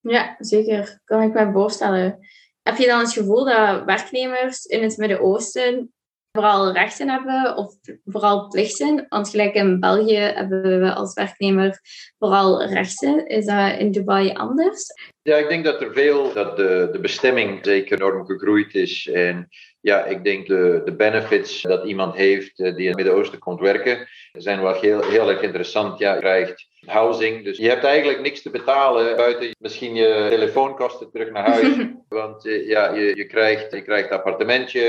Ja, 0.00 0.36
zeker. 0.38 1.00
Kan 1.04 1.22
ik 1.22 1.32
me 1.32 1.52
voorstellen. 1.52 2.18
Heb 2.62 2.76
je 2.76 2.86
dan 2.86 2.98
het 2.98 3.12
gevoel 3.12 3.44
dat 3.44 3.84
werknemers 3.84 4.64
in 4.64 4.82
het 4.82 4.96
Midden-Oosten 4.96 5.94
vooral 6.36 6.72
rechten 6.72 7.08
hebben 7.08 7.56
of 7.56 7.74
vooral 8.04 8.48
plichten. 8.48 9.06
Want 9.08 9.28
gelijk 9.28 9.54
in 9.54 9.80
België 9.80 10.16
hebben 10.16 10.80
we 10.80 10.94
als 10.94 11.14
werknemer 11.14 11.80
vooral 12.18 12.64
rechten. 12.64 13.26
Is 13.26 13.46
dat 13.46 13.78
in 13.78 13.90
Dubai 13.90 14.32
anders? 14.32 14.84
Ja, 15.22 15.36
ik 15.36 15.48
denk 15.48 15.64
dat 15.64 15.80
er 15.80 15.92
veel, 15.92 16.32
dat 16.32 16.56
de, 16.56 16.88
de 16.92 17.00
bestemming 17.00 17.58
zeker 17.62 18.00
enorm 18.00 18.26
gegroeid 18.26 18.74
is. 18.74 19.08
En 19.08 19.48
ja, 19.86 20.04
ik 20.04 20.24
denk 20.24 20.46
de, 20.46 20.82
de 20.84 20.96
benefits 20.96 21.62
dat 21.62 21.84
iemand 21.84 22.14
heeft 22.14 22.60
eh, 22.60 22.74
die 22.74 22.82
in 22.82 22.86
het 22.86 22.96
Midden-Oosten 22.96 23.38
komt 23.38 23.60
werken, 23.60 24.08
zijn 24.32 24.62
wel 24.62 24.72
heel, 24.72 25.02
heel 25.02 25.28
erg 25.28 25.42
interessant. 25.42 25.98
Ja, 25.98 26.14
je 26.14 26.20
krijgt 26.20 26.68
housing, 26.86 27.44
dus 27.44 27.58
je 27.58 27.68
hebt 27.68 27.84
eigenlijk 27.84 28.20
niks 28.20 28.42
te 28.42 28.50
betalen 28.50 29.16
buiten 29.16 29.56
misschien 29.58 29.94
je 29.94 30.26
telefoonkosten 30.28 31.10
terug 31.10 31.30
naar 31.30 31.50
huis. 31.50 31.76
Want 32.08 32.46
eh, 32.46 32.68
ja, 32.68 32.94
je, 32.94 33.16
je, 33.16 33.26
krijgt, 33.26 33.72
je 33.72 33.82
krijgt 33.82 34.10
een 34.10 34.16
appartementje, 34.16 34.80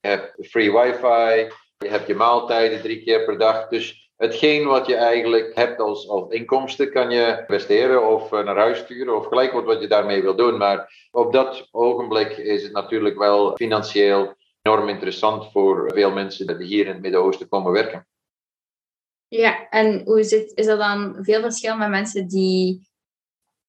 je 0.00 0.08
hebt 0.08 0.46
free 0.48 0.72
wifi, 0.72 1.50
je 1.78 1.88
hebt 1.88 2.06
je 2.06 2.14
maaltijden 2.14 2.82
drie 2.82 3.02
keer 3.02 3.24
per 3.24 3.38
dag. 3.38 3.68
Dus 3.68 4.10
hetgeen 4.16 4.66
wat 4.66 4.86
je 4.86 4.94
eigenlijk 4.94 5.54
hebt 5.54 5.80
als, 5.80 6.08
als 6.08 6.30
inkomsten 6.30 6.92
kan 6.92 7.10
je 7.10 7.38
investeren 7.40 8.08
of 8.08 8.32
eh, 8.32 8.44
naar 8.44 8.56
huis 8.56 8.78
sturen 8.78 9.16
of 9.16 9.26
gelijk 9.26 9.52
wat, 9.52 9.64
wat 9.64 9.80
je 9.80 9.88
daarmee 9.88 10.22
wil 10.22 10.36
doen. 10.36 10.56
Maar 10.56 11.08
op 11.10 11.32
dat 11.32 11.68
ogenblik 11.70 12.36
is 12.36 12.62
het 12.62 12.72
natuurlijk 12.72 13.18
wel 13.18 13.56
financieel 13.56 14.34
enorm 14.66 14.88
interessant 14.88 15.50
voor 15.52 15.90
veel 15.94 16.10
mensen 16.10 16.58
die 16.58 16.66
hier 16.66 16.86
in 16.86 16.92
het 16.92 17.02
Midden-Oosten 17.02 17.48
komen 17.48 17.72
werken. 17.72 18.06
Ja, 19.28 19.68
en 19.68 20.02
hoe 20.04 20.22
zit, 20.22 20.52
is 20.54 20.66
er 20.66 20.76
dan 20.78 21.16
veel 21.20 21.40
verschil 21.40 21.76
met 21.76 21.88
mensen 21.88 22.28
die 22.28 22.88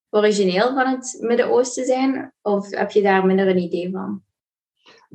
origineel 0.10 0.74
van 0.74 0.88
het 0.88 1.18
Midden-Oosten 1.20 1.86
zijn? 1.86 2.34
Of 2.42 2.70
heb 2.70 2.92
je 2.92 3.02
daar 3.02 3.26
minder 3.26 3.48
een 3.48 3.58
idee 3.58 3.92
van? 3.92 4.22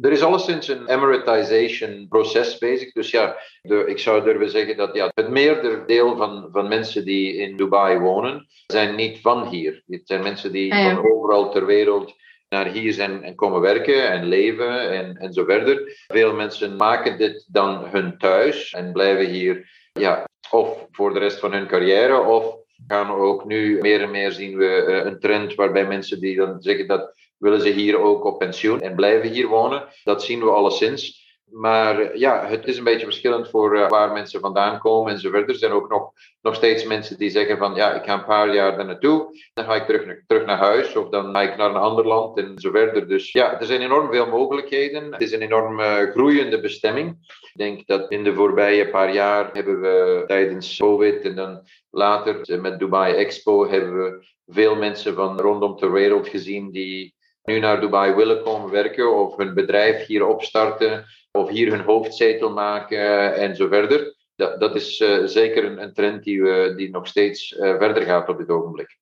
Er 0.01 0.13
is 0.13 0.23
alleszins 0.23 0.69
een 0.69 0.89
Emiratization 0.89 2.07
proces 2.09 2.59
bezig. 2.59 2.93
Dus 2.93 3.11
ja, 3.11 3.37
de, 3.63 3.85
ik 3.87 3.99
zou 3.99 4.25
durven 4.25 4.51
zeggen 4.51 4.77
dat 4.77 4.95
ja, 4.95 5.11
het 5.15 5.29
meerdere 5.29 6.15
van, 6.17 6.49
van 6.53 6.69
mensen 6.69 7.05
die 7.05 7.35
in 7.37 7.57
Dubai 7.57 7.99
wonen, 7.99 8.47
zijn 8.67 8.95
niet 8.95 9.21
van 9.21 9.49
hier. 9.49 9.83
Het 9.87 10.03
zijn 10.05 10.23
mensen 10.23 10.53
die 10.53 10.73
ah, 10.73 10.85
van 10.85 11.13
overal 11.13 11.51
ter 11.51 11.67
wereld 11.67 12.15
naar 12.53 12.67
hier 12.67 12.93
zijn 12.93 13.23
en 13.23 13.35
komen 13.35 13.61
werken 13.61 14.11
en 14.11 14.25
leven 14.25 14.91
en, 14.91 15.17
en 15.17 15.33
zo 15.33 15.45
verder. 15.45 16.05
Veel 16.07 16.35
mensen 16.35 16.77
maken 16.77 17.19
dit 17.19 17.47
dan 17.49 17.85
hun 17.85 18.19
thuis 18.19 18.73
en 18.73 18.93
blijven 18.93 19.27
hier 19.27 19.71
ja, 19.93 20.25
of 20.51 20.87
voor 20.91 21.13
de 21.13 21.19
rest 21.19 21.39
van 21.39 21.53
hun 21.53 21.67
carrière 21.67 22.21
of 22.21 22.57
gaan 22.87 23.11
ook 23.11 23.45
nu 23.45 23.79
meer 23.81 24.03
en 24.03 24.11
meer 24.11 24.33
zien 24.33 24.57
we 24.57 24.85
eh, 24.85 25.05
een 25.05 25.19
trend 25.19 25.55
waarbij 25.55 25.87
mensen 25.87 26.21
die 26.21 26.37
dan 26.37 26.63
zeggen 26.63 26.87
dat 26.87 27.15
willen 27.39 27.61
ze 27.61 27.69
hier 27.69 27.99
ook 27.99 28.25
op 28.25 28.39
pensioen 28.39 28.81
en 28.81 28.95
blijven 28.95 29.31
hier 29.31 29.47
wonen. 29.47 29.85
Dat 30.05 30.23
zien 30.23 30.41
we 30.41 30.51
alleszins. 30.51 31.22
Maar 31.51 32.19
ja, 32.19 32.47
het 32.47 32.67
is 32.67 32.79
een 32.79 32.85
beetje 32.85 33.05
verschillend 33.05 33.51
voor 33.51 33.77
uh, 33.77 33.89
waar 33.89 34.13
mensen 34.13 34.41
vandaan 34.41 34.79
komen 34.79 35.13
en 35.13 35.19
zo 35.19 35.31
verder. 35.31 35.49
Er 35.49 35.55
zijn 35.55 35.73
ook 35.73 35.89
nog, 35.89 36.13
nog 36.43 36.55
steeds 36.55 36.85
mensen 36.85 37.19
die 37.19 37.31
zeggen 37.31 37.59
van 37.59 37.75
ja, 37.75 37.93
ik 37.95 38.05
ga 38.05 38.15
een 38.15 38.25
paar 38.25 38.55
jaar 38.55 38.77
daar 38.77 38.87
naartoe. 38.87 39.27
Dan 39.55 39.65
ga 39.65 39.75
ik 39.75 39.87
terug, 39.87 40.23
terug 40.27 40.47
naar 40.47 40.59
huis 40.59 40.97
of 40.97 41.09
dan 41.09 41.33
ga 41.33 41.43
ik 41.43 41.57
naar 41.57 41.71
een 41.71 41.77
ander 41.77 42.07
land 42.07 42.39
en 42.39 42.59
zo 42.59 42.71
verder. 42.71 43.09
Dus 43.09 43.33
ja, 43.33 43.61
er 43.61 43.67
zijn 43.67 43.81
enorm 43.81 44.11
veel 44.11 44.27
mogelijkheden. 44.27 45.13
Het 45.13 45.23
is 45.23 45.33
een 45.33 45.43
enorm 45.43 45.81
uh, 45.81 45.97
groeiende 46.11 46.61
bestemming. 46.61 47.09
Ik 47.53 47.53
denk 47.55 47.87
dat 47.87 48.11
in 48.11 48.25
de 48.25 48.35
voorbije 48.35 48.89
paar 48.89 49.13
jaar 49.13 49.51
hebben 49.53 49.81
we 49.81 50.25
tijdens 50.27 50.77
COVID 50.77 51.25
en 51.25 51.35
dan 51.35 51.67
later 51.91 52.61
met 52.61 52.79
Dubai 52.79 53.15
Expo 53.15 53.69
hebben 53.69 54.03
we 54.03 54.27
veel 54.47 54.77
mensen 54.77 55.15
van 55.15 55.41
rondom 55.41 55.77
ter 55.77 55.93
wereld 55.93 56.29
gezien 56.29 56.71
die 56.71 57.15
nu 57.43 57.59
naar 57.59 57.81
Dubai 57.81 58.15
willen 58.15 58.43
komen 58.43 58.71
werken 58.71 59.17
of 59.17 59.37
hun 59.37 59.55
bedrijf 59.55 60.07
hier 60.07 60.27
opstarten 60.27 61.05
of 61.33 61.49
hier 61.49 61.71
hun 61.71 61.81
hoofdzetel 61.81 62.51
maken 62.51 63.35
en 63.35 63.57
zo 63.57 63.69
verder. 63.69 64.15
Dat, 64.37 64.61
dat 64.61 64.75
is 64.75 65.01
uh, 65.01 65.27
zeker 65.27 65.65
een, 65.65 65.83
een, 65.83 65.93
trend 65.93 66.25
die, 66.25 66.43
we, 66.43 66.73
die 66.77 66.91
nog 66.91 67.07
steeds 67.07 67.53
uh, 67.53 67.59
verder 67.59 68.03
gaat 68.03 68.29
op 68.29 68.39
dit 68.39 68.49
ogenblik. 68.49 68.99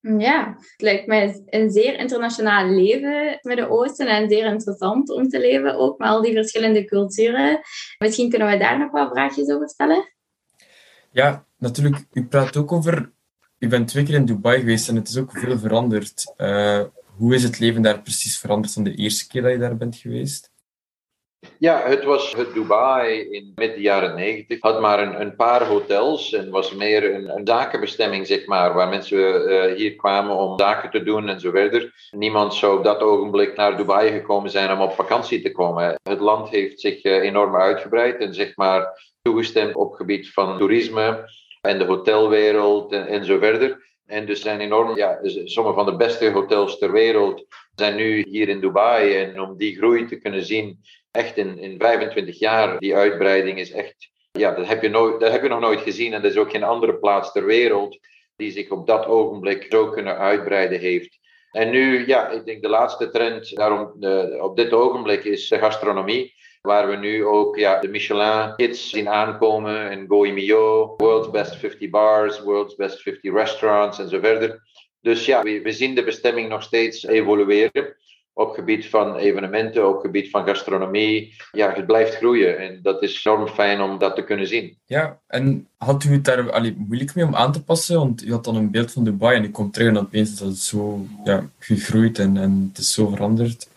Ja, 0.00 0.54
het 0.58 0.82
lijkt 0.82 1.06
mij 1.06 1.44
een 1.46 1.70
zeer 1.70 1.98
internationaal 1.98 2.68
leven 2.68 3.38
met 3.42 3.56
de 3.56 3.68
Oosten 3.68 4.06
en 4.06 4.28
zeer 4.28 4.44
interessant 4.44 5.10
om 5.10 5.28
te 5.28 5.40
leven, 5.40 5.74
ook 5.74 5.98
met 5.98 6.08
al 6.08 6.22
die 6.22 6.32
verschillende 6.32 6.84
culturen. 6.84 7.60
Misschien 7.98 8.30
kunnen 8.30 8.48
we 8.48 8.56
daar 8.56 8.78
nog 8.78 8.90
wat 8.90 9.10
vraagjes 9.10 9.50
over 9.50 9.68
stellen? 9.68 10.12
Ja, 11.10 11.46
natuurlijk. 11.58 12.04
U 12.12 12.24
praat 12.24 12.56
ook 12.56 12.72
over. 12.72 13.12
U 13.58 13.68
bent 13.68 13.88
twee 13.88 14.04
keer 14.04 14.14
in 14.14 14.24
Dubai 14.24 14.58
geweest 14.58 14.88
en 14.88 14.96
het 14.96 15.08
is 15.08 15.18
ook 15.18 15.30
veel 15.32 15.58
veranderd. 15.58 16.34
Uh, 16.36 16.82
hoe 17.16 17.34
is 17.34 17.42
het 17.42 17.58
leven 17.58 17.82
daar 17.82 18.02
precies 18.02 18.38
veranderd 18.38 18.72
van 18.72 18.84
de 18.84 18.94
eerste 18.94 19.28
keer 19.28 19.42
dat 19.42 19.52
je 19.52 19.58
daar 19.58 19.76
bent 19.76 19.96
geweest? 19.96 20.54
Ja, 21.58 21.82
het 21.86 22.04
was 22.04 22.32
het 22.32 22.54
Dubai 22.54 23.20
in 23.20 23.52
midden 23.54 23.80
jaren 23.80 24.14
negentig. 24.14 24.60
Had 24.60 24.80
maar 24.80 25.02
een, 25.02 25.20
een, 25.20 25.36
paar 25.36 25.66
hotels 25.66 26.32
en 26.32 26.50
was 26.50 26.74
meer 26.74 27.14
een, 27.14 27.28
een 27.28 27.46
zakenbestemming, 27.46 28.26
zeg 28.26 28.46
maar, 28.46 28.74
waar 28.74 28.88
mensen 28.88 29.50
uh, 29.50 29.74
hier 29.74 29.96
kwamen 29.96 30.36
om 30.36 30.58
zaken 30.58 30.90
te 30.90 31.02
doen 31.02 31.28
en 31.28 31.40
zo 31.40 31.50
verder. 31.50 32.08
Niemand 32.10 32.54
zou 32.54 32.78
op 32.78 32.84
dat 32.84 33.00
ogenblik 33.00 33.56
naar 33.56 33.76
Dubai 33.76 34.10
gekomen 34.10 34.50
zijn 34.50 34.72
om 34.72 34.80
op 34.80 34.92
vakantie 34.92 35.42
te 35.42 35.52
komen. 35.52 35.94
Het 36.02 36.20
land 36.20 36.48
heeft 36.48 36.80
zich 36.80 37.04
uh, 37.04 37.12
enorm 37.12 37.56
uitgebreid 37.56 38.20
en 38.20 38.34
zeg 38.34 38.56
maar 38.56 39.12
toegestemd 39.22 39.74
op 39.74 39.92
gebied 39.92 40.32
van 40.32 40.58
toerisme 40.58 41.30
en 41.60 41.78
de 41.78 41.84
hotelwereld 41.84 42.92
en 42.92 43.24
zo 43.24 43.38
verder. 43.38 43.84
En 44.06 44.26
dus 44.26 44.40
zijn 44.40 44.60
enorm, 44.60 44.96
ja, 44.96 45.18
sommige 45.44 45.74
van 45.74 45.86
de 45.86 45.96
beste 45.96 46.30
hotels 46.30 46.78
ter 46.78 46.92
wereld 46.92 47.46
zijn 47.74 47.96
nu 47.96 48.24
hier 48.28 48.48
in 48.48 48.60
Dubai. 48.60 49.14
En 49.14 49.40
om 49.40 49.56
die 49.56 49.76
groei 49.76 50.06
te 50.06 50.16
kunnen 50.16 50.44
zien, 50.44 50.80
echt 51.10 51.36
in, 51.36 51.58
in 51.58 51.78
25 51.78 52.38
jaar, 52.38 52.78
die 52.78 52.96
uitbreiding 52.96 53.58
is 53.58 53.70
echt, 53.70 54.10
ja, 54.32 54.54
dat 54.54 54.66
heb, 54.66 54.82
je 54.82 54.88
nooit, 54.88 55.20
dat 55.20 55.32
heb 55.32 55.42
je 55.42 55.48
nog 55.48 55.60
nooit 55.60 55.80
gezien. 55.80 56.12
En 56.12 56.22
er 56.22 56.30
is 56.30 56.36
ook 56.36 56.50
geen 56.50 56.62
andere 56.62 56.94
plaats 56.94 57.32
ter 57.32 57.44
wereld 57.44 57.98
die 58.36 58.50
zich 58.50 58.70
op 58.70 58.86
dat 58.86 59.06
ogenblik 59.06 59.66
zo 59.70 59.90
kunnen 59.90 60.18
uitbreiden 60.18 60.78
heeft. 60.78 61.18
En 61.50 61.70
nu, 61.70 62.06
ja, 62.06 62.28
ik 62.30 62.44
denk 62.44 62.62
de 62.62 62.68
laatste 62.68 63.10
trend 63.10 63.56
daarom, 63.56 63.92
de, 63.94 64.38
op 64.40 64.56
dit 64.56 64.72
ogenblik 64.72 65.24
is 65.24 65.48
de 65.48 65.58
gastronomie. 65.58 66.34
Waar 66.66 66.88
we 66.88 66.96
nu 66.96 67.24
ook 67.24 67.56
ja, 67.56 67.80
de 67.80 67.88
Michelin-hits 67.88 68.90
zien 68.90 69.08
aankomen. 69.08 69.90
En 69.90 70.06
Goemio, 70.08 70.94
World's 70.96 71.30
Best 71.30 71.56
50 71.56 71.90
Bars, 71.90 72.40
World's 72.40 72.74
Best 72.74 73.02
50 73.02 73.32
Restaurants 73.32 73.98
en 73.98 74.08
zo 74.08 74.18
verder. 74.20 74.60
Dus 75.00 75.26
ja, 75.26 75.42
we, 75.42 75.60
we 75.62 75.72
zien 75.72 75.94
de 75.94 76.04
bestemming 76.04 76.48
nog 76.48 76.62
steeds 76.62 77.06
evolueren 77.06 77.96
op 78.32 78.54
gebied 78.54 78.86
van 78.86 79.16
evenementen, 79.16 79.88
op 79.88 80.00
gebied 80.00 80.30
van 80.30 80.46
gastronomie. 80.46 81.34
Ja, 81.52 81.72
het 81.72 81.86
blijft 81.86 82.16
groeien 82.16 82.58
en 82.58 82.78
dat 82.82 83.02
is 83.02 83.24
enorm 83.24 83.48
fijn 83.48 83.80
om 83.80 83.98
dat 83.98 84.14
te 84.14 84.24
kunnen 84.24 84.46
zien. 84.46 84.78
Ja, 84.84 85.20
en 85.26 85.68
had 85.76 86.04
u 86.04 86.12
het 86.12 86.24
daar 86.24 86.50
allee, 86.50 86.74
moeilijk 86.78 87.14
mee 87.14 87.24
om 87.24 87.34
aan 87.34 87.52
te 87.52 87.64
passen? 87.64 87.98
Want 87.98 88.24
u 88.24 88.30
had 88.30 88.44
dan 88.44 88.56
een 88.56 88.70
beeld 88.70 88.92
van 88.92 89.04
Dubai 89.04 89.36
en 89.36 89.44
ik 89.44 89.52
kom 89.52 89.70
terug 89.70 89.88
en 89.88 89.98
opeens 89.98 90.38
dat 90.38 90.48
het 90.48 90.58
zo 90.58 91.06
ja, 91.24 91.48
gegroeid 91.58 92.18
en, 92.18 92.36
en 92.36 92.68
het 92.68 92.78
is 92.78 92.92
zo 92.92 93.08
veranderd. 93.08 93.68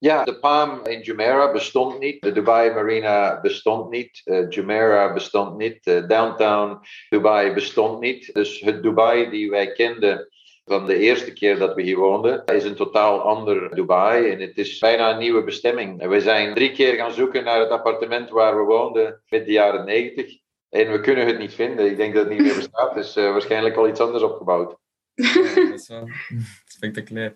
Ja, 0.00 0.24
de 0.24 0.38
Palm 0.38 0.86
in 0.86 1.00
Jumeirah 1.00 1.52
bestond 1.52 1.98
niet. 1.98 2.22
De 2.22 2.32
Dubai 2.32 2.70
Marina 2.70 3.40
bestond 3.40 3.90
niet. 3.90 4.20
Uh, 4.24 4.48
Jumeirah 4.48 5.14
bestond 5.14 5.56
niet. 5.58 5.86
Uh, 5.86 6.08
downtown 6.08 6.78
Dubai 7.08 7.52
bestond 7.52 8.00
niet. 8.00 8.34
Dus 8.34 8.60
het 8.60 8.82
Dubai 8.82 9.30
die 9.30 9.50
wij 9.50 9.72
kenden 9.72 10.28
van 10.64 10.86
de 10.86 10.98
eerste 10.98 11.32
keer 11.32 11.58
dat 11.58 11.74
we 11.74 11.82
hier 11.82 11.96
woonden, 11.96 12.44
is 12.44 12.64
een 12.64 12.74
totaal 12.74 13.20
ander 13.20 13.74
Dubai. 13.74 14.30
En 14.30 14.40
het 14.40 14.58
is 14.58 14.78
bijna 14.78 15.10
een 15.10 15.18
nieuwe 15.18 15.44
bestemming. 15.44 16.06
we 16.06 16.20
zijn 16.20 16.54
drie 16.54 16.72
keer 16.72 16.94
gaan 16.94 17.12
zoeken 17.12 17.44
naar 17.44 17.60
het 17.60 17.70
appartement 17.70 18.30
waar 18.30 18.56
we 18.56 18.62
woonden 18.62 19.22
in 19.28 19.44
de 19.44 19.52
jaren 19.52 19.84
negentig. 19.84 20.38
En 20.68 20.92
we 20.92 21.00
kunnen 21.00 21.26
het 21.26 21.38
niet 21.38 21.54
vinden. 21.54 21.86
Ik 21.86 21.96
denk 21.96 22.14
dat 22.14 22.24
het 22.24 22.32
niet 22.32 22.42
meer 22.42 22.56
bestaat. 22.56 22.94
Dus 22.94 23.16
uh, 23.16 23.30
waarschijnlijk 23.30 23.76
al 23.76 23.88
iets 23.88 24.00
anders 24.00 24.22
opgebouwd. 24.22 24.76
Dat 25.14 25.72
is 25.74 25.88
wel 25.88 26.08
spectaculair. 26.76 27.34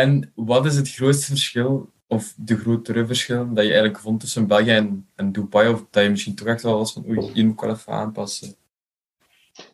En 0.00 0.32
wat 0.34 0.66
is 0.66 0.76
het 0.76 0.90
grootste 0.90 1.26
verschil, 1.26 1.90
of 2.06 2.34
de 2.36 2.56
grotere 2.56 3.06
verschil, 3.06 3.54
dat 3.54 3.64
je 3.64 3.70
eigenlijk 3.70 3.98
vond 3.98 4.20
tussen 4.20 4.46
België 4.46 4.70
en, 4.70 5.08
en 5.16 5.32
Dubai? 5.32 5.68
Of 5.68 5.86
dat 5.90 6.02
je 6.02 6.10
misschien 6.10 6.34
toch 6.34 6.46
echt 6.46 6.62
wel 6.62 6.76
was 6.76 6.92
van, 6.92 7.04
oei, 7.08 7.30
hier 7.32 7.44
moet 7.44 7.54
ik 7.54 7.60
wel 7.60 7.70
even 7.70 7.92
aanpassen? 7.92 8.54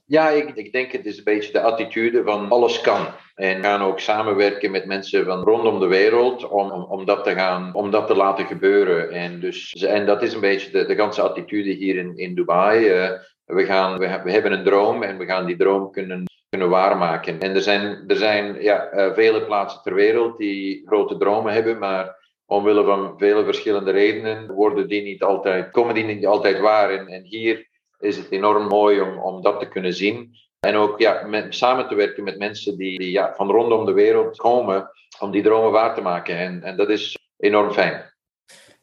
Ja, 0.05 0.29
ik, 0.31 0.51
ik 0.55 0.73
denk 0.73 0.93
het 0.93 1.07
is 1.07 1.19
een 1.19 1.25
beetje 1.25 1.53
de 1.53 1.61
attitude 1.61 2.23
van 2.25 2.49
alles 2.49 2.81
kan. 2.81 3.07
En 3.35 3.63
gaan 3.63 3.83
ook 3.83 4.01
samenwerken 4.01 4.71
met 4.71 4.87
mensen 4.87 5.25
van 5.25 5.43
rondom 5.43 5.81
de 5.81 5.87
wereld 5.87 6.49
om, 6.49 6.71
om, 6.71 7.05
dat, 7.05 7.25
te 7.25 7.35
gaan, 7.35 7.75
om 7.75 7.91
dat 7.91 8.07
te 8.07 8.15
laten 8.15 8.47
gebeuren. 8.47 9.11
En, 9.11 9.41
dus, 9.41 9.73
en 9.73 10.07
dat 10.07 10.23
is 10.23 10.33
een 10.35 10.41
beetje 10.41 10.71
de, 10.71 10.87
de 10.87 10.95
ganse 10.95 11.23
attitude 11.23 11.71
hier 11.71 11.97
in, 11.97 12.17
in 12.17 12.35
Dubai. 12.35 12.79
Uh, 12.79 13.11
we, 13.45 13.65
gaan, 13.65 13.99
we, 13.99 14.21
we 14.25 14.33
hebben 14.33 14.53
een 14.53 14.65
droom 14.65 15.03
en 15.03 15.19
we 15.19 15.25
gaan 15.25 15.47
die 15.47 15.57
droom 15.57 15.91
kunnen 15.91 16.25
kunnen 16.57 16.77
waarmaken. 16.77 17.41
En 17.41 17.55
er 17.55 17.63
zijn, 17.63 18.05
er 18.07 18.17
zijn 18.17 18.63
ja, 18.63 18.93
uh, 18.95 19.15
vele 19.15 19.45
plaatsen 19.45 19.83
ter 19.83 19.95
wereld 19.95 20.39
die 20.39 20.83
grote 20.87 21.17
dromen 21.17 21.53
hebben, 21.53 21.79
maar 21.79 22.17
omwille 22.47 22.85
van 22.85 23.15
vele 23.19 23.45
verschillende 23.45 23.91
redenen 23.91 24.53
worden 24.53 24.89
die 24.89 25.03
niet 25.03 25.23
altijd, 25.23 25.71
komen 25.71 25.95
die 25.95 26.05
niet 26.05 26.27
altijd 26.27 26.61
waar. 26.61 26.91
En, 26.91 27.07
en 27.07 27.23
hier 27.23 27.69
is 27.99 28.17
het 28.17 28.31
enorm 28.31 28.67
mooi 28.67 29.01
om, 29.01 29.19
om 29.19 29.43
dat 29.43 29.61
te 29.61 29.69
kunnen 29.69 29.95
zien. 29.95 30.35
En 30.61 30.75
ook 30.75 30.99
ja, 30.99 31.27
met, 31.27 31.55
samen 31.55 31.89
te 31.89 31.95
werken 31.95 32.25
met 32.25 32.39
mensen 32.39 32.77
die, 32.77 32.99
die 32.99 33.11
ja, 33.11 33.35
van 33.35 33.51
rondom 33.51 33.85
de 33.85 33.93
wereld 33.93 34.37
komen 34.37 34.91
om 35.21 35.31
die 35.31 35.43
dromen 35.43 35.73
waar 35.73 35.95
te 35.95 36.01
maken. 36.01 36.37
En, 36.37 36.63
en 36.63 36.77
dat 36.77 36.89
is 36.89 37.19
enorm 37.37 37.73
fijn. 37.73 38.15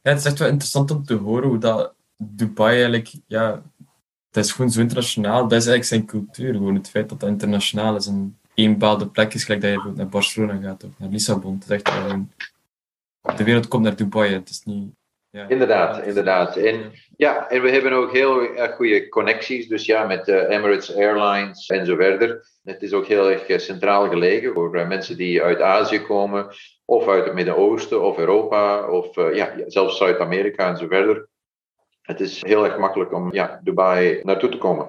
Ja, 0.02 0.10
het 0.10 0.20
is 0.20 0.26
echt 0.26 0.40
wel 0.40 0.48
interessant 0.48 0.92
om 0.92 1.04
te 1.04 1.16
horen 1.16 1.48
hoe 1.48 1.58
dat 1.58 1.94
Dubai 2.18 2.74
eigenlijk 2.74 3.12
ja, 3.28 3.62
dat 4.34 4.46
is 4.46 4.52
gewoon 4.52 4.72
zo 4.72 4.80
internationaal. 4.80 5.48
Dat 5.48 5.62
is 5.62 5.68
eigenlijk 5.68 5.86
zijn 5.86 6.06
cultuur. 6.06 6.54
Gewoon 6.54 6.76
het 6.76 6.90
feit 6.90 7.10
dat 7.10 7.20
dat 7.20 7.30
internationaal 7.30 7.96
is. 7.96 8.08
En 8.08 8.40
één 8.54 8.72
bepaalde 8.72 9.08
plek 9.08 9.34
is 9.34 9.44
gelijk 9.44 9.62
dat 9.62 9.72
je 9.72 9.92
naar 9.96 10.10
Barcelona 10.10 10.60
gaat 10.62 10.84
of 10.84 10.90
naar 10.98 11.10
Lissabon. 11.10 11.54
Het 11.54 11.64
is 11.64 11.70
echt 11.70 11.90
gewoon... 11.90 12.32
De 13.36 13.44
wereld 13.44 13.68
komt 13.68 13.84
naar 13.84 13.96
Dubai. 13.96 14.34
Het 14.34 14.50
is 14.50 14.62
niet... 14.64 14.92
Ja. 15.30 15.48
Inderdaad, 15.48 16.06
inderdaad. 16.06 16.58
En, 16.58 16.92
ja, 17.18 17.50
en 17.50 17.62
we 17.62 17.70
hebben 17.70 17.92
ook 17.92 18.12
heel 18.12 18.56
erg 18.56 18.76
goede 18.76 19.10
connecties. 19.10 19.68
Dus 19.68 19.86
ja, 19.86 20.06
met 20.06 20.28
uh, 20.28 20.50
Emirates 20.50 20.96
Airlines 20.96 21.68
en 21.68 21.86
zo 21.86 21.96
verder. 21.96 22.46
Het 22.64 22.82
is 22.82 22.94
ook 22.94 23.06
heel 23.06 23.32
erg 23.32 23.48
eh, 23.48 23.58
centraal 23.60 24.10
gelegen 24.10 24.54
voor 24.54 24.88
mensen 24.88 25.18
die 25.18 25.42
uit 25.42 25.62
Azië 25.62 26.02
komen. 26.02 26.48
Of 26.86 27.08
uit 27.08 27.26
het 27.26 27.34
Midden-Oosten 27.34 28.04
of 28.04 28.18
Europa. 28.18 28.88
Of 28.88 29.16
ja, 29.16 29.54
zelfs 29.68 29.98
Zuid-Amerika 29.98 30.70
en 30.70 30.78
zo 30.78 30.88
verder. 30.88 31.28
Het 32.04 32.20
is 32.20 32.42
heel 32.42 32.66
erg 32.66 32.78
makkelijk 32.78 33.14
om 33.14 33.34
ja, 33.34 33.60
Dubai 33.64 34.20
naartoe 34.24 34.50
te 34.50 34.58
komen. 34.58 34.88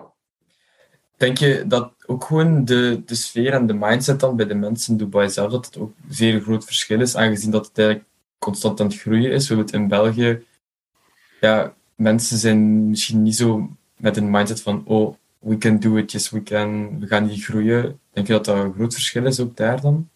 Denk 1.16 1.38
je 1.38 1.64
dat 1.66 1.92
ook 2.06 2.24
gewoon 2.24 2.64
de, 2.64 3.02
de 3.04 3.14
sfeer 3.14 3.52
en 3.52 3.66
de 3.66 3.74
mindset 3.74 4.20
dan 4.20 4.36
bij 4.36 4.46
de 4.46 4.54
mensen 4.54 4.92
in 4.92 4.98
Dubai 4.98 5.28
zelf, 5.28 5.50
dat 5.50 5.66
het 5.66 5.78
ook 5.78 5.92
een 6.08 6.14
zeer 6.14 6.40
groot 6.40 6.64
verschil 6.64 7.00
is, 7.00 7.16
aangezien 7.16 7.50
dat 7.50 7.66
het 7.66 7.78
eigenlijk 7.78 8.08
constant 8.38 8.80
aan 8.80 8.86
het 8.86 9.00
groeien 9.00 9.32
is. 9.32 9.48
We 9.48 9.64
in 9.70 9.88
België, 9.88 10.44
ja, 11.40 11.74
mensen 11.94 12.38
zijn 12.38 12.88
misschien 12.88 13.22
niet 13.22 13.36
zo 13.36 13.68
met 13.96 14.16
een 14.16 14.30
mindset 14.30 14.62
van, 14.62 14.82
oh, 14.86 15.14
we 15.38 15.58
can 15.58 15.78
do 15.78 15.96
it, 15.96 16.12
yes 16.12 16.30
we 16.30 16.42
can, 16.42 17.00
we 17.00 17.06
gaan 17.06 17.26
hier 17.26 17.42
groeien. 17.42 18.00
Denk 18.12 18.26
je 18.26 18.32
dat 18.32 18.44
dat 18.44 18.56
een 18.56 18.74
groot 18.74 18.92
verschil 18.92 19.26
is 19.26 19.40
ook 19.40 19.56
daar 19.56 19.80
dan? 19.80 20.08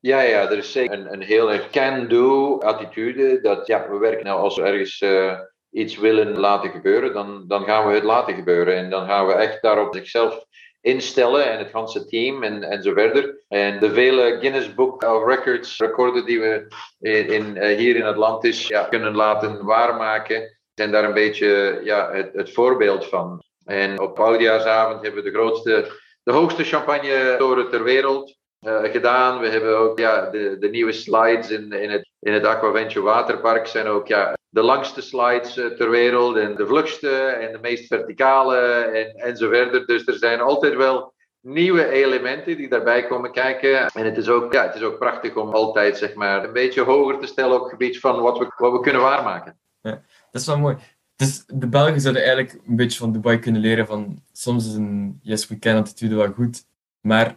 Ja, 0.00 0.20
ja, 0.20 0.50
er 0.50 0.58
is 0.58 0.72
zeker 0.72 0.98
een, 0.98 1.12
een 1.12 1.22
heel 1.22 1.52
erg 1.52 1.70
can-do 1.70 2.58
attitude. 2.58 3.38
Dat 3.42 3.66
ja, 3.66 3.88
we 3.90 3.98
werken 3.98 4.24
nou 4.24 4.40
als 4.40 4.56
we 4.56 4.62
ergens 4.62 5.00
uh, 5.00 5.38
iets 5.72 5.98
willen 5.98 6.38
laten 6.38 6.70
gebeuren, 6.70 7.12
dan, 7.12 7.44
dan 7.48 7.64
gaan 7.64 7.86
we 7.86 7.94
het 7.94 8.02
laten 8.02 8.34
gebeuren. 8.34 8.76
En 8.76 8.90
dan 8.90 9.06
gaan 9.06 9.26
we 9.26 9.32
echt 9.32 9.62
daarop 9.62 9.94
zichzelf 9.94 10.44
instellen 10.80 11.50
en 11.50 11.58
het 11.58 11.70
ganse 11.70 12.06
team 12.06 12.42
en, 12.42 12.62
en 12.62 12.82
zo 12.82 12.92
verder. 12.92 13.44
En 13.48 13.80
de 13.80 13.92
vele 13.92 14.36
Guinness 14.40 14.74
Book 14.74 15.02
of 15.02 15.24
Records 15.24 15.78
recorden 15.78 16.24
die 16.24 16.40
we 16.40 16.66
in, 17.00 17.26
in 17.26 17.56
uh, 17.56 17.76
hier 17.76 17.96
in 17.96 18.04
Atlantis 18.04 18.66
ja, 18.66 18.82
kunnen 18.82 19.14
laten 19.14 19.64
waarmaken, 19.64 20.58
zijn 20.74 20.90
daar 20.90 21.04
een 21.04 21.14
beetje 21.14 21.80
ja, 21.84 22.12
het, 22.12 22.32
het 22.32 22.52
voorbeeld 22.52 23.06
van. 23.06 23.42
En 23.64 24.00
op 24.00 24.20
oudjaarsavond 24.20 25.02
hebben 25.02 25.22
we 25.22 25.30
de 25.30 25.36
grootste, 25.36 26.00
de 26.22 26.32
hoogste 26.32 26.64
champagne-toren 26.64 27.70
ter 27.70 27.82
wereld. 27.82 28.40
Uh, 28.66 28.90
gedaan. 28.90 29.40
We 29.40 29.48
hebben 29.48 29.78
ook 29.78 29.98
ja, 29.98 30.30
de, 30.30 30.56
de 30.60 30.68
nieuwe 30.68 30.92
slides 30.92 31.50
in, 31.50 31.72
in 31.72 31.90
het, 31.90 32.10
in 32.18 32.32
het 32.32 32.44
Aquaventure 32.44 33.04
Waterpark 33.04 33.66
zijn 33.66 33.86
ook 33.86 34.06
ja, 34.06 34.36
de 34.48 34.62
langste 34.62 35.02
slides 35.02 35.56
uh, 35.56 35.66
ter 35.66 35.90
wereld 35.90 36.36
en 36.36 36.56
de 36.56 36.66
vlugste 36.66 37.10
en 37.16 37.52
de 37.52 37.58
meest 37.58 37.86
verticale 37.86 38.56
en, 38.56 39.14
en 39.14 39.36
zo 39.36 39.48
verder. 39.48 39.86
Dus 39.86 40.06
er 40.06 40.14
zijn 40.14 40.40
altijd 40.40 40.74
wel 40.76 41.12
nieuwe 41.40 41.88
elementen 41.88 42.56
die 42.56 42.68
daarbij 42.68 43.06
komen 43.06 43.32
kijken. 43.32 43.86
En 43.86 44.04
het 44.04 44.16
is 44.16 44.28
ook, 44.28 44.52
ja, 44.52 44.62
het 44.62 44.74
is 44.74 44.82
ook 44.82 44.98
prachtig 44.98 45.36
om 45.36 45.52
altijd 45.52 45.98
zeg 45.98 46.14
maar, 46.14 46.44
een 46.44 46.52
beetje 46.52 46.82
hoger 46.82 47.18
te 47.18 47.26
stellen 47.26 47.54
op 47.54 47.60
het 47.60 47.70
gebied 47.70 48.00
van 48.00 48.20
wat 48.20 48.38
we, 48.38 48.52
wat 48.56 48.72
we 48.72 48.80
kunnen 48.80 49.02
waarmaken. 49.02 49.58
Ja, 49.80 50.02
dat 50.30 50.40
is 50.40 50.46
wel 50.46 50.58
mooi. 50.58 50.76
Dus 51.16 51.44
de 51.46 51.68
Belgen 51.68 52.00
zouden 52.00 52.22
eigenlijk 52.22 52.58
een 52.66 52.76
beetje 52.76 52.98
van 52.98 53.12
Dubai 53.12 53.38
kunnen 53.38 53.60
leren 53.60 53.86
van 53.86 54.22
soms 54.32 54.66
is 54.66 54.74
een 54.74 55.18
yes 55.22 55.48
we 55.48 55.58
can 55.58 55.76
attitude 55.76 56.14
wel 56.14 56.32
goed, 56.32 56.64
maar 57.00 57.36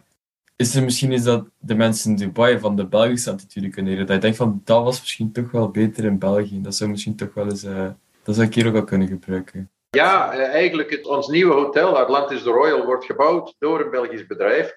is 0.56 0.74
er 0.74 0.82
misschien 0.82 1.12
eens 1.12 1.24
dat 1.24 1.44
de 1.58 1.74
mensen 1.74 2.10
in 2.10 2.16
Dubai 2.16 2.58
van 2.58 2.76
de 2.76 2.86
Belgische 2.86 3.30
attitude 3.30 3.68
kunnen 3.68 3.92
leren. 3.92 4.06
Dat 4.06 4.16
je 4.16 4.22
denkt 4.22 4.36
van, 4.36 4.60
dat 4.64 4.82
was 4.82 5.00
misschien 5.00 5.32
toch 5.32 5.50
wel 5.50 5.70
beter 5.70 6.04
in 6.04 6.18
België. 6.18 6.60
Dat 6.60 6.74
zou 6.74 6.90
misschien 6.90 7.16
toch 7.16 7.34
wel 7.34 7.44
eens, 7.44 7.64
uh, 7.64 7.88
dat 8.22 8.34
zou 8.34 8.48
hier 8.50 8.66
ook 8.66 8.72
wel 8.72 8.84
kunnen 8.84 9.08
gebruiken. 9.08 9.70
Ja, 9.90 10.34
uh, 10.34 10.40
eigenlijk 10.40 10.90
het, 10.90 11.06
ons 11.06 11.28
nieuwe 11.28 11.54
hotel, 11.54 11.98
Atlantis 11.98 12.42
The 12.42 12.50
Royal, 12.50 12.84
wordt 12.84 13.04
gebouwd 13.04 13.54
door 13.58 13.80
een 13.80 13.90
Belgisch 13.90 14.26
bedrijf, 14.26 14.72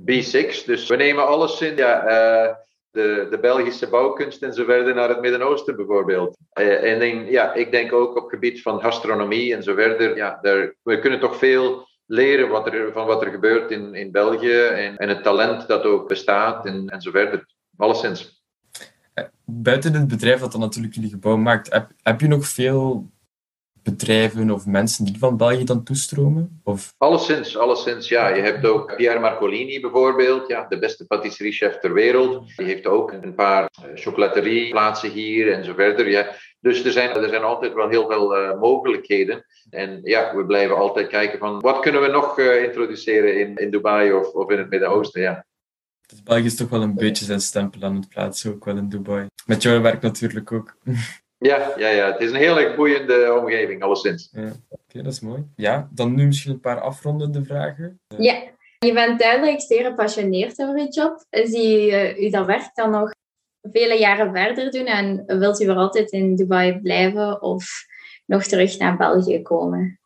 B6. 0.00 0.64
Dus 0.64 0.88
we 0.88 0.96
nemen 0.96 1.26
alles 1.26 1.60
in, 1.60 1.76
ja, 1.76 2.04
uh, 2.04 2.54
de, 2.90 3.26
de 3.30 3.38
Belgische 3.38 3.88
bouwkunst 3.88 4.42
en 4.42 4.54
zo 4.54 4.64
verder 4.64 4.94
naar 4.94 5.08
het 5.08 5.20
Midden-Oosten 5.20 5.76
bijvoorbeeld. 5.76 6.36
en 6.52 7.30
ja, 7.30 7.54
ik 7.54 7.70
denk 7.70 7.92
ook 7.92 8.16
op 8.16 8.22
het 8.22 8.32
gebied 8.32 8.62
van 8.62 8.80
gastronomie 8.80 9.54
en 9.54 9.62
zo 9.62 9.74
verder. 9.74 10.16
Ja, 10.16 10.38
daar, 10.42 10.74
we 10.82 10.98
kunnen 10.98 11.20
toch 11.20 11.36
veel 11.36 11.86
leren 12.08 12.48
wat 12.48 12.66
er, 12.66 12.92
van 12.92 13.06
wat 13.06 13.22
er 13.22 13.30
gebeurt 13.30 13.70
in, 13.70 13.94
in 13.94 14.10
België 14.10 14.60
en, 14.60 14.96
en 14.96 15.08
het 15.08 15.22
talent 15.22 15.68
dat 15.68 15.84
ook 15.84 16.08
bestaat 16.08 16.66
en, 16.66 16.88
en 16.88 17.00
zo 17.00 17.10
verder. 17.10 17.46
Alleszins. 17.76 18.42
Buiten 19.44 19.94
het 19.94 20.08
bedrijf 20.08 20.40
dat 20.40 20.52
dan 20.52 20.60
natuurlijk 20.60 20.94
jullie 20.94 21.10
gebouw 21.10 21.36
maakt, 21.36 21.72
heb, 21.72 21.90
heb 22.02 22.20
je 22.20 22.28
nog 22.28 22.46
veel 22.46 23.10
bedrijven 23.82 24.50
of 24.50 24.66
mensen 24.66 25.04
die 25.04 25.18
van 25.18 25.36
België 25.36 25.64
dan 25.64 25.84
toestromen? 25.84 26.60
Of? 26.64 26.94
Alleszins, 26.98 27.56
alleszins, 27.56 28.08
ja. 28.08 28.28
Je 28.28 28.42
hebt 28.42 28.66
ook 28.66 28.96
Pierre 28.96 29.20
Marcolini 29.20 29.80
bijvoorbeeld, 29.80 30.48
ja, 30.48 30.66
de 30.68 30.78
beste 30.78 31.06
patisseriechef 31.06 31.78
ter 31.78 31.92
wereld. 31.92 32.56
Die 32.56 32.66
heeft 32.66 32.86
ook 32.86 33.12
een 33.12 33.34
paar 33.34 33.62
eh, 33.62 33.84
chocolaterieplaatsen 33.94 35.10
hier 35.10 35.52
en 35.52 35.64
zo 35.64 35.74
verder. 35.74 36.08
Ja. 36.08 36.34
Dus 36.60 36.84
er 36.84 36.92
zijn, 36.92 37.10
er 37.10 37.28
zijn 37.28 37.42
altijd 37.42 37.74
wel 37.74 37.88
heel 37.88 38.06
veel 38.08 38.38
uh, 38.38 38.60
mogelijkheden. 38.60 39.44
En 39.70 40.00
ja, 40.02 40.36
we 40.36 40.46
blijven 40.46 40.76
altijd 40.76 41.06
kijken 41.06 41.38
van 41.38 41.60
wat 41.60 41.80
kunnen 41.80 42.00
we 42.00 42.08
nog 42.08 42.38
uh, 42.38 42.62
introduceren 42.62 43.40
in, 43.40 43.56
in 43.56 43.70
Dubai 43.70 44.12
of, 44.12 44.32
of 44.32 44.50
in 44.50 44.58
het 44.58 44.70
Midden-Oosten. 44.70 45.20
Ja. 45.20 45.46
Dus 46.06 46.22
België 46.22 46.44
is 46.44 46.56
toch 46.56 46.68
wel 46.68 46.82
een 46.82 46.94
beetje 46.94 47.24
zijn 47.24 47.40
stempel 47.40 47.82
aan 47.82 47.96
het 47.96 48.08
plaatsen, 48.08 48.54
ook 48.54 48.64
wel 48.64 48.76
in 48.76 48.88
Dubai. 48.88 49.26
Met 49.46 49.62
jouw 49.62 49.80
werk 49.80 50.02
natuurlijk 50.02 50.52
ook. 50.52 50.76
Ja, 51.40 51.72
ja, 51.76 51.88
ja, 51.88 52.12
het 52.12 52.20
is 52.20 52.30
een 52.30 52.36
heel 52.36 52.60
erg 52.60 52.76
boeiende 52.76 53.38
omgeving, 53.40 53.82
alleszins. 53.82 54.28
Ja, 54.32 54.52
Oké, 54.68 55.02
dat 55.02 55.12
is 55.12 55.20
mooi. 55.20 55.44
Ja, 55.56 55.88
dan 55.92 56.14
nu 56.14 56.26
misschien 56.26 56.52
een 56.52 56.60
paar 56.60 56.80
afrondende 56.80 57.44
vragen. 57.44 58.00
Ja, 58.16 58.42
je 58.78 58.92
bent 58.92 59.18
duidelijk 59.18 59.60
zeer 59.60 59.84
gepassioneerd 59.84 60.60
over 60.60 60.78
je 60.78 60.88
job. 60.88 61.24
Zie 61.30 61.80
je 61.80 62.16
uh, 62.18 62.32
dat 62.32 62.46
werk 62.46 62.70
dan 62.74 62.90
nog 62.90 63.14
vele 63.62 63.98
jaren 63.98 64.32
verder 64.32 64.70
doen 64.70 64.86
en 64.86 65.24
wilt 65.26 65.60
u 65.60 65.66
weer 65.66 65.76
altijd 65.76 66.10
in 66.10 66.36
Dubai 66.36 66.80
blijven 66.80 67.42
of 67.42 67.64
nog 68.26 68.44
terug 68.44 68.78
naar 68.78 68.96
België 68.96 69.42
komen? 69.42 70.00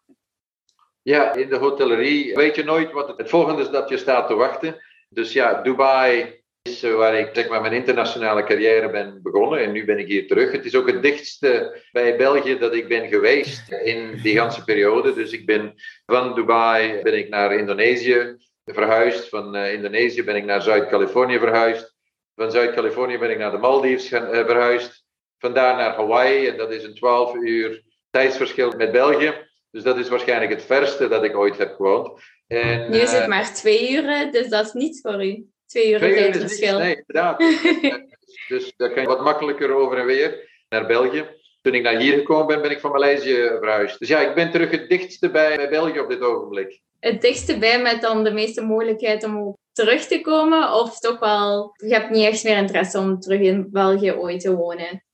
Ja, 1.03 1.34
in 1.34 1.48
de 1.48 1.57
hotellerie 1.57 2.34
weet 2.34 2.55
je 2.55 2.64
nooit 2.64 2.92
wat 2.92 3.16
het 3.16 3.28
volgende 3.28 3.62
is 3.62 3.70
dat 3.70 3.88
je 3.88 3.96
staat 3.96 4.26
te 4.28 4.34
wachten. 4.34 4.76
Dus 5.09 5.32
ja, 5.32 5.62
Dubai 5.62 6.40
is 6.62 6.82
waar 6.82 7.14
ik 7.14 7.30
zeg 7.32 7.48
maar, 7.48 7.61
mijn 7.61 7.72
internationale 7.72 8.44
carrière 8.44 8.90
ben 8.90 9.22
begonnen 9.22 9.61
en 9.61 9.72
nu 9.72 9.84
ben 9.84 9.98
ik 9.98 10.07
hier 10.07 10.26
terug. 10.26 10.53
Het 10.53 10.64
is 10.64 10.74
ook 10.74 10.86
het 10.86 11.03
dichtste 11.03 11.82
bij 11.92 12.16
België 12.16 12.59
dat 12.59 12.74
ik 12.74 12.88
ben 12.88 13.09
geweest 13.09 13.72
in 13.72 14.20
die 14.22 14.36
ganse 14.36 14.64
periode. 14.64 15.14
Dus 15.14 15.32
ik 15.32 15.46
ben 15.46 15.74
van 16.07 16.34
Dubai 16.34 17.03
ben 17.03 17.18
ik 17.18 17.28
naar 17.28 17.55
Indonesië 17.55 18.36
verhuisd. 18.64 19.28
Van 19.28 19.57
uh, 19.57 19.72
Indonesië 19.72 20.24
ben 20.24 20.36
ik 20.36 20.44
naar 20.44 20.62
Zuid-Californië 20.62 21.38
verhuisd. 21.38 21.91
Van 22.35 22.51
Zuid-Californië 22.51 23.18
ben 23.18 23.30
ik 23.30 23.39
naar 23.39 23.51
de 23.51 23.59
Maldives 23.59 24.09
gaan, 24.09 24.35
uh, 24.35 24.45
verhuisd. 24.45 25.05
Vandaar 25.39 25.76
naar 25.76 25.95
Hawaii 25.95 26.47
en 26.47 26.57
dat 26.57 26.70
is 26.70 26.85
een 26.85 26.95
12 26.95 27.35
uur 27.35 27.83
tijdsverschil 28.11 28.72
met 28.76 28.93
België. 28.93 29.51
Dus 29.70 29.83
dat 29.83 29.99
is 29.99 30.09
waarschijnlijk 30.09 30.51
het 30.51 30.64
verste 30.64 31.09
dat 31.09 31.24
ik 31.24 31.37
ooit 31.37 31.59
heb 31.59 31.74
gewoond. 31.74 32.20
En, 32.47 32.91
nu 32.91 32.99
is 32.99 33.12
het 33.12 33.22
uh, 33.22 33.28
maar 33.28 33.55
twee 33.55 33.93
uur, 33.93 34.33
dus 34.33 34.49
dat 34.49 34.66
is 34.66 34.72
niets 34.72 35.01
voor 35.01 35.24
u. 35.24 35.47
Twee 35.66 35.93
uur 35.93 35.99
tijdverschil. 35.99 36.78
Nee, 36.78 36.97
inderdaad. 36.97 37.39
dus 38.49 38.72
daar 38.76 38.91
kan 38.91 39.03
je 39.03 39.09
wat 39.09 39.24
makkelijker 39.24 39.70
over 39.74 39.99
en 39.99 40.07
weer 40.07 40.51
naar 40.68 40.87
België. 40.87 41.26
Toen 41.61 41.74
ik 41.74 41.83
naar 41.83 41.99
hier 41.99 42.18
gekomen 42.18 42.47
ben, 42.47 42.62
ben 42.62 42.70
ik 42.70 42.80
van 42.80 42.91
Maleisië 42.91 43.35
verhuisd. 43.35 43.99
Dus 43.99 44.09
ja, 44.09 44.20
ik 44.20 44.35
ben 44.35 44.51
terug 44.51 44.70
het 44.70 44.89
dichtste 44.89 45.30
bij, 45.30 45.57
bij 45.57 45.68
België 45.68 46.01
op 46.01 46.09
dit 46.09 46.20
ogenblik. 46.20 46.80
Het 47.01 47.20
dichtste 47.20 47.59
bij 47.59 47.83
met 47.83 48.01
dan 48.01 48.24
de 48.24 48.33
meeste 48.33 48.62
mogelijkheid 48.62 49.24
om 49.24 49.57
terug 49.73 50.07
te 50.07 50.20
komen? 50.20 50.73
Of 50.73 50.99
toch 50.99 51.18
wel, 51.18 51.73
je 51.77 51.95
hebt 51.95 52.11
niet 52.11 52.27
echt 52.27 52.45
meer 52.45 52.57
interesse 52.57 52.99
om 52.99 53.20
terug 53.20 53.41
in 53.41 53.68
België 53.70 54.12
ooit 54.12 54.41
te 54.41 54.55
wonen? 54.55 55.05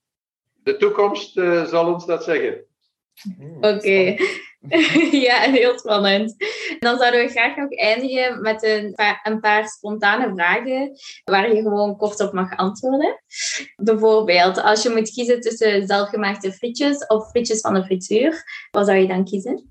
De 0.63 0.77
toekomst 0.77 1.37
uh, 1.37 1.65
zal 1.65 1.93
ons 1.93 2.05
dat 2.05 2.23
zeggen. 2.23 2.65
Oké. 3.57 3.67
Okay. 3.67 4.19
ja, 5.27 5.39
heel 5.39 5.79
spannend. 5.79 6.35
Dan 6.79 6.97
zouden 6.97 7.19
we 7.19 7.27
graag 7.27 7.55
nog 7.55 7.71
eindigen 7.71 8.41
met 8.41 8.63
een 8.63 8.93
paar, 8.93 9.19
een 9.23 9.39
paar 9.39 9.67
spontane 9.67 10.33
vragen 10.35 10.91
waar 11.23 11.55
je 11.55 11.61
gewoon 11.61 11.97
kort 11.97 12.19
op 12.19 12.33
mag 12.33 12.57
antwoorden. 12.57 13.23
Bijvoorbeeld, 13.75 14.61
als 14.61 14.83
je 14.83 14.89
moet 14.89 15.11
kiezen 15.11 15.41
tussen 15.41 15.87
zelfgemaakte 15.87 16.51
frietjes 16.51 17.07
of 17.07 17.29
frietjes 17.29 17.61
van 17.61 17.73
de 17.73 17.83
frituur, 17.83 18.43
wat 18.71 18.85
zou 18.85 18.97
je 18.97 19.07
dan 19.07 19.25
kiezen? 19.25 19.68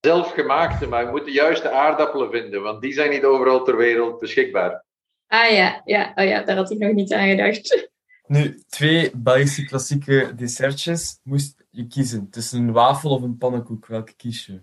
Zelfgemaakte, 0.00 0.86
maar 0.86 1.04
je 1.04 1.10
moet 1.10 1.24
de 1.24 1.32
juiste 1.32 1.70
aardappelen 1.70 2.30
vinden, 2.30 2.62
want 2.62 2.80
die 2.80 2.92
zijn 2.92 3.10
niet 3.10 3.24
overal 3.24 3.64
ter 3.64 3.76
wereld 3.76 4.18
beschikbaar. 4.18 4.84
Ah 5.26 5.50
ja, 5.50 5.82
ja, 5.84 6.12
oh, 6.14 6.24
ja 6.24 6.42
daar 6.42 6.56
had 6.56 6.70
ik 6.70 6.78
nog 6.78 6.92
niet 6.92 7.12
aan 7.12 7.28
gedacht. 7.28 7.88
Nu, 8.26 8.62
twee 8.68 9.10
Belgische 9.16 9.64
klassieke 9.64 10.32
dessertjes 10.36 11.20
moest 11.22 11.64
je 11.70 11.86
kiezen 11.86 12.30
tussen 12.30 12.58
een 12.58 12.72
wafel 12.72 13.10
of 13.10 13.22
een 13.22 13.38
pannenkoek. 13.38 13.86
Welke 13.86 14.14
kies 14.16 14.46
je? 14.46 14.60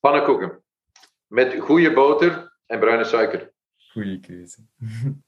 Pannenkoeken. 0.00 0.62
Met 1.26 1.54
goede 1.58 1.92
boter 1.92 2.52
en 2.66 2.78
bruine 2.78 3.04
suiker. 3.04 3.52
Goeie 3.92 4.20
keuze. 4.20 4.58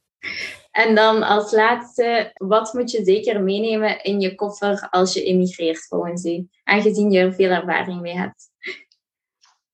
En 0.70 0.94
dan 0.94 1.22
als 1.22 1.52
laatste, 1.52 2.30
wat 2.34 2.72
moet 2.72 2.90
je 2.90 3.04
zeker 3.04 3.42
meenemen 3.42 4.02
in 4.02 4.20
je 4.20 4.34
koffer 4.34 4.88
als 4.90 5.14
je 5.14 5.22
emigreert 5.22 5.86
volgens 5.86 6.24
u? 6.24 6.48
Aangezien 6.64 7.10
je 7.10 7.18
er 7.18 7.34
veel 7.34 7.50
ervaring 7.50 8.00
mee 8.00 8.16
hebt. 8.16 8.50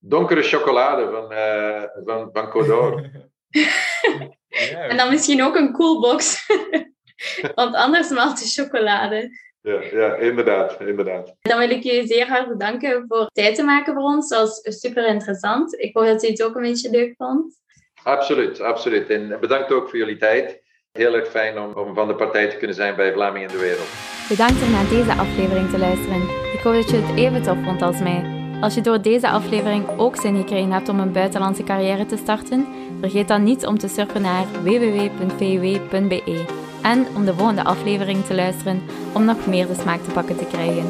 Donkere 0.05 0.43
chocolade 0.43 1.11
van, 1.11 1.33
uh, 1.33 1.83
van, 2.05 2.31
van 2.33 2.49
Codor. 2.49 3.11
ja, 3.49 4.83
en 4.91 4.97
dan 4.97 5.11
misschien 5.11 5.43
ook 5.43 5.57
een 5.57 5.73
coolbox. 5.73 6.47
Want 7.55 7.75
anders 7.75 8.09
malt 8.11 8.39
de 8.39 8.63
chocolade. 8.63 9.31
Ja, 9.61 9.83
ja, 9.83 10.15
inderdaad, 10.15 10.81
inderdaad. 10.81 11.35
Dan 11.41 11.59
wil 11.59 11.71
ik 11.71 11.83
je 11.83 12.07
zeer 12.07 12.29
hard 12.29 12.49
bedanken 12.49 13.05
voor 13.09 13.27
tijd 13.33 13.55
te 13.55 13.63
maken 13.63 13.95
voor 13.95 14.03
ons. 14.03 14.29
Dat 14.29 14.61
was 14.65 14.81
super 14.81 15.07
interessant. 15.07 15.81
Ik 15.81 15.97
hoop 15.97 16.07
dat 16.07 16.23
je 16.23 16.29
het 16.31 16.43
ook 16.43 16.55
een 16.55 16.63
beetje 16.63 16.91
leuk 16.91 17.15
vond. 17.17 17.61
Absoluut, 18.03 18.61
absoluut. 18.61 19.11
En 19.11 19.37
bedankt 19.41 19.73
ook 19.73 19.89
voor 19.89 19.99
jullie 19.99 20.17
tijd. 20.17 20.63
Heel 20.93 21.15
erg 21.15 21.29
fijn 21.29 21.59
om, 21.59 21.73
om 21.73 21.95
van 21.95 22.09
de 22.09 22.15
partij 22.15 22.49
te 22.49 22.57
kunnen 22.57 22.77
zijn 22.77 22.97
bij 22.97 23.13
Vlamingen 23.13 23.49
in 23.49 23.55
de 23.55 23.63
Wereld. 23.63 23.89
Bedankt 24.29 24.63
om 24.63 24.71
naar 24.71 24.89
deze 24.89 25.13
aflevering 25.13 25.71
te 25.71 25.79
luisteren. 25.79 26.23
Ik 26.53 26.61
hoop 26.63 26.75
dat 26.75 26.91
je 26.91 26.97
het 26.97 27.19
even 27.19 27.43
tof 27.43 27.65
vond 27.65 27.83
als 27.83 28.01
mij. 28.01 28.41
Als 28.63 28.75
je 28.75 28.81
door 28.81 29.03
deze 29.03 29.29
aflevering 29.29 29.89
ook 29.97 30.17
zin 30.17 30.37
gekregen 30.37 30.73
hebt 30.73 30.89
om 30.89 31.01
een 31.01 31.13
buitenlandse 31.13 31.65
carrière 31.65 32.07
te 32.07 32.17
starten, 32.17 32.67
vergeet 33.01 33.29
dan 33.29 33.43
niet 33.43 33.67
om 33.67 33.79
te 33.79 33.89
surfen 33.89 34.23
naar 34.23 34.47
www.vuw.be 34.63 36.45
en 36.83 37.07
om 37.17 37.25
de 37.25 37.35
volgende 37.35 37.65
aflevering 37.65 38.25
te 38.25 38.35
luisteren 38.35 38.83
om 39.13 39.25
nog 39.25 39.47
meer 39.47 39.67
de 39.67 39.75
smaak 39.75 40.03
te 40.03 40.11
pakken 40.11 40.37
te 40.37 40.45
krijgen. 40.45 40.87